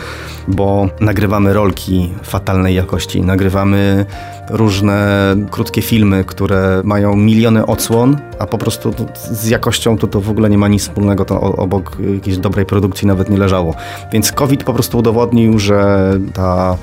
bo 0.48 0.90
nagrywamy 1.00 1.54
rolki 1.54 2.05
fatalnej 2.24 2.76
jakości. 2.76 3.22
Nagrywamy 3.22 4.06
różne 4.50 5.36
krótkie 5.52 5.82
filmy, 5.82 6.24
które 6.24 6.82
mają 6.84 7.16
miliony 7.16 7.66
odsłon, 7.66 8.18
a 8.40 8.48
po 8.48 8.58
prostu 8.58 8.94
z 9.32 9.48
jakością 9.48 9.98
to, 9.98 10.08
to 10.08 10.22
w 10.22 10.30
ogóle 10.30 10.50
nie 10.50 10.58
ma 10.58 10.68
nic 10.68 10.82
wspólnego, 10.82 11.26
to 11.26 11.42
obok 11.42 11.98
jakiejś 12.16 12.38
dobrej 12.38 12.66
produkcji 12.66 13.08
nawet 13.08 13.30
nie 13.30 13.38
leżało. 13.38 13.76
Więc 14.12 14.32
COVID 14.32 14.64
po 14.64 14.74
prostu 14.74 14.98
udowodnił, 14.98 15.60
że 15.60 16.12
ta 16.34 16.78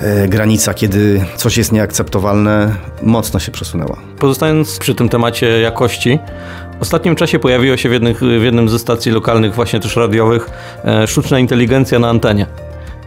e, 0.00 0.28
granica, 0.28 0.74
kiedy 0.74 1.24
coś 1.36 1.58
jest 1.58 1.72
nieakceptowalne, 1.72 2.74
mocno 3.02 3.40
się 3.40 3.52
przesunęła. 3.52 3.96
Pozostając 4.18 4.78
przy 4.78 4.94
tym 4.94 5.08
temacie 5.08 5.60
jakości, 5.60 6.18
w 6.78 6.82
ostatnim 6.82 7.16
czasie 7.16 7.38
pojawiła 7.38 7.76
się 7.76 7.88
w, 7.88 7.92
jednych, 7.92 8.20
w 8.20 8.42
jednym 8.42 8.68
ze 8.68 8.78
stacji 8.78 9.12
lokalnych, 9.12 9.54
właśnie 9.54 9.80
też 9.80 9.96
radiowych, 9.96 10.50
e, 10.84 11.06
sztuczna 11.06 11.38
inteligencja 11.38 11.98
na 11.98 12.08
antenie. 12.08 12.46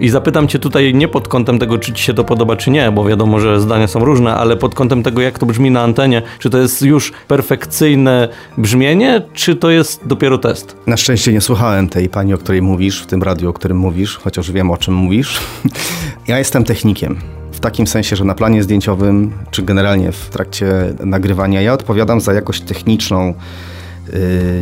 I 0.03 0.09
zapytam 0.09 0.47
cię 0.47 0.59
tutaj 0.59 0.93
nie 0.93 1.07
pod 1.07 1.27
kątem 1.27 1.59
tego, 1.59 1.77
czy 1.77 1.93
ci 1.93 2.03
się 2.03 2.13
to 2.13 2.23
podoba, 2.23 2.55
czy 2.55 2.71
nie, 2.71 2.91
bo 2.91 3.05
wiadomo, 3.05 3.39
że 3.39 3.61
zdania 3.61 3.87
są 3.87 4.05
różne, 4.05 4.35
ale 4.35 4.57
pod 4.57 4.75
kątem 4.75 5.03
tego, 5.03 5.21
jak 5.21 5.39
to 5.39 5.45
brzmi 5.45 5.71
na 5.71 5.81
antenie. 5.81 6.21
Czy 6.39 6.49
to 6.49 6.57
jest 6.57 6.81
już 6.81 7.11
perfekcyjne 7.27 8.29
brzmienie, 8.57 9.21
czy 9.33 9.55
to 9.55 9.69
jest 9.69 10.07
dopiero 10.07 10.37
test? 10.37 10.75
Na 10.87 10.97
szczęście 10.97 11.33
nie 11.33 11.41
słuchałem 11.41 11.89
tej 11.89 12.09
pani, 12.09 12.33
o 12.33 12.37
której 12.37 12.61
mówisz, 12.61 13.01
w 13.01 13.05
tym 13.05 13.23
radiu, 13.23 13.49
o 13.49 13.53
którym 13.53 13.77
mówisz, 13.77 14.17
chociaż 14.17 14.51
wiem, 14.51 14.71
o 14.71 14.77
czym 14.77 14.93
mówisz. 14.93 15.39
ja 16.27 16.39
jestem 16.39 16.63
technikiem 16.63 17.19
w 17.51 17.59
takim 17.59 17.87
sensie, 17.87 18.15
że 18.15 18.25
na 18.25 18.35
planie 18.35 18.63
zdjęciowym, 18.63 19.31
czy 19.51 19.63
generalnie 19.63 20.11
w 20.11 20.29
trakcie 20.29 20.93
nagrywania, 21.05 21.61
ja 21.61 21.73
odpowiadam 21.73 22.21
za 22.21 22.33
jakość 22.33 22.61
techniczną 22.61 23.33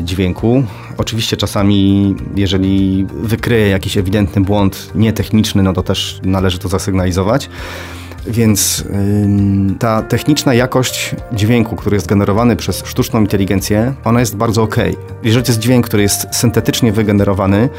dźwięku. 0.04 0.64
Oczywiście 0.98 1.38
czasami, 1.38 2.16
jeżeli 2.36 3.06
wykryję 3.24 3.68
jakiś 3.68 3.98
ewidentny 3.98 4.42
błąd 4.42 4.92
nietechniczny, 4.96 5.64
no 5.64 5.74
to 5.74 5.84
też 5.84 6.20
należy 6.24 6.60
to 6.60 6.70
zasygnalizować. 6.70 7.50
Więc 8.28 8.84
ta 9.80 10.02
techniczna 10.02 10.54
jakość 10.54 11.16
dźwięku, 11.34 11.76
który 11.76 11.96
jest 11.96 12.08
generowany 12.08 12.56
przez 12.56 12.84
sztuczną 12.86 13.20
inteligencję, 13.20 13.94
ona 14.04 14.20
jest 14.20 14.36
bardzo 14.36 14.64
ok. 14.64 14.76
Jeżeli 15.24 15.46
to 15.46 15.52
jest 15.52 15.60
dźwięk, 15.60 15.86
który 15.86 16.04
jest 16.04 16.28
syntetycznie 16.32 16.92
wygenerowany, 16.92 17.70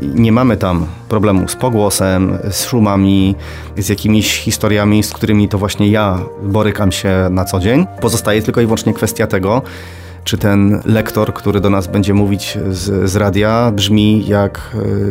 nie 0.00 0.32
mamy 0.32 0.56
tam 0.56 0.86
problemu 1.08 1.48
z 1.48 1.56
pogłosem, 1.56 2.38
z 2.50 2.64
szumami, 2.64 3.34
z 3.78 3.88
jakimiś 3.88 4.36
historiami, 4.36 5.02
z 5.02 5.12
którymi 5.12 5.48
to 5.48 5.58
właśnie 5.58 5.88
ja 5.88 6.18
borykam 6.42 6.92
się 6.92 7.28
na 7.30 7.44
co 7.44 7.60
dzień. 7.60 7.86
Pozostaje 8.00 8.42
tylko 8.42 8.60
i 8.60 8.64
wyłącznie 8.64 8.94
kwestia 8.94 9.26
tego, 9.26 9.62
czy 10.24 10.38
ten 10.38 10.80
lektor, 10.84 11.34
który 11.34 11.60
do 11.60 11.70
nas 11.70 11.86
będzie 11.86 12.14
mówić 12.14 12.58
z, 12.70 13.10
z 13.10 13.16
radia, 13.16 13.72
brzmi 13.74 14.26
jak 14.26 14.60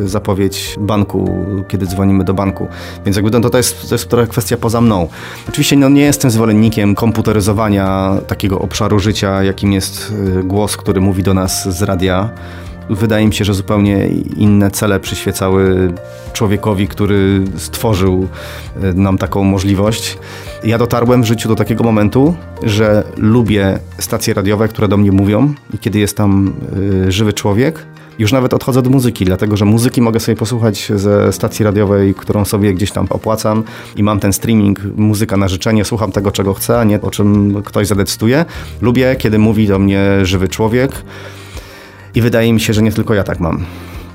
e, 0.04 0.08
zapowiedź 0.08 0.76
banku, 0.80 1.46
kiedy 1.68 1.86
dzwonimy 1.86 2.24
do 2.24 2.34
banku. 2.34 2.68
Więc 3.06 3.18
jakby 3.18 3.32
to, 3.32 3.50
to, 3.50 3.58
jest, 3.58 3.90
to 3.90 3.96
jest 3.96 4.10
trochę 4.10 4.28
kwestia 4.28 4.58
poza 4.58 4.82
mną. 4.82 5.08
Oczywiście 5.50 5.76
no, 5.76 5.90
nie 5.90 6.02
jestem 6.02 6.32
zwolennikiem 6.32 6.96
komputeryzowania 6.96 8.18
takiego 8.28 8.60
obszaru 8.60 9.00
życia, 9.00 9.44
jakim 9.44 9.74
jest 9.74 10.14
e, 10.40 10.44
głos, 10.44 10.78
który 10.78 11.02
mówi 11.02 11.24
do 11.24 11.34
nas 11.34 11.78
z 11.78 11.82
radia 11.82 12.30
wydaje 12.90 13.28
mi 13.28 13.34
się, 13.34 13.46
że 13.46 13.54
zupełnie 13.54 14.08
inne 14.38 14.72
cele 14.72 15.00
przyświecały 15.00 15.94
człowiekowi, 16.34 16.88
który 16.88 17.44
stworzył 17.58 18.28
e, 18.84 18.94
nam 18.94 19.18
taką 19.18 19.44
możliwość. 19.44 20.18
Ja 20.64 20.78
dotarłem 20.78 21.24
w 21.24 21.26
życiu 21.26 21.50
do 21.50 21.56
takiego 21.56 21.84
momentu, 21.84 22.36
że 22.64 23.04
lubię 23.18 23.80
stacje 24.00 24.34
radiowe, 24.34 24.68
które 24.68 24.88
do 24.88 24.98
mnie 24.98 25.12
mówią 25.12 25.54
i 25.74 25.78
kiedy 25.78 26.00
jest 26.00 26.18
tam 26.18 26.54
y, 27.08 27.12
żywy 27.12 27.34
człowiek, 27.34 27.86
już 28.20 28.32
nawet 28.32 28.54
odchodzę 28.54 28.82
do 28.82 28.90
muzyki, 28.90 29.26
dlatego 29.26 29.58
że 29.58 29.66
muzyki 29.66 30.02
mogę 30.02 30.20
sobie 30.20 30.36
posłuchać 30.36 30.92
ze 30.96 31.34
stacji 31.34 31.66
radiowej, 31.66 32.14
którą 32.14 32.46
sobie 32.46 32.74
gdzieś 32.74 32.92
tam 32.92 33.08
opłacam 33.10 33.64
i 33.96 34.04
mam 34.04 34.20
ten 34.20 34.34
streaming, 34.34 34.80
muzyka 34.96 35.38
na 35.38 35.48
życzenie, 35.48 35.86
słucham 35.86 36.12
tego, 36.12 36.32
czego 36.32 36.54
chcę, 36.54 36.80
a 36.80 36.84
nie 36.84 37.02
o 37.02 37.12
czym 37.12 37.62
ktoś 37.64 37.88
zadecyduje. 37.88 38.46
Lubię, 38.82 39.16
kiedy 39.20 39.40
mówi 39.40 39.68
do 39.68 39.80
mnie 39.80 40.26
żywy 40.26 40.48
człowiek 40.48 40.92
i 42.16 42.22
wydaje 42.22 42.54
mi 42.54 42.60
się, 42.60 42.74
że 42.74 42.82
nie 42.82 42.92
tylko 42.92 43.14
ja 43.14 43.24
tak 43.24 43.40
mam. 43.40 43.66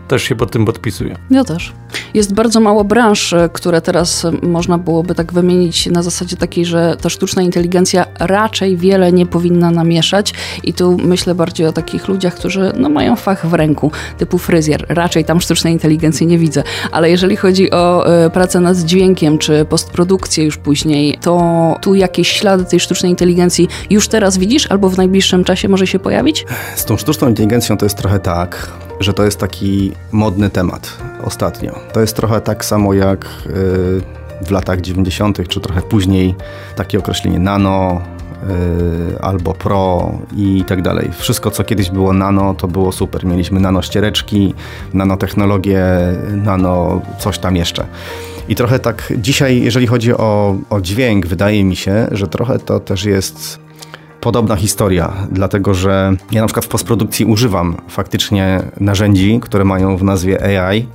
Też 0.08 0.22
się 0.22 0.36
pod 0.36 0.50
tym 0.50 0.64
podpisuję. 0.64 1.16
Ja 1.30 1.44
też. 1.44 1.72
Jest 2.14 2.34
bardzo 2.34 2.60
mało 2.60 2.84
branż, 2.84 3.32
e, 3.32 3.48
które 3.52 3.80
teraz 3.80 4.24
e, 4.24 4.32
można 4.42 4.78
byłoby 4.78 5.14
tak 5.14 5.32
wymienić 5.32 5.86
na 5.86 6.02
zasadzie 6.02 6.36
takiej, 6.36 6.64
że 6.64 6.96
ta 7.00 7.08
sztuczna 7.08 7.42
inteligencja 7.42 8.06
raczej 8.18 8.76
wiele 8.76 9.12
nie 9.12 9.26
powinna 9.26 9.70
namieszać 9.70 10.34
i 10.62 10.72
tu 10.72 10.96
myślę 11.04 11.34
bardziej 11.34 11.66
o 11.66 11.72
takich 11.72 12.08
ludziach, 12.08 12.34
którzy 12.34 12.72
no, 12.76 12.88
mają 12.88 13.16
fach 13.16 13.46
w 13.46 13.54
ręku, 13.54 13.90
typu 14.18 14.38
fryzjer. 14.38 14.86
Raczej 14.88 15.24
tam 15.24 15.40
sztucznej 15.40 15.72
inteligencji 15.72 16.26
nie 16.26 16.38
widzę, 16.38 16.62
ale 16.92 17.10
jeżeli 17.10 17.36
chodzi 17.36 17.70
o 17.70 18.14
y, 18.26 18.30
pracę 18.30 18.60
nad 18.60 18.76
dźwiękiem 18.76 19.38
czy 19.38 19.64
postprodukcję 19.64 20.44
już 20.44 20.56
później, 20.56 21.18
to 21.20 21.42
tu 21.80 21.94
jakieś 21.94 22.28
ślady 22.28 22.64
tej 22.64 22.80
sztucznej 22.80 23.10
inteligencji 23.10 23.68
już 23.90 24.08
teraz 24.08 24.38
widzisz 24.38 24.70
albo 24.70 24.88
w 24.88 24.96
najbliższym 24.96 25.44
czasie 25.44 25.68
może 25.68 25.86
się 25.86 25.98
pojawić? 25.98 26.46
Z 26.76 26.84
tą 26.84 26.96
sztuczną 26.96 27.28
inteligencją 27.28 27.76
to 27.76 27.86
jest 27.86 27.96
trochę 27.96 28.18
tak, 28.18 28.70
że 29.00 29.12
to 29.12 29.24
jest 29.24 29.38
taki 29.38 29.92
modny 30.12 30.50
temat 30.50 30.98
ostatnio. 31.24 31.78
To 31.92 32.00
jest 32.00 32.16
trochę 32.16 32.40
tak 32.40 32.64
samo 32.64 32.94
jak 32.94 33.24
y, 33.24 34.00
w 34.46 34.50
latach 34.50 34.80
90., 34.80 35.48
czy 35.48 35.60
trochę 35.60 35.82
później 35.82 36.34
takie 36.76 36.98
określenie 36.98 37.38
nano, 37.38 38.00
y, 39.12 39.20
albo 39.20 39.54
pro 39.54 40.12
i 40.36 40.64
tak 40.66 40.82
dalej. 40.82 41.10
Wszystko, 41.18 41.50
co 41.50 41.64
kiedyś 41.64 41.90
było 41.90 42.12
nano, 42.12 42.54
to 42.54 42.68
było 42.68 42.92
super. 42.92 43.24
Mieliśmy 43.24 43.60
nano 43.60 43.82
ściereczki, 43.82 44.54
nanotechnologię, 44.94 45.86
nano 46.30 47.02
coś 47.18 47.38
tam 47.38 47.56
jeszcze. 47.56 47.86
I 48.48 48.54
trochę 48.54 48.78
tak 48.78 49.12
dzisiaj, 49.18 49.62
jeżeli 49.62 49.86
chodzi 49.86 50.12
o, 50.12 50.56
o 50.70 50.80
dźwięk, 50.80 51.26
wydaje 51.26 51.64
mi 51.64 51.76
się, 51.76 52.06
że 52.12 52.28
trochę 52.28 52.58
to 52.58 52.80
też 52.80 53.04
jest 53.04 53.63
podobna 54.24 54.56
historia, 54.56 55.12
dlatego 55.30 55.74
że 55.74 56.12
ja 56.32 56.40
na 56.40 56.46
przykład 56.46 56.64
w 56.64 56.68
postprodukcji 56.68 57.24
używam 57.26 57.76
faktycznie 57.88 58.62
narzędzi, 58.80 59.40
które 59.42 59.64
mają 59.64 59.96
w 59.96 60.04
nazwie 60.04 60.60
AI, 60.60 60.86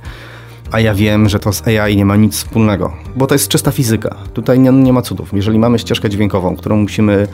a 0.72 0.80
ja 0.80 0.94
wiem, 0.94 1.28
że 1.28 1.38
to 1.38 1.52
z 1.52 1.68
AI 1.68 1.96
nie 1.96 2.04
ma 2.04 2.16
nic 2.16 2.36
wspólnego, 2.36 2.92
bo 3.16 3.26
to 3.26 3.34
jest 3.34 3.48
czysta 3.48 3.70
fizyka. 3.70 4.16
Tutaj 4.34 4.58
nie, 4.58 4.72
nie 4.72 4.92
ma 4.92 5.02
cudów. 5.02 5.32
Jeżeli 5.32 5.58
mamy 5.58 5.78
ścieżkę 5.78 6.10
dźwiękową, 6.10 6.56
którą 6.56 6.76
musimy 6.76 7.28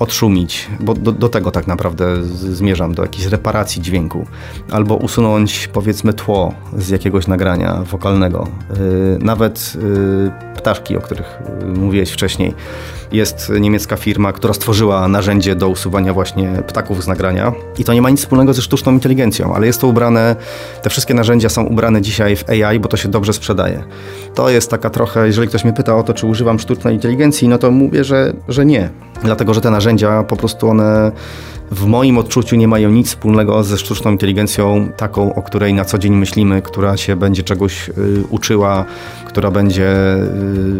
odszumić, 0.00 0.68
bo 0.80 0.94
do, 0.94 1.12
do, 1.12 1.28
tego 1.28 1.50
tak 1.50 1.66
naprawdę 1.66 2.24
zmierzam, 2.24 2.94
do 2.94 3.02
jakiejś 3.02 3.26
reparacji 3.26 3.82
dźwięku, 3.82 4.26
albo 4.70 4.96
usunąć 4.96 5.68
powiedzmy 5.72 6.12
tło 6.12 6.54
z 6.76 6.88
jakiegoś 6.88 7.26
nagrania 7.26 7.82
wokalnego. 7.90 8.48
Yy, 8.70 9.18
nawet 9.20 9.72
yy, 9.74 10.30
ptaszki, 10.56 10.96
o 10.96 11.00
których 11.00 11.38
yy, 11.60 11.66
mówiłeś 11.66 12.10
wcześniej. 12.10 12.54
Jest 13.12 13.52
niemiecka 13.60 13.96
firma, 13.96 14.32
która 14.32 14.54
stworzyła 14.54 15.08
narzędzie 15.08 15.54
do 15.54 15.68
usuwania 15.68 16.14
właśnie 16.14 16.62
ptaków 16.66 17.04
z 17.04 17.06
nagrania 17.06 17.52
i 17.78 17.84
to 17.84 17.92
nie 17.92 18.02
ma 18.02 18.10
nic 18.10 18.20
wspólnego 18.20 18.54
ze 18.54 18.62
sztuczną 18.62 18.92
inteligencją, 18.92 19.54
ale 19.54 19.66
jest 19.66 19.80
to 19.80 19.86
ubrane, 19.86 20.36
te 20.82 20.90
wszystkie 20.90 21.14
narzędzia 21.14 21.48
są 21.48 21.64
ubrane 21.64 22.02
dzisiaj 22.02 22.36
w 22.36 22.44
AI, 22.50 22.80
bo 22.80 22.88
to 22.88 22.96
się 22.96 23.08
dobrze 23.08 23.32
sprzedaje. 23.32 23.84
To 24.34 24.50
jest 24.50 24.70
taka 24.70 24.90
trochę, 24.90 25.26
jeżeli 25.26 25.48
ktoś 25.48 25.64
mnie 25.64 25.72
pyta 25.72 25.96
o 25.96 26.02
to, 26.02 26.14
czy 26.14 26.26
używam 26.26 26.58
sztucznej 26.58 26.94
inteligencji, 26.94 27.48
no 27.48 27.58
to 27.58 27.70
mówię, 27.70 28.04
że, 28.04 28.32
że 28.48 28.66
nie. 28.66 28.90
Dlatego, 29.24 29.54
że 29.54 29.60
te 29.60 29.70
narzędzia 29.70 30.22
po 30.22 30.36
prostu 30.36 30.68
one 30.68 31.12
w 31.70 31.86
moim 31.86 32.18
odczuciu 32.18 32.56
nie 32.56 32.68
mają 32.68 32.90
nic 32.90 33.08
wspólnego 33.08 33.64
ze 33.64 33.78
sztuczną 33.78 34.10
inteligencją, 34.10 34.88
taką, 34.96 35.34
o 35.34 35.42
której 35.42 35.74
na 35.74 35.84
co 35.84 35.98
dzień 35.98 36.16
myślimy, 36.16 36.62
która 36.62 36.96
się 36.96 37.16
będzie 37.16 37.42
czegoś 37.42 37.88
y, 37.88 37.92
uczyła, 38.30 38.84
która 39.26 39.50
będzie 39.50 40.16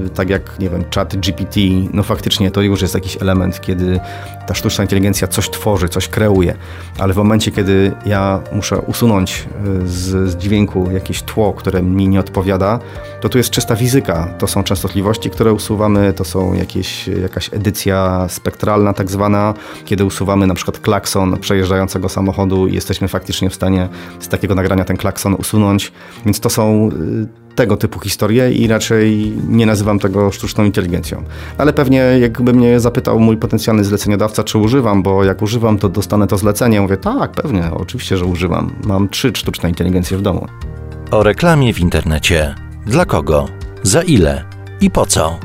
y, 0.07 0.11
tak 0.15 0.31
jak, 0.31 0.59
nie 0.59 0.71
wiem, 0.71 0.85
chat 0.95 1.17
GPT. 1.17 1.61
No 1.93 2.03
faktycznie 2.03 2.51
to 2.51 2.63
już 2.63 2.83
jest 2.83 2.95
jakiś 2.95 3.23
element, 3.23 3.61
kiedy 3.61 4.01
ta 4.47 4.55
sztuczna 4.55 4.85
inteligencja 4.85 5.29
coś 5.29 5.51
tworzy, 5.51 5.89
coś 5.89 6.09
kreuje, 6.09 6.55
ale 6.99 7.15
w 7.15 7.17
momencie, 7.17 7.51
kiedy 7.51 7.93
ja 8.07 8.41
muszę 8.53 8.79
usunąć 8.79 9.49
y, 9.85 9.89
z, 9.89 10.31
z 10.31 10.37
dźwięku 10.37 10.91
jakieś 10.93 11.23
tło, 11.23 11.53
które 11.53 11.83
mi 11.83 12.09
nie 12.09 12.21
odpowiada, 12.21 12.79
to 13.21 13.29
tu 13.29 13.39
jest 13.39 13.51
czysta 13.51 13.77
fizyka. 13.77 14.35
To 14.39 14.47
są 14.47 14.63
częstotliwości, 14.63 15.31
które 15.31 15.53
usuwamy, 15.53 16.13
to 16.13 16.25
są 16.25 16.55
jakieś, 16.55 17.09
jakaś 17.09 17.55
edycja 17.55 18.27
spektralna 18.31 18.93
tak 18.93 19.11
zwana, 19.11 19.55
kiedy 19.85 20.05
usuwamy 20.05 20.47
na 20.47 20.55
przykład 20.55 20.79
klakson 20.79 21.39
przejeżdżającego 21.39 22.09
samochodu 22.09 22.67
i 22.67 22.75
jesteśmy 22.75 23.09
faktycznie 23.09 23.51
w 23.51 23.55
stanie 23.55 23.89
z 24.21 24.29
takiego 24.29 24.55
nagrania 24.55 24.85
ten 24.85 24.97
klakson 24.97 25.35
usunąć. 25.35 25.93
Więc 26.25 26.41
to 26.41 26.51
są 26.51 26.89
y, 26.89 27.55
tego 27.55 27.77
typu 27.77 28.01
historie 28.01 28.53
i 28.53 28.67
raczej 28.67 29.33
nie 29.49 29.67
nazywam 29.67 29.99
tego 29.99 30.33
sztuczną 30.33 30.65
inteligencją. 30.65 31.25
Ale 31.59 31.73
pewnie 31.73 31.99
jakby 31.99 32.53
mnie 32.53 32.81
zapytał 32.81 33.21
mój 33.21 33.37
potencjalny 33.37 33.85
zleceniodawca, 33.85 34.45
czy 34.45 34.59
używam, 34.59 35.03
bo 35.03 35.25
jak 35.25 35.43
używam, 35.43 35.79
to 35.79 35.89
dostanę 35.89 36.27
to 36.27 36.39
zlecenie. 36.39 36.81
Mówię, 36.81 36.97
tak, 36.97 37.33
pewnie, 37.33 37.71
oczywiście, 37.73 38.17
że 38.17 38.25
używam. 38.25 38.71
Mam 38.85 39.09
trzy 39.09 39.33
sztuczne 39.35 39.69
inteligencje 39.69 40.19
w 40.19 40.23
domu. 40.23 40.47
O 41.11 41.23
reklamie 41.23 41.75
w 41.75 41.81
internecie. 41.81 42.55
Dla 42.87 43.05
kogo? 43.05 43.49
Za 43.83 44.03
ile? 44.03 44.45
I 44.81 44.91
po 44.91 45.07
co? 45.07 45.39